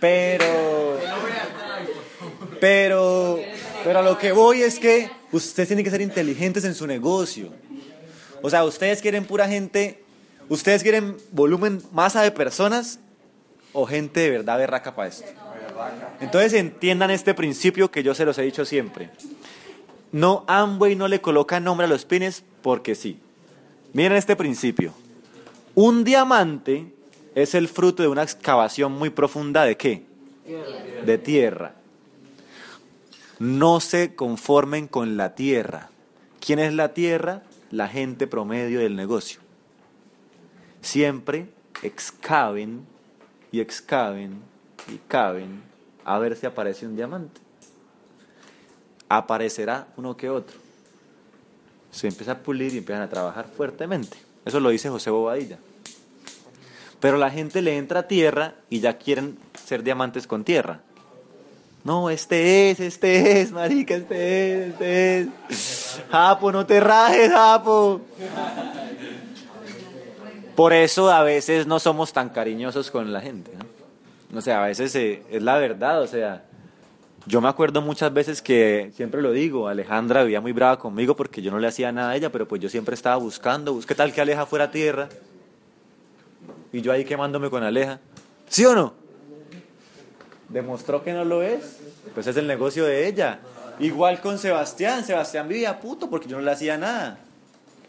Pero, 0.00 0.98
pero, 2.60 3.40
pero 3.84 3.98
a 3.98 4.02
lo 4.02 4.18
que 4.18 4.32
voy 4.32 4.62
es 4.62 4.78
que 4.78 5.10
ustedes 5.36 5.68
tienen 5.68 5.84
que 5.84 5.90
ser 5.90 6.00
inteligentes 6.00 6.64
en 6.64 6.74
su 6.74 6.86
negocio. 6.86 7.50
O 8.42 8.50
sea, 8.50 8.64
ustedes 8.64 9.00
quieren 9.00 9.24
pura 9.24 9.48
gente, 9.48 10.02
ustedes 10.48 10.82
quieren 10.82 11.16
volumen, 11.32 11.82
masa 11.92 12.22
de 12.22 12.30
personas 12.30 13.00
o 13.72 13.86
gente 13.86 14.20
de 14.20 14.30
verdad 14.30 14.58
berraca 14.58 14.94
para 14.94 15.08
esto. 15.08 15.26
Entonces 16.20 16.52
entiendan 16.54 17.10
este 17.10 17.34
principio 17.34 17.90
que 17.90 18.02
yo 18.02 18.14
se 18.14 18.24
los 18.24 18.38
he 18.38 18.42
dicho 18.42 18.64
siempre. 18.64 19.10
No, 20.12 20.44
Amway 20.46 20.94
no 20.94 21.08
le 21.08 21.20
coloca 21.20 21.58
nombre 21.58 21.86
a 21.86 21.88
los 21.88 22.04
pines 22.04 22.44
porque 22.62 22.94
sí. 22.94 23.18
Miren 23.92 24.16
este 24.16 24.36
principio. 24.36 24.92
Un 25.74 26.04
diamante 26.04 26.86
es 27.34 27.54
el 27.54 27.66
fruto 27.66 28.02
de 28.02 28.08
una 28.08 28.22
excavación 28.22 28.92
muy 28.92 29.10
profunda 29.10 29.64
de 29.64 29.76
qué? 29.76 30.04
De 31.04 31.18
tierra. 31.18 31.74
No 33.38 33.80
se 33.80 34.14
conformen 34.14 34.86
con 34.86 35.16
la 35.16 35.34
tierra. 35.34 35.90
¿Quién 36.40 36.58
es 36.58 36.72
la 36.72 36.94
tierra? 36.94 37.42
La 37.70 37.88
gente 37.88 38.26
promedio 38.26 38.80
del 38.80 38.94
negocio. 38.94 39.40
Siempre 40.80 41.48
excaven 41.82 42.86
y 43.50 43.60
excaven 43.60 44.42
y 44.88 44.98
caven 45.08 45.62
a 46.04 46.18
ver 46.18 46.36
si 46.36 46.46
aparece 46.46 46.86
un 46.86 46.96
diamante. 46.96 47.40
Aparecerá 49.08 49.88
uno 49.96 50.16
que 50.16 50.30
otro. 50.30 50.56
Se 51.90 52.08
empieza 52.08 52.32
a 52.32 52.38
pulir 52.38 52.74
y 52.74 52.78
empiezan 52.78 53.02
a 53.02 53.08
trabajar 53.08 53.48
fuertemente. 53.48 54.16
Eso 54.44 54.60
lo 54.60 54.70
dice 54.70 54.90
José 54.90 55.10
Bobadilla. 55.10 55.58
Pero 57.00 57.18
la 57.18 57.30
gente 57.30 57.62
le 57.62 57.76
entra 57.76 58.00
a 58.00 58.08
tierra 58.08 58.54
y 58.70 58.80
ya 58.80 58.98
quieren 58.98 59.38
ser 59.54 59.82
diamantes 59.82 60.26
con 60.26 60.44
tierra. 60.44 60.80
No, 61.84 62.08
este 62.08 62.70
es, 62.70 62.80
este 62.80 63.42
es, 63.42 63.52
marica, 63.52 63.94
este 63.94 64.54
es, 64.54 64.68
este 64.70 65.20
es. 65.20 66.02
Japo, 66.10 66.50
no 66.50 66.64
te 66.64 66.80
rajes, 66.80 67.30
Japo. 67.30 68.00
Por 70.56 70.72
eso 70.72 71.10
a 71.10 71.22
veces 71.22 71.66
no 71.66 71.78
somos 71.78 72.14
tan 72.14 72.30
cariñosos 72.30 72.90
con 72.90 73.12
la 73.12 73.20
gente. 73.20 73.50
¿no? 74.30 74.38
O 74.38 74.40
sea, 74.40 74.64
a 74.64 74.66
veces 74.66 74.94
eh, 74.94 75.22
es 75.30 75.42
la 75.42 75.58
verdad, 75.58 76.00
o 76.00 76.06
sea, 76.06 76.44
yo 77.26 77.42
me 77.42 77.48
acuerdo 77.48 77.82
muchas 77.82 78.12
veces 78.14 78.40
que, 78.40 78.90
siempre 78.94 79.20
lo 79.20 79.32
digo, 79.32 79.68
Alejandra 79.68 80.22
vivía 80.22 80.40
muy 80.40 80.52
brava 80.52 80.78
conmigo 80.78 81.14
porque 81.14 81.42
yo 81.42 81.50
no 81.50 81.58
le 81.58 81.66
hacía 81.66 81.92
nada 81.92 82.10
a 82.12 82.16
ella, 82.16 82.32
pero 82.32 82.48
pues 82.48 82.62
yo 82.62 82.70
siempre 82.70 82.94
estaba 82.94 83.16
buscando, 83.16 83.78
¿qué 83.86 83.94
tal 83.94 84.10
que 84.10 84.22
Aleja 84.22 84.46
fuera 84.46 84.70
tierra? 84.70 85.10
Y 86.72 86.80
yo 86.80 86.92
ahí 86.92 87.04
quemándome 87.04 87.50
con 87.50 87.62
Aleja. 87.62 88.00
¿Sí 88.48 88.64
o 88.64 88.74
no? 88.74 89.03
Demostró 90.54 91.02
que 91.02 91.12
no 91.12 91.24
lo 91.24 91.42
es. 91.42 91.80
Pues 92.14 92.28
es 92.28 92.36
el 92.36 92.46
negocio 92.46 92.84
de 92.84 93.08
ella. 93.08 93.40
Igual 93.80 94.20
con 94.20 94.38
Sebastián. 94.38 95.04
Sebastián 95.04 95.48
vivía 95.48 95.80
puto 95.80 96.08
porque 96.08 96.28
yo 96.28 96.36
no 96.36 96.44
le 96.44 96.52
hacía 96.52 96.78
nada. 96.78 97.18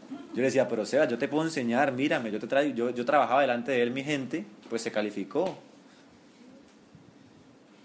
Yo 0.10 0.38
le 0.38 0.46
decía, 0.46 0.68
pero 0.68 0.84
Seba, 0.84 1.06
yo 1.06 1.20
te 1.20 1.28
puedo 1.28 1.44
enseñar, 1.44 1.92
mírame, 1.92 2.32
yo 2.32 2.40
te 2.40 2.48
traigo, 2.48 2.76
yo, 2.76 2.90
yo 2.90 3.06
trabajaba 3.06 3.42
delante 3.42 3.72
de 3.72 3.84
él, 3.84 3.92
mi 3.92 4.04
gente, 4.04 4.46
pues 4.70 4.82
se 4.82 4.92
calificó. 4.92 5.58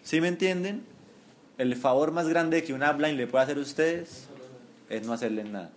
¿Sí 0.03 0.21
me 0.21 0.29
entienden? 0.29 0.83
El 1.59 1.77
favor 1.77 2.11
más 2.11 2.27
grande 2.27 2.65
que 2.65 2.73
un 2.73 2.83
upline 2.83 3.19
le 3.19 3.27
puede 3.27 3.45
hacer 3.45 3.59
a 3.59 3.61
ustedes 3.61 4.29
es 4.89 5.07
no 5.07 5.13
hacerle 5.13 5.45
nada. 5.45 5.71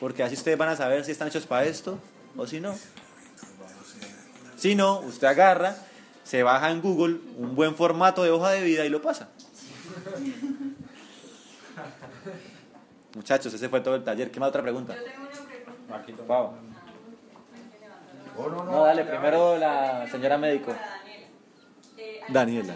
Porque 0.00 0.22
así 0.22 0.34
ustedes 0.34 0.56
van 0.56 0.70
a 0.70 0.76
saber 0.76 1.04
si 1.04 1.12
están 1.12 1.28
hechos 1.28 1.46
para 1.46 1.66
esto 1.66 1.98
o 2.38 2.46
si 2.46 2.58
no. 2.58 2.74
Si 4.56 4.74
no, 4.74 5.00
usted 5.00 5.26
agarra 5.26 5.76
se 6.24 6.42
baja 6.42 6.70
en 6.70 6.80
Google 6.80 7.18
un 7.36 7.54
buen 7.54 7.74
formato 7.74 8.22
de 8.22 8.30
hoja 8.30 8.50
de 8.50 8.62
vida 8.62 8.84
y 8.84 8.88
lo 8.88 9.02
pasa. 9.02 9.28
Muchachos, 13.14 13.52
ese 13.52 13.68
fue 13.68 13.80
todo 13.80 13.94
el 13.94 14.04
taller. 14.04 14.30
¿Qué 14.30 14.40
más 14.40 14.48
otra 14.48 14.62
pregunta? 14.62 14.94
Yo 14.96 15.02
tengo 15.04 15.22
una 15.88 16.02
pregunta. 16.02 16.22
Pau. 16.26 16.52
No, 18.64 18.84
dale, 18.84 19.04
primero 19.04 19.58
la 19.58 20.06
señora 20.10 20.38
médico. 20.38 20.74
Daniela. 22.28 22.74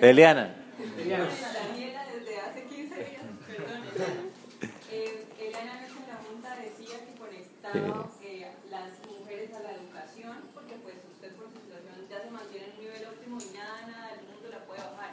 Eliana. 0.00 0.54
Daniela, 0.78 2.04
desde 2.06 2.40
hace 2.40 2.64
15 2.64 2.94
días, 2.94 3.22
perdón. 3.46 4.30
Eh, 4.92 5.26
Eliana 5.40 5.78
en 5.78 5.84
esta 5.84 6.18
pregunta 6.20 6.56
decía 6.56 6.96
que 7.04 7.14
conectaba 7.18 8.08
eh, 8.22 8.52
las 8.70 8.90
mujeres 9.08 9.50
a 9.54 9.60
la 9.60 9.72
educación, 9.72 10.36
porque 10.54 10.74
pues 10.82 10.94
usted 11.12 11.32
por 11.34 11.46
su 11.50 11.58
situación 11.66 12.06
ya 12.08 12.22
se 12.22 12.30
mantiene 12.30 12.66
en 12.66 12.72
un 12.72 12.80
nivel 12.84 13.06
óptimo 13.08 13.38
y 13.40 13.56
nada, 13.56 13.86
nada 13.90 14.06
del 14.14 14.22
mundo 14.30 14.48
la 14.50 14.60
puede 14.64 14.80
bajar. 14.82 15.10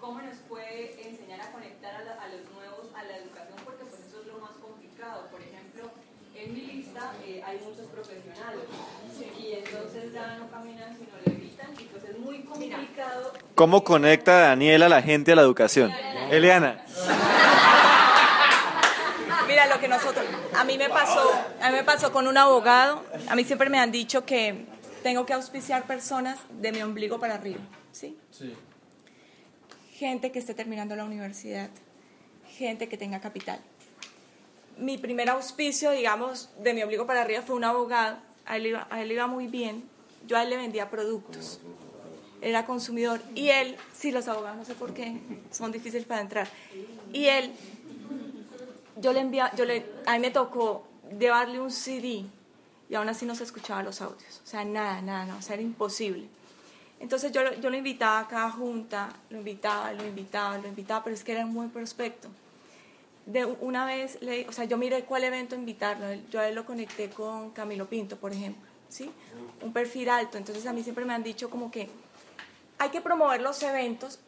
¿Cómo 0.00 0.20
nos 0.22 0.36
puede 0.48 0.94
enseñar 1.08 1.40
a 1.42 1.52
conectar 1.52 1.94
a, 1.94 2.02
la- 2.04 2.22
a 2.22 2.28
los 2.28 2.42
nuevos 2.54 2.86
a 2.94 3.02
la 3.04 3.16
educación? 3.18 3.58
Porque 3.64 3.84
pues 3.84 4.02
eso 4.08 4.20
es 4.22 4.26
lo 4.26 4.38
más 4.38 4.52
complicado. 4.62 5.26
Por 5.30 5.40
ejemplo, 5.42 5.90
en 6.34 6.54
mi 6.54 6.60
lista 6.62 7.12
eh, 7.26 7.42
hay 7.44 7.58
muchos 7.58 7.86
y 9.38 9.52
entonces 9.52 10.12
ya 10.12 10.36
no 10.38 10.50
caminan 10.50 10.96
sino 10.96 11.10
levitan 11.24 11.72
y 11.78 11.84
pues 11.84 12.04
es 12.04 12.18
muy 12.18 12.40
complicado 12.40 13.32
¿Cómo 13.58 13.82
conecta 13.82 14.38
Daniela 14.38 14.86
a 14.86 14.88
la 14.88 15.02
gente 15.02 15.32
a 15.32 15.34
la 15.34 15.42
educación? 15.42 15.92
Eliana. 16.30 16.80
Mira 19.48 19.66
lo 19.66 19.80
que 19.80 19.88
nosotros, 19.88 20.24
a 20.54 20.62
mí 20.62 20.78
me 20.78 20.88
pasó, 20.88 21.28
a 21.60 21.70
mí 21.70 21.76
me 21.76 21.82
pasó 21.82 22.12
con 22.12 22.28
un 22.28 22.38
abogado, 22.38 23.02
a 23.28 23.34
mí 23.34 23.42
siempre 23.42 23.68
me 23.68 23.80
han 23.80 23.90
dicho 23.90 24.24
que 24.24 24.64
tengo 25.02 25.26
que 25.26 25.32
auspiciar 25.32 25.88
personas 25.88 26.38
de 26.50 26.70
mi 26.70 26.82
ombligo 26.82 27.18
para 27.18 27.34
arriba, 27.34 27.58
¿sí? 27.90 28.16
Sí. 28.30 28.54
Gente 29.94 30.30
que 30.30 30.38
esté 30.38 30.54
terminando 30.54 30.94
la 30.94 31.04
universidad, 31.04 31.70
gente 32.56 32.88
que 32.88 32.96
tenga 32.96 33.20
capital. 33.20 33.58
Mi 34.76 34.98
primer 34.98 35.30
auspicio, 35.30 35.90
digamos, 35.90 36.50
de 36.60 36.74
mi 36.74 36.82
ombligo 36.84 37.08
para 37.08 37.22
arriba 37.22 37.42
fue 37.42 37.56
un 37.56 37.64
abogado, 37.64 38.18
a 38.48 38.56
él 38.56 38.66
iba, 38.66 38.88
él 38.96 39.12
iba 39.12 39.26
muy 39.26 39.46
bien, 39.46 39.84
yo 40.26 40.36
a 40.36 40.42
él 40.42 40.50
le 40.50 40.56
vendía 40.56 40.90
productos, 40.90 41.60
era 42.40 42.66
consumidor, 42.66 43.20
y 43.34 43.50
él, 43.50 43.76
sí, 43.92 44.10
los 44.10 44.26
abogados, 44.28 44.58
no 44.58 44.64
sé 44.64 44.74
por 44.74 44.94
qué, 44.94 45.18
son 45.52 45.70
difíciles 45.70 46.06
para 46.06 46.20
entrar, 46.20 46.48
y 47.12 47.26
él 47.26 47.52
yo 49.00 49.12
le 49.12 49.20
envía, 49.20 49.52
yo 49.54 49.64
le, 49.64 49.86
a 50.06 50.14
mí 50.14 50.18
me 50.18 50.30
tocó 50.30 50.86
llevarle 51.18 51.60
un 51.60 51.70
CD 51.70 52.24
y 52.88 52.94
aún 52.94 53.08
así 53.08 53.26
no 53.26 53.34
se 53.34 53.44
escuchaba 53.44 53.82
los 53.82 54.00
audios. 54.00 54.40
O 54.44 54.46
sea, 54.46 54.64
nada, 54.64 55.00
nada, 55.02 55.24
nada, 55.26 55.38
o 55.38 55.42
sea, 55.42 55.54
era 55.54 55.62
imposible. 55.62 56.26
Entonces 57.00 57.30
yo, 57.32 57.40
yo 57.60 57.70
lo 57.70 57.76
invitaba 57.76 58.20
a 58.20 58.28
cada 58.28 58.50
junta, 58.50 59.10
lo 59.30 59.38
invitaba, 59.38 59.92
lo 59.92 60.04
invitaba, 60.04 60.58
lo 60.58 60.66
invitaba, 60.66 61.04
pero 61.04 61.14
es 61.14 61.22
que 61.22 61.32
era 61.32 61.44
buen 61.46 61.70
prospecto. 61.70 62.28
De 63.28 63.44
una 63.44 63.84
vez, 63.84 64.16
le, 64.22 64.48
o 64.48 64.52
sea, 64.52 64.64
yo 64.64 64.78
miré 64.78 65.04
cuál 65.04 65.22
evento 65.22 65.54
invitarlo. 65.54 66.06
Yo 66.30 66.40
a 66.40 66.48
él 66.48 66.54
lo 66.54 66.64
conecté 66.64 67.10
con 67.10 67.50
Camilo 67.50 67.86
Pinto, 67.86 68.16
por 68.16 68.32
ejemplo, 68.32 68.66
¿sí? 68.88 69.10
Un 69.60 69.74
perfil 69.74 70.08
alto. 70.08 70.38
Entonces 70.38 70.64
a 70.66 70.72
mí 70.72 70.82
siempre 70.82 71.04
me 71.04 71.12
han 71.12 71.22
dicho 71.22 71.50
como 71.50 71.70
que 71.70 71.90
hay 72.78 72.88
que 72.88 73.02
promover 73.02 73.42
los 73.42 73.62
eventos, 73.62 74.18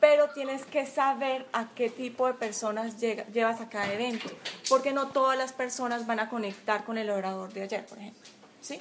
pero 0.00 0.28
tienes 0.34 0.66
que 0.66 0.84
saber 0.84 1.46
a 1.54 1.70
qué 1.74 1.88
tipo 1.88 2.26
de 2.26 2.34
personas 2.34 3.00
llega- 3.00 3.26
llevas 3.28 3.62
a 3.62 3.70
cada 3.70 3.90
evento, 3.90 4.28
porque 4.68 4.92
no 4.92 5.08
todas 5.08 5.38
las 5.38 5.54
personas 5.54 6.06
van 6.06 6.20
a 6.20 6.28
conectar 6.28 6.84
con 6.84 6.98
el 6.98 7.08
orador 7.08 7.54
de 7.54 7.62
ayer, 7.62 7.86
por 7.86 7.96
ejemplo, 7.98 8.20
¿sí? 8.60 8.78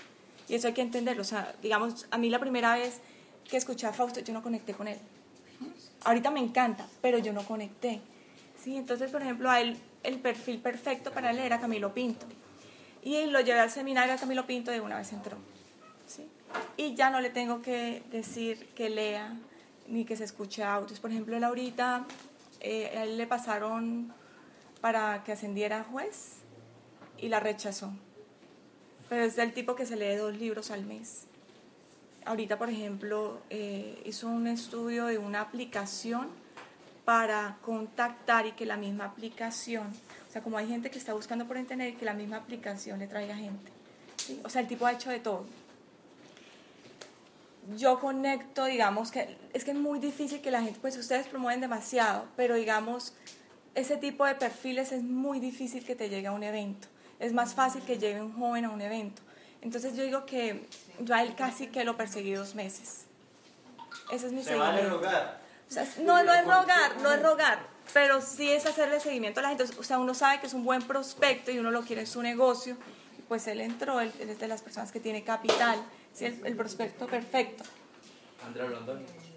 Y 0.49 0.55
eso 0.55 0.67
hay 0.67 0.73
que 0.73 0.81
entenderlo, 0.81 1.21
o 1.21 1.25
sea, 1.25 1.53
digamos, 1.61 2.07
a 2.11 2.17
mí 2.17 2.29
la 2.29 2.39
primera 2.39 2.73
vez 2.75 2.99
que 3.49 3.55
escuché 3.55 3.87
a 3.87 3.93
Fausto, 3.93 4.19
yo 4.19 4.33
no 4.33 4.41
conecté 4.43 4.73
con 4.73 4.87
él. 4.89 4.97
Ahorita 6.03 6.29
me 6.31 6.39
encanta, 6.41 6.87
pero 7.01 7.19
yo 7.19 7.31
no 7.31 7.43
conecté, 7.45 8.01
¿sí? 8.61 8.77
Entonces, 8.77 9.11
por 9.11 9.21
ejemplo, 9.21 9.49
a 9.49 9.61
él, 9.61 9.77
el 10.03 10.19
perfil 10.19 10.59
perfecto 10.59 11.11
para 11.11 11.31
él 11.31 11.39
era 11.39 11.59
Camilo 11.59 11.93
Pinto. 11.93 12.25
Y 13.03 13.25
lo 13.25 13.39
llevé 13.39 13.59
al 13.59 13.71
seminario 13.71 14.13
a 14.13 14.17
Camilo 14.17 14.45
Pinto 14.45 14.71
y 14.71 14.75
de 14.75 14.81
una 14.81 14.97
vez 14.97 15.11
entró. 15.11 15.37
¿sí? 16.05 16.27
Y 16.77 16.95
ya 16.95 17.09
no 17.09 17.19
le 17.19 17.29
tengo 17.29 17.61
que 17.61 18.03
decir 18.11 18.69
que 18.75 18.89
lea 18.89 19.35
ni 19.87 20.05
que 20.05 20.15
se 20.15 20.23
escuche 20.23 20.63
audios. 20.63 20.99
Por 20.99 21.11
ejemplo, 21.11 21.35
él 21.35 21.43
ahorita, 21.43 22.05
eh, 22.59 23.13
le 23.15 23.27
pasaron 23.27 24.13
para 24.81 25.23
que 25.23 25.31
ascendiera 25.31 25.81
a 25.81 25.83
juez 25.83 26.37
y 27.17 27.29
la 27.29 27.39
rechazó. 27.39 27.91
Pero 29.09 29.23
es 29.23 29.35
del 29.35 29.53
tipo 29.53 29.75
que 29.75 29.85
se 29.85 29.95
lee 29.95 30.15
dos 30.15 30.37
libros 30.37 30.71
al 30.71 30.85
mes. 30.85 31.25
Ahorita, 32.25 32.57
por 32.57 32.69
ejemplo, 32.69 33.41
eh, 33.49 34.01
hizo 34.05 34.27
un 34.27 34.47
estudio 34.47 35.05
de 35.07 35.17
una 35.17 35.41
aplicación 35.41 36.29
para 37.05 37.57
contactar 37.61 38.45
y 38.45 38.51
que 38.51 38.65
la 38.65 38.77
misma 38.77 39.05
aplicación, 39.05 39.87
o 40.29 40.31
sea, 40.31 40.41
como 40.41 40.57
hay 40.57 40.67
gente 40.67 40.89
que 40.91 40.97
está 40.99 41.13
buscando 41.13 41.45
por 41.47 41.57
internet, 41.57 41.97
que 41.97 42.05
la 42.05 42.13
misma 42.13 42.37
aplicación 42.37 42.99
le 42.99 43.07
traiga 43.07 43.35
gente. 43.35 43.71
¿sí? 44.17 44.39
O 44.43 44.49
sea, 44.49 44.61
el 44.61 44.67
tipo 44.67 44.85
ha 44.85 44.93
hecho 44.93 45.09
de 45.09 45.19
todo. 45.19 45.45
Yo 47.77 47.99
conecto, 47.99 48.65
digamos, 48.65 49.11
que 49.11 49.37
es 49.53 49.63
que 49.63 49.71
es 49.71 49.77
muy 49.77 49.99
difícil 49.99 50.41
que 50.41 50.51
la 50.51 50.61
gente, 50.61 50.79
pues 50.81 50.97
ustedes 50.97 51.27
promueven 51.27 51.61
demasiado, 51.61 52.25
pero 52.35 52.55
digamos, 52.55 53.13
ese 53.75 53.97
tipo 53.97 54.25
de 54.25 54.35
perfiles 54.35 54.91
es 54.91 55.03
muy 55.03 55.39
difícil 55.39 55.85
que 55.85 55.95
te 55.95 56.09
llegue 56.09 56.27
a 56.27 56.31
un 56.31 56.43
evento. 56.43 56.87
Es 57.19 57.33
más 57.33 57.53
fácil 57.53 57.83
que 57.83 57.97
llegue 57.99 58.21
un 58.21 58.33
joven 58.33 58.65
a 58.65 58.71
un 58.71 58.81
evento. 58.81 59.21
Entonces 59.61 59.95
yo 59.95 60.03
digo 60.03 60.25
que 60.25 60.65
yo 60.99 61.13
a 61.13 61.21
él 61.21 61.35
casi 61.35 61.67
que 61.67 61.83
lo 61.83 61.95
perseguí 61.95 62.33
dos 62.33 62.55
meses. 62.55 63.05
Ese 64.11 64.27
es 64.27 64.33
mi 64.33 64.43
Se 64.43 64.55
vale 64.55 64.79
seguimiento. 64.79 65.05
rogar. 65.05 65.40
O 65.71 65.73
sea, 65.73 65.87
no, 66.01 66.21
no 66.23 66.33
es 66.33 66.43
rogar, 66.45 66.97
no 67.01 67.11
es 67.13 67.23
rogar, 67.23 67.59
pero 67.93 68.19
sí 68.21 68.51
es 68.51 68.65
hacerle 68.65 68.99
seguimiento 68.99 69.39
a 69.39 69.43
la 69.43 69.49
gente. 69.49 69.63
O 69.79 69.83
sea, 69.83 69.99
uno 69.99 70.13
sabe 70.13 70.41
que 70.41 70.47
es 70.47 70.53
un 70.53 70.65
buen 70.65 70.81
prospecto 70.81 71.49
y 71.49 71.59
uno 71.59 71.71
lo 71.71 71.81
quiere 71.83 72.01
en 72.01 72.07
su 72.07 72.21
negocio. 72.21 72.75
Pues 73.29 73.47
él 73.47 73.61
entró, 73.61 74.01
él, 74.01 74.11
él 74.19 74.29
es 74.29 74.39
de 74.39 74.49
las 74.49 74.61
personas 74.61 74.91
que 74.91 74.99
tiene 74.99 75.23
capital, 75.23 75.81
¿sí? 76.13 76.25
el, 76.25 76.45
el 76.45 76.55
prospecto 76.57 77.07
perfecto. 77.07 77.63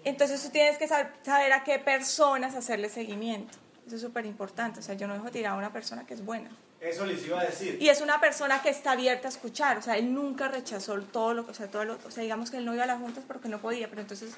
Entonces 0.03 0.43
tú 0.43 0.49
tienes 0.49 0.77
que 0.77 0.89
sab- 0.89 1.11
saber 1.23 1.53
a 1.53 1.63
qué 1.63 1.79
personas 1.79 2.53
hacerle 2.55 2.89
seguimiento. 2.89 3.57
Eso 3.87 3.95
es 3.95 4.01
súper 4.01 4.25
importante. 4.25 4.81
O 4.81 4.83
sea, 4.83 4.95
yo 4.95 5.07
no 5.07 5.13
dejo 5.13 5.31
tirar 5.31 5.53
a 5.53 5.55
una 5.55 5.71
persona 5.71 6.05
que 6.05 6.15
es 6.15 6.25
buena. 6.25 6.49
Eso 6.85 7.03
les 7.03 7.25
iba 7.25 7.41
a 7.41 7.45
decir. 7.45 7.77
Y 7.81 7.89
es 7.89 7.99
una 8.01 8.21
persona 8.21 8.61
que 8.61 8.69
está 8.69 8.91
abierta 8.91 9.27
a 9.27 9.31
escuchar, 9.31 9.79
o 9.79 9.81
sea, 9.81 9.97
él 9.97 10.13
nunca 10.13 10.49
rechazó 10.49 11.01
todo 11.01 11.33
lo 11.33 11.43
que, 11.43 11.51
o 11.51 11.53
sea, 11.55 11.67
todo 11.67 11.83
lo, 11.83 11.97
o 12.05 12.11
sea, 12.11 12.21
digamos 12.21 12.51
que 12.51 12.57
él 12.57 12.65
no 12.65 12.75
iba 12.75 12.83
a 12.83 12.87
las 12.87 12.99
juntas 12.99 13.23
porque 13.27 13.49
no 13.49 13.59
podía, 13.59 13.89
pero 13.89 14.01
entonces 14.01 14.35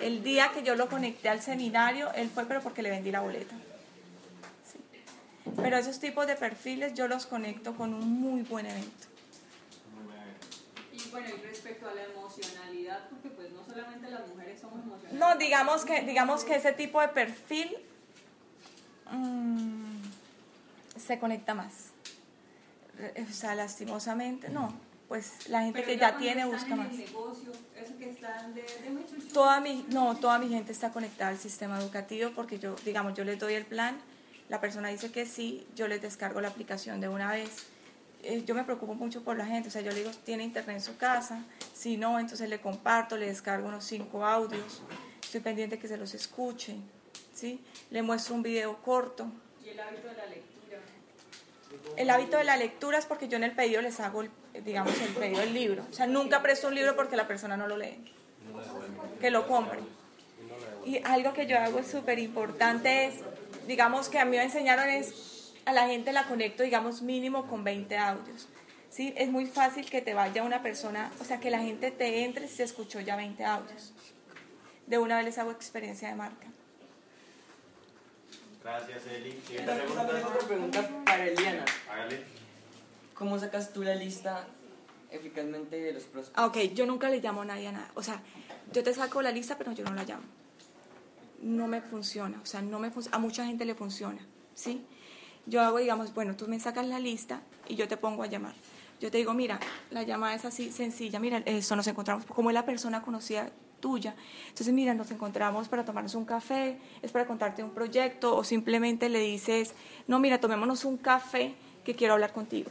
el 0.00 0.22
día 0.22 0.50
que 0.54 0.62
yo 0.62 0.76
lo 0.76 0.88
conecté 0.88 1.28
al 1.28 1.42
seminario, 1.42 2.10
él 2.14 2.30
fue 2.30 2.46
pero 2.46 2.62
porque 2.62 2.82
le 2.82 2.88
vendí 2.88 3.10
la 3.10 3.20
boleta. 3.20 3.54
Sí. 4.64 4.78
Pero 5.56 5.76
esos 5.76 6.00
tipos 6.00 6.26
de 6.26 6.36
perfiles 6.36 6.94
yo 6.94 7.06
los 7.06 7.26
conecto 7.26 7.76
con 7.76 7.92
un 7.92 8.08
muy 8.08 8.42
buen 8.44 8.64
evento. 8.64 9.06
Y 10.90 11.10
bueno, 11.10 11.28
y 11.28 11.46
respecto 11.46 11.86
a 11.86 11.92
la 11.92 12.04
emocionalidad, 12.04 13.10
porque 13.10 13.28
pues 13.28 13.50
no 13.52 13.62
solamente 13.62 14.10
las 14.10 14.26
mujeres 14.26 14.58
somos 14.58 14.82
emocionales. 14.82 15.20
No, 15.20 15.36
digamos 15.36 15.84
que, 15.84 16.00
digamos 16.00 16.44
que 16.44 16.54
ese 16.54 16.72
tipo 16.72 16.98
de 17.02 17.08
perfil 17.08 17.76
mm, 19.10 19.79
se 21.00 21.18
conecta 21.18 21.54
más. 21.54 21.90
Eh, 22.98 23.26
O 23.28 23.32
sea, 23.32 23.54
lastimosamente, 23.54 24.48
no. 24.48 24.72
Pues 25.08 25.48
la 25.48 25.62
gente 25.62 25.80
Pero 25.80 25.92
que 25.92 25.98
ya 25.98 26.16
tiene 26.18 26.44
busca 26.44 26.76
más. 26.76 26.92
negocio, 26.92 27.50
eso 27.76 27.98
que 27.98 28.10
están 28.10 28.54
de. 28.54 28.62
Toda 29.32 29.58
mi, 29.60 29.84
no, 29.88 30.16
toda 30.16 30.38
mi 30.38 30.48
gente 30.48 30.70
está 30.70 30.92
conectada 30.92 31.30
al 31.30 31.38
sistema 31.38 31.80
educativo 31.80 32.30
porque 32.36 32.60
yo, 32.60 32.76
digamos, 32.84 33.14
yo 33.14 33.24
les 33.24 33.36
doy 33.40 33.54
el 33.54 33.66
plan, 33.66 33.98
la 34.48 34.60
persona 34.60 34.88
dice 34.88 35.10
que 35.10 35.26
sí, 35.26 35.66
yo 35.74 35.88
les 35.88 36.00
descargo 36.00 36.40
la 36.40 36.46
aplicación 36.48 37.00
de 37.00 37.08
una 37.08 37.32
vez. 37.32 37.50
Eh, 38.22 38.44
yo 38.44 38.54
me 38.54 38.62
preocupo 38.62 38.94
mucho 38.94 39.24
por 39.24 39.36
la 39.36 39.46
gente, 39.46 39.68
o 39.68 39.72
sea, 39.72 39.80
yo 39.82 39.90
le 39.90 39.98
digo, 40.00 40.10
tiene 40.24 40.44
internet 40.44 40.76
en 40.76 40.82
su 40.82 40.96
casa, 40.96 41.42
si 41.74 41.96
no, 41.96 42.20
entonces 42.20 42.48
le 42.48 42.60
comparto, 42.60 43.16
le 43.16 43.26
descargo 43.26 43.66
unos 43.66 43.84
cinco 43.84 44.24
audios, 44.24 44.82
estoy 45.22 45.40
pendiente 45.40 45.78
que 45.78 45.88
se 45.88 45.96
los 45.96 46.14
escuche, 46.14 46.76
¿sí? 47.34 47.60
Le 47.90 48.02
muestro 48.02 48.34
un 48.36 48.42
video 48.42 48.76
corto. 48.82 49.26
Y 49.64 49.70
el 49.70 49.80
hábito 49.80 50.06
de 50.06 50.14
la 50.14 50.26
lectura. 50.26 50.49
El 51.96 52.10
hábito 52.10 52.36
de 52.38 52.44
la 52.44 52.56
lectura 52.56 52.98
es 52.98 53.06
porque 53.06 53.28
yo 53.28 53.36
en 53.36 53.44
el 53.44 53.52
pedido 53.52 53.82
les 53.82 54.00
hago, 54.00 54.24
digamos, 54.64 54.98
el 55.00 55.14
pedido 55.14 55.40
del 55.40 55.54
libro. 55.54 55.84
O 55.90 55.92
sea, 55.92 56.06
nunca 56.06 56.42
presto 56.42 56.68
un 56.68 56.74
libro 56.74 56.96
porque 56.96 57.16
la 57.16 57.26
persona 57.26 57.56
no 57.56 57.66
lo 57.66 57.76
lee. 57.76 58.12
Que 59.20 59.30
lo 59.30 59.46
compre. 59.46 59.80
Y 60.84 61.02
algo 61.04 61.32
que 61.32 61.46
yo 61.46 61.58
hago 61.58 61.82
súper 61.82 62.18
importante 62.18 63.06
es, 63.06 63.14
digamos, 63.66 64.08
que 64.08 64.18
a 64.18 64.24
mí 64.24 64.36
me 64.36 64.42
enseñaron 64.42 64.88
es, 64.88 65.52
a 65.66 65.72
la 65.72 65.86
gente 65.88 66.12
la 66.12 66.24
conecto, 66.24 66.62
digamos, 66.62 67.02
mínimo 67.02 67.46
con 67.46 67.64
20 67.64 67.96
audios. 67.98 68.48
¿Sí? 68.88 69.14
Es 69.16 69.28
muy 69.28 69.46
fácil 69.46 69.88
que 69.88 70.02
te 70.02 70.14
vaya 70.14 70.42
una 70.42 70.62
persona, 70.62 71.12
o 71.20 71.24
sea, 71.24 71.38
que 71.38 71.50
la 71.50 71.60
gente 71.60 71.92
te 71.92 72.24
entre 72.24 72.48
si 72.48 72.62
escuchó 72.62 73.00
ya 73.00 73.14
20 73.14 73.44
audios. 73.44 73.92
De 74.86 74.98
una 74.98 75.16
vez 75.16 75.26
les 75.26 75.38
hago 75.38 75.52
experiencia 75.52 76.08
de 76.08 76.16
marca. 76.16 76.48
Gracias, 78.62 79.02
Eli. 79.06 79.32
Siguiente 79.46 79.72
pregunta. 79.74 80.02
otra 80.28 80.46
pregunta 80.46 80.88
para 81.04 81.26
Eliana. 81.26 81.64
Hágale. 81.90 82.22
¿Cómo 83.14 83.38
sacas 83.38 83.72
tú 83.72 83.82
la 83.82 83.94
lista 83.94 84.46
eficazmente 85.10 85.92
los 85.92 86.04
prospectos? 86.04 86.42
Ah, 86.42 86.46
ok, 86.46 86.56
yo 86.74 86.86
nunca 86.86 87.08
le 87.10 87.20
llamo 87.20 87.42
a 87.42 87.44
nadie 87.44 87.68
a 87.68 87.72
nada. 87.72 87.90
O 87.94 88.02
sea, 88.02 88.22
yo 88.72 88.82
te 88.82 88.92
saco 88.94 89.22
la 89.22 89.30
lista, 89.32 89.56
pero 89.58 89.72
yo 89.72 89.84
no 89.84 89.94
la 89.94 90.04
llamo. 90.04 90.22
No 91.42 91.66
me 91.68 91.80
funciona, 91.80 92.38
o 92.42 92.46
sea, 92.46 92.60
no 92.60 92.78
me 92.78 92.90
fun- 92.90 93.08
a 93.12 93.18
mucha 93.18 93.46
gente 93.46 93.64
le 93.64 93.74
funciona, 93.74 94.20
¿sí? 94.54 94.84
Yo 95.46 95.62
hago, 95.62 95.78
digamos, 95.78 96.12
bueno, 96.12 96.36
tú 96.36 96.46
me 96.48 96.60
sacas 96.60 96.86
la 96.86 96.98
lista 97.00 97.40
y 97.66 97.76
yo 97.76 97.88
te 97.88 97.96
pongo 97.96 98.22
a 98.22 98.26
llamar. 98.26 98.52
Yo 99.00 99.10
te 99.10 99.16
digo, 99.16 99.32
mira, 99.32 99.58
la 99.90 100.02
llamada 100.02 100.34
es 100.34 100.44
así 100.44 100.70
sencilla, 100.70 101.18
mira, 101.18 101.38
eso 101.46 101.74
nos 101.76 101.86
encontramos, 101.86 102.26
como 102.26 102.50
es 102.50 102.54
la 102.54 102.66
persona 102.66 103.00
conocida 103.00 103.50
tuya. 103.80 104.14
Entonces, 104.48 104.72
mira, 104.72 104.94
nos 104.94 105.10
encontramos 105.10 105.68
para 105.68 105.84
tomarnos 105.84 106.14
un 106.14 106.24
café, 106.24 106.78
es 107.02 107.10
para 107.10 107.26
contarte 107.26 107.62
un 107.62 107.70
proyecto, 107.70 108.36
o 108.36 108.44
simplemente 108.44 109.08
le 109.08 109.20
dices, 109.20 109.74
no, 110.06 110.18
mira, 110.18 110.38
tomémonos 110.38 110.84
un 110.84 110.96
café 110.96 111.54
que 111.84 111.94
quiero 111.94 112.14
hablar 112.14 112.32
contigo. 112.32 112.70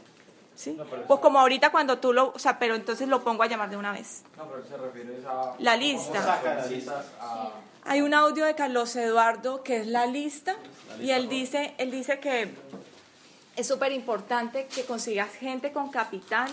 ¿Sí? 0.54 0.76
Pues 1.06 1.20
como 1.20 1.38
ahorita 1.38 1.70
cuando 1.70 1.98
tú 1.98 2.12
lo, 2.12 2.32
o 2.34 2.38
sea, 2.38 2.58
pero 2.58 2.74
entonces 2.74 3.08
lo 3.08 3.24
pongo 3.24 3.42
a 3.42 3.46
llamar 3.46 3.70
de 3.70 3.76
una 3.76 3.92
vez. 3.92 4.22
No, 4.36 4.44
pero 4.46 4.62
se 4.64 4.76
refiere 4.76 5.16
a... 5.26 5.54
La 5.58 5.76
lista. 5.76 6.38
A... 7.18 7.52
Hay 7.84 8.02
un 8.02 8.12
audio 8.12 8.44
de 8.44 8.54
Carlos 8.54 8.94
Eduardo 8.96 9.62
que 9.62 9.78
es 9.78 9.86
la 9.86 10.04
lista 10.04 10.56
y 11.00 11.12
él 11.12 11.30
dice, 11.30 11.74
él 11.78 11.90
dice 11.90 12.20
que 12.20 12.54
es 13.56 13.66
súper 13.66 13.92
importante 13.92 14.66
que 14.66 14.84
consigas 14.84 15.30
gente 15.34 15.72
con 15.72 15.90
capital, 15.90 16.50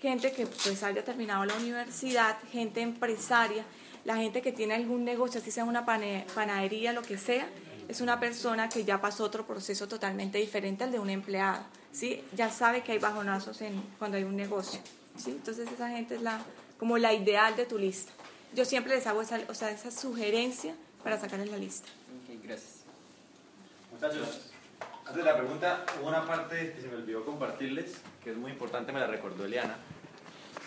gente 0.00 0.32
que 0.32 0.46
pues 0.46 0.82
haya 0.82 1.04
terminado 1.04 1.44
la 1.44 1.54
universidad, 1.54 2.36
gente 2.50 2.80
empresaria, 2.80 3.64
la 4.04 4.16
gente 4.16 4.40
que 4.40 4.52
tiene 4.52 4.74
algún 4.74 5.04
negocio, 5.04 5.40
así 5.40 5.50
sea 5.50 5.64
una 5.64 5.84
panadería, 5.84 6.92
lo 6.92 7.02
que 7.02 7.18
sea, 7.18 7.48
es 7.88 8.00
una 8.00 8.18
persona 8.18 8.68
que 8.68 8.84
ya 8.84 9.00
pasó 9.00 9.24
otro 9.24 9.46
proceso 9.46 9.88
totalmente 9.88 10.38
diferente 10.38 10.84
al 10.84 10.92
de 10.92 10.98
un 10.98 11.10
empleado, 11.10 11.62
¿sí? 11.92 12.22
Ya 12.34 12.50
sabe 12.50 12.82
que 12.82 12.92
hay 12.92 12.98
bajonazos 12.98 13.60
en, 13.60 13.82
cuando 13.98 14.16
hay 14.16 14.24
un 14.24 14.36
negocio, 14.36 14.80
¿sí? 15.16 15.32
Entonces 15.32 15.68
esa 15.70 15.90
gente 15.90 16.14
es 16.14 16.22
la, 16.22 16.40
como 16.78 16.98
la 16.98 17.12
ideal 17.12 17.56
de 17.56 17.66
tu 17.66 17.78
lista. 17.78 18.12
Yo 18.54 18.64
siempre 18.64 18.94
les 18.94 19.06
hago 19.06 19.22
esa, 19.22 19.40
o 19.48 19.54
sea, 19.54 19.70
esa 19.70 19.90
sugerencia 19.90 20.74
para 21.04 21.20
sacarles 21.20 21.50
la 21.50 21.58
lista. 21.58 21.88
Ok, 22.22 22.42
gracias. 22.42 22.80
Muchachos, 23.92 24.49
antes 25.10 25.24
de 25.24 25.30
la 25.30 25.36
pregunta, 25.36 25.84
hubo 26.00 26.08
una 26.08 26.24
parte 26.24 26.72
que 26.74 26.80
se 26.80 26.86
me 26.88 26.94
olvidó 26.94 27.24
compartirles, 27.24 27.94
que 28.22 28.30
es 28.30 28.36
muy 28.36 28.52
importante, 28.52 28.92
me 28.92 29.00
la 29.00 29.08
recordó 29.08 29.44
Eliana. 29.44 29.76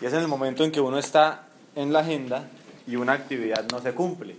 Y 0.00 0.04
es 0.04 0.12
en 0.12 0.20
el 0.20 0.28
momento 0.28 0.64
en 0.64 0.70
que 0.72 0.80
uno 0.80 0.98
está 0.98 1.46
en 1.74 1.92
la 1.94 2.00
agenda 2.00 2.46
y 2.86 2.96
una 2.96 3.14
actividad 3.14 3.64
no 3.72 3.80
se 3.80 3.92
cumple. 3.94 4.36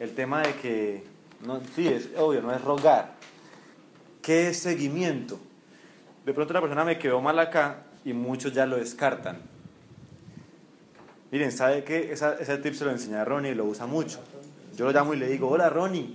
El 0.00 0.14
tema 0.16 0.42
de 0.42 0.54
que, 0.56 1.04
no, 1.46 1.60
sí, 1.76 1.86
es 1.86 2.08
obvio, 2.16 2.42
no 2.42 2.52
es 2.52 2.60
rogar. 2.62 3.12
¿Qué 4.20 4.48
es 4.48 4.58
seguimiento? 4.58 5.38
De 6.26 6.34
pronto 6.34 6.52
la 6.52 6.60
persona 6.60 6.84
me 6.84 6.98
quedó 6.98 7.20
mal 7.20 7.38
acá 7.38 7.82
y 8.04 8.12
muchos 8.12 8.52
ya 8.52 8.66
lo 8.66 8.76
descartan. 8.76 9.38
Miren, 11.30 11.52
¿sabe 11.52 11.84
qué? 11.84 12.12
Esa- 12.12 12.34
ese 12.34 12.58
tip 12.58 12.74
se 12.74 12.84
lo 12.84 12.90
enseñé 12.90 13.16
a 13.16 13.24
Ronnie 13.24 13.52
y 13.52 13.54
lo 13.54 13.64
usa 13.64 13.86
mucho. 13.86 14.18
Yo 14.76 14.86
lo 14.86 14.92
llamo 14.92 15.14
y 15.14 15.18
le 15.18 15.28
digo, 15.28 15.48
hola 15.48 15.68
Ronnie, 15.70 16.14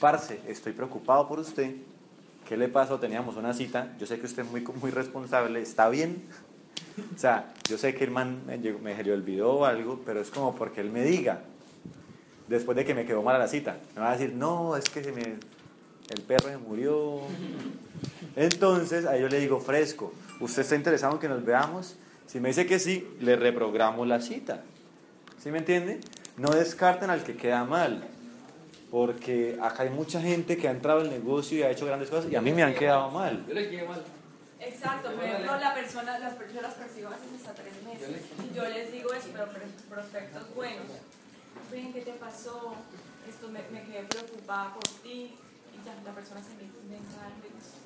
parce, 0.00 0.40
estoy 0.48 0.72
preocupado 0.72 1.28
por 1.28 1.38
usted. 1.38 1.74
¿Qué 2.50 2.56
le 2.56 2.66
pasó? 2.66 2.98
Teníamos 2.98 3.36
una 3.36 3.54
cita. 3.54 3.94
Yo 4.00 4.06
sé 4.06 4.18
que 4.18 4.26
usted 4.26 4.42
es 4.42 4.50
muy, 4.50 4.62
muy 4.80 4.90
responsable. 4.90 5.62
¿Está 5.62 5.88
bien? 5.88 6.20
O 7.14 7.16
sea, 7.16 7.52
yo 7.68 7.78
sé 7.78 7.94
que 7.94 8.02
el 8.02 8.10
man 8.10 8.42
me, 8.44 8.58
me 8.58 9.04
le 9.04 9.12
olvidó 9.12 9.52
o 9.52 9.64
algo, 9.66 10.02
pero 10.04 10.20
es 10.20 10.30
como 10.30 10.56
porque 10.56 10.80
él 10.80 10.90
me 10.90 11.04
diga, 11.04 11.42
después 12.48 12.76
de 12.76 12.84
que 12.84 12.92
me 12.92 13.04
quedó 13.04 13.22
mala 13.22 13.38
la 13.38 13.46
cita, 13.46 13.76
me 13.94 14.00
va 14.00 14.10
a 14.10 14.16
decir, 14.16 14.34
no, 14.34 14.74
es 14.74 14.82
que 14.90 15.04
se 15.04 15.12
me, 15.12 15.22
el 15.22 16.22
perro 16.26 16.48
se 16.48 16.58
murió. 16.58 17.20
Entonces, 18.34 19.06
ahí 19.06 19.20
yo 19.20 19.28
le 19.28 19.38
digo, 19.38 19.60
fresco, 19.60 20.12
¿usted 20.40 20.62
está 20.62 20.74
interesado 20.74 21.12
en 21.12 21.20
que 21.20 21.28
nos 21.28 21.44
veamos? 21.44 21.94
Si 22.26 22.40
me 22.40 22.48
dice 22.48 22.66
que 22.66 22.80
sí, 22.80 23.06
le 23.20 23.36
reprogramo 23.36 24.04
la 24.04 24.20
cita. 24.20 24.64
¿Sí 25.38 25.52
me 25.52 25.58
entiende? 25.58 26.00
No 26.36 26.50
descarten 26.50 27.10
al 27.10 27.22
que 27.22 27.36
queda 27.36 27.62
mal. 27.64 28.08
Porque 28.90 29.56
acá 29.62 29.84
hay 29.84 29.90
mucha 29.90 30.20
gente 30.20 30.56
que 30.56 30.66
ha 30.66 30.72
entrado 30.72 31.00
al 31.00 31.10
negocio 31.10 31.58
y 31.58 31.62
ha 31.62 31.70
hecho 31.70 31.86
grandes 31.86 32.10
cosas 32.10 32.30
y 32.30 32.36
a 32.36 32.40
mí 32.40 32.52
me 32.52 32.62
han 32.62 32.74
quedado 32.74 33.10
mal. 33.10 33.44
Yo 33.46 33.54
le 33.54 33.70
quedé 33.70 33.86
mal. 33.86 34.02
Exacto, 34.58 35.12
por 35.12 35.24
ejemplo, 35.24 35.56
la 35.58 35.74
persona, 35.74 36.18
las, 36.18 36.34
per- 36.34 36.52
yo 36.52 36.60
las 36.60 36.74
persigo 36.74 37.08
a 37.08 37.12
veces 37.12 37.28
hasta 37.36 37.54
tres 37.54 37.72
meses 37.82 38.22
y 38.50 38.54
yo 38.54 38.64
les 38.68 38.92
digo 38.92 39.12
eso, 39.12 39.28
pero 39.32 39.46
pros- 39.46 39.82
prospectos 39.88 40.54
buenos. 40.54 40.86
Ven, 41.70 41.92
¿qué 41.92 42.00
te 42.02 42.12
pasó? 42.12 42.74
Esto 43.28 43.48
me, 43.48 43.60
me 43.72 43.84
quedé 43.86 44.02
preocupada 44.04 44.74
por 44.74 44.82
ti 45.02 45.34
y 45.72 45.84
ya, 45.86 45.94
la 46.04 46.12
persona 46.14 46.40
se 46.42 46.54
me 46.56 46.64
eso. 46.64 47.78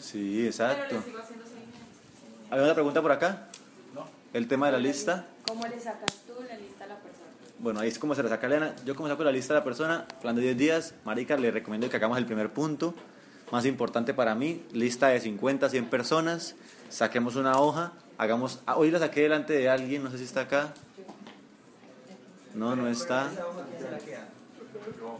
Sí, 0.00 0.34
Pero 0.36 0.46
exacto. 0.48 0.94
les 0.94 1.04
sigo 1.04 1.18
haciendo 1.18 1.44
seguimiento. 1.44 1.78
¿Hay 2.50 2.60
otra 2.60 2.74
pregunta 2.74 3.00
por 3.02 3.12
acá? 3.12 3.48
No. 3.94 4.06
El 4.32 4.46
tema 4.48 4.66
de 4.66 4.72
la 4.72 4.78
lista. 4.78 5.26
¿Cómo 5.46 5.66
le 5.66 5.80
sacas 5.80 6.20
tú 6.26 6.34
la 6.48 6.56
lista 6.56 6.84
a 6.84 6.88
la 6.88 6.96
persona? 6.96 7.11
Bueno, 7.62 7.78
ahí 7.78 7.88
es 7.88 7.98
como 8.00 8.16
se 8.16 8.24
la 8.24 8.28
saca 8.28 8.48
Elena. 8.48 8.74
Yo 8.84 8.96
como 8.96 9.08
saco 9.08 9.22
la 9.22 9.30
lista 9.30 9.54
de 9.54 9.60
la 9.60 9.64
persona, 9.64 10.04
plan 10.20 10.34
de 10.34 10.42
10 10.42 10.58
días, 10.58 10.94
marica, 11.04 11.36
le 11.36 11.52
recomiendo 11.52 11.88
que 11.88 11.94
hagamos 11.94 12.18
el 12.18 12.26
primer 12.26 12.50
punto. 12.52 12.92
Más 13.52 13.64
importante 13.66 14.12
para 14.12 14.34
mí, 14.34 14.64
lista 14.72 15.08
de 15.08 15.20
50, 15.20 15.68
100 15.68 15.86
personas. 15.86 16.56
Saquemos 16.90 17.36
una 17.36 17.60
hoja, 17.60 17.92
hagamos... 18.18 18.60
ah, 18.66 18.76
hoy 18.76 18.90
la 18.90 18.98
saqué 18.98 19.20
delante 19.22 19.52
de 19.52 19.68
alguien, 19.68 20.02
no 20.02 20.10
sé 20.10 20.18
si 20.18 20.24
está 20.24 20.40
acá. 20.40 20.74
No, 22.56 22.74
no 22.74 22.88
está. 22.88 23.30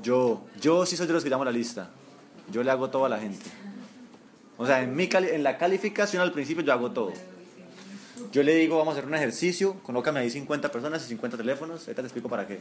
Yo, 0.03 0.43
yo 0.61 0.85
sí 0.85 0.97
soy 0.97 1.07
de 1.07 1.13
los 1.13 1.23
que 1.23 1.31
llamo 1.31 1.45
la 1.45 1.53
lista. 1.53 1.91
Yo 2.51 2.65
le 2.65 2.73
hago 2.73 2.91
todo 2.91 3.05
a 3.05 3.09
la 3.09 3.21
gente. 3.21 3.47
O 4.59 4.67
sea, 4.67 4.83
en, 4.83 4.97
mi 4.97 5.09
en 5.13 5.45
la 5.45 5.59
calificación 5.59 6.21
al 6.21 6.33
principio 6.33 6.65
yo 6.65 6.73
hago 6.73 6.91
todo. 6.91 7.13
Yo 8.33 8.43
le 8.43 8.55
digo, 8.55 8.79
vamos 8.79 8.95
a 8.95 8.99
hacer 8.99 9.07
un 9.07 9.15
ejercicio, 9.15 9.77
colócame 9.83 10.21
ahí 10.21 10.31
50 10.31 10.73
personas 10.73 11.05
y 11.05 11.09
50 11.09 11.37
teléfonos, 11.37 11.83
ahorita 11.83 12.01
te 12.01 12.07
explico 12.07 12.31
para 12.31 12.47
qué. 12.47 12.61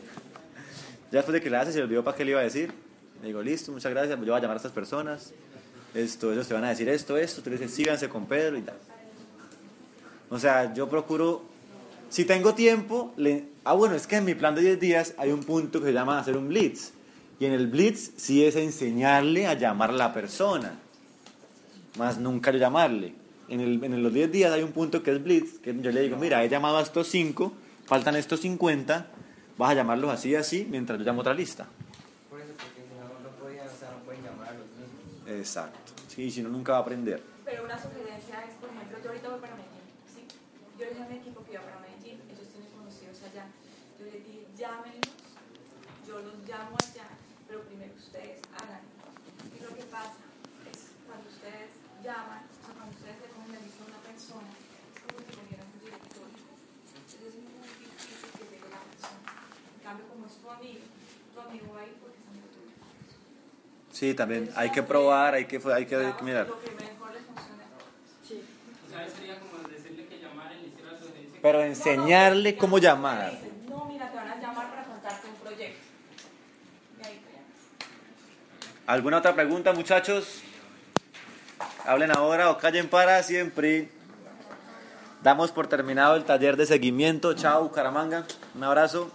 Ya 1.11 1.19
después 1.19 1.31
de 1.31 1.39
que 1.41 1.49
le 1.49 1.55
hace, 1.55 1.71
se 1.71 1.77
le 1.77 1.85
olvidó 1.85 2.03
para 2.03 2.17
qué 2.17 2.25
le 2.25 2.31
iba 2.31 2.41
a 2.41 2.43
decir. 2.43 2.73
Le 3.21 3.27
digo, 3.27 3.41
listo, 3.41 3.71
muchas 3.71 3.89
gracias, 3.89 4.19
yo 4.19 4.25
voy 4.25 4.35
a 4.35 4.39
llamar 4.41 4.55
a 4.55 4.57
estas 4.57 4.73
personas. 4.73 5.31
Esto, 5.93 6.33
ellos 6.33 6.45
te 6.45 6.53
van 6.53 6.65
a 6.65 6.69
decir 6.69 6.89
esto, 6.89 7.15
esto, 7.15 7.41
tú 7.41 7.49
le 7.49 7.57
dices, 7.57 7.73
síganse 7.73 8.09
con 8.09 8.25
Pedro 8.25 8.57
y 8.57 8.63
tal. 8.63 8.75
O 10.29 10.37
sea, 10.37 10.73
yo 10.73 10.89
procuro, 10.89 11.45
si 12.09 12.25
tengo 12.25 12.53
tiempo, 12.53 13.15
ah, 13.63 13.71
bueno, 13.71 13.95
es 13.95 14.07
que 14.07 14.17
en 14.17 14.25
mi 14.25 14.35
plan 14.35 14.53
de 14.53 14.61
10 14.63 14.79
días 14.79 15.13
hay 15.17 15.31
un 15.31 15.45
punto 15.45 15.79
que 15.79 15.85
se 15.85 15.93
llama 15.93 16.19
hacer 16.19 16.35
un 16.35 16.49
blitz. 16.49 16.91
Y 17.39 17.45
en 17.45 17.53
el 17.53 17.67
blitz 17.67 18.11
sí 18.17 18.43
es 18.43 18.57
enseñarle 18.57 19.47
a 19.47 19.53
llamar 19.53 19.91
a 19.91 19.93
la 19.93 20.13
persona, 20.13 20.77
más 21.97 22.17
nunca 22.17 22.51
llamarle. 22.51 23.20
En, 23.51 23.59
el, 23.59 23.83
en 23.83 24.01
los 24.01 24.13
10 24.13 24.31
días 24.31 24.53
hay 24.53 24.63
un 24.63 24.71
punto 24.71 25.03
que 25.03 25.11
es 25.11 25.21
blitz, 25.21 25.59
que 25.59 25.75
yo 25.81 25.91
le 25.91 26.01
digo, 26.01 26.15
mira, 26.15 26.41
he 26.41 26.47
llamado 26.47 26.77
a 26.77 26.81
estos 26.81 27.09
5, 27.09 27.51
faltan 27.85 28.15
estos 28.15 28.39
50, 28.39 29.07
vas 29.57 29.71
a 29.71 29.73
llamarlos 29.73 30.09
así 30.09 30.29
y 30.29 30.35
así, 30.35 30.65
mientras 30.69 30.97
yo 30.97 31.03
llamo 31.03 31.19
otra 31.19 31.33
lista. 31.33 31.67
Por 32.29 32.39
eso, 32.39 32.53
porque 32.55 32.87
si 32.87 32.95
no, 32.95 33.11
no 33.19 33.29
podían, 33.35 33.67
o 33.67 33.77
sea, 33.77 33.91
no 33.91 34.05
pueden 34.05 34.23
llamar 34.23 34.47
a 34.47 34.53
los 34.53 34.67
mismos. 34.67 35.27
Exacto. 35.27 35.91
Sí, 36.07 36.31
si 36.31 36.41
no, 36.41 36.47
nunca 36.47 36.71
va 36.71 36.77
a 36.77 36.81
aprender. 36.81 37.21
Pero 37.43 37.65
una 37.65 37.75
sugerencia 37.75 38.39
es, 38.47 38.55
por 38.55 38.69
ejemplo, 38.69 38.97
yo 39.03 39.09
ahorita 39.09 39.27
voy 39.27 39.39
para 39.43 39.55
Medellín, 39.59 39.83
¿sí? 40.07 40.23
Yo 40.79 40.85
les 40.85 40.93
dije 40.95 41.03
a 41.03 41.09
mi 41.11 41.17
equipo 41.19 41.43
que 41.43 41.51
iba 41.51 41.61
para 41.61 41.79
Medellín, 41.83 42.23
ellos 42.31 42.47
tienen 42.55 42.71
conocidos 42.71 43.19
allá. 43.27 43.51
Yo 43.99 44.05
les 44.07 44.23
dije, 44.23 44.47
llámenlos, 44.55 45.11
yo 46.07 46.23
los 46.23 46.39
llamo 46.47 46.79
allá, 46.79 47.11
pero 47.51 47.67
primero 47.67 47.91
ustedes 47.99 48.39
hagan. 48.55 48.87
Y 49.51 49.59
lo 49.59 49.75
que 49.75 49.83
pasa 49.91 50.23
es 50.71 50.95
cuando 51.03 51.27
ustedes 51.27 51.81
llaman, 52.01 52.41
o 52.49 52.65
sea, 52.65 52.73
cuando 52.73 52.97
ustedes 52.97 53.17
le 53.21 53.27
cogen 53.29 53.51
la 53.53 53.61
lista 53.61 53.81
a 53.85 53.87
una 53.93 54.01
persona, 54.01 54.49
es 54.49 54.97
como 55.05 55.21
si 55.21 55.31
cogieran 55.37 55.67
un 55.69 55.79
directorio. 55.85 56.43
Entonces 56.97 57.21
es 57.29 57.35
muy 57.37 57.69
difícil 57.77 58.25
que 58.33 58.43
llegue 58.49 58.69
la 58.73 58.81
persona. 58.89 59.21
En 59.21 59.81
cambio, 59.85 60.03
como 60.09 60.25
es 60.25 60.35
tu 60.41 60.47
amigo, 60.49 60.85
porque 61.59 62.17
es 62.19 62.27
amigo 62.27 62.47
tuyo. 62.47 62.71
Sí, 63.91 64.13
también 64.13 64.49
hay 64.55 64.71
que 64.71 64.83
probar, 64.83 65.33
hay 65.33 65.45
que, 65.45 65.57
hay 65.73 65.85
que, 65.85 65.95
hay 65.95 66.13
que 66.13 66.23
mirar. 66.23 66.47
Lo 66.47 66.59
que 66.61 66.71
mejor 66.71 67.13
les 67.13 67.23
funciona. 67.25 67.63
¿Sabes? 68.91 69.13
Sería 69.13 69.39
como 69.39 69.67
decirle 69.67 70.07
que 70.07 70.19
llamara 70.19 70.53
y 70.53 70.61
le 70.61 70.67
hiciera 70.69 70.97
sugerencia. 70.97 71.39
Pero 71.41 71.63
enseñarle 71.63 72.57
cómo 72.57 72.77
llamar. 72.77 73.33
No, 73.69 73.85
mira, 73.85 74.09
te 74.09 74.15
van 74.15 74.29
a 74.29 74.35
llamar 74.39 74.69
para 74.69 74.83
contarte 74.83 75.27
un 75.27 75.35
proyecto. 75.35 75.79
Y 76.99 77.05
ahí 77.05 77.21
te 77.25 77.31
llaman. 77.31 77.45
¿Alguna 78.87 79.17
otra 79.17 79.35
pregunta, 79.35 79.73
muchachos? 79.73 80.41
Hablen 81.85 82.11
ahora 82.11 82.49
o 82.51 82.57
callen 82.57 82.87
para 82.87 83.21
siempre. 83.23 83.89
Damos 85.23 85.51
por 85.51 85.67
terminado 85.67 86.15
el 86.15 86.23
taller 86.25 86.57
de 86.57 86.65
seguimiento. 86.65 87.33
Chao, 87.33 87.71
Caramanga. 87.71 88.25
Un 88.55 88.63
abrazo. 88.63 89.11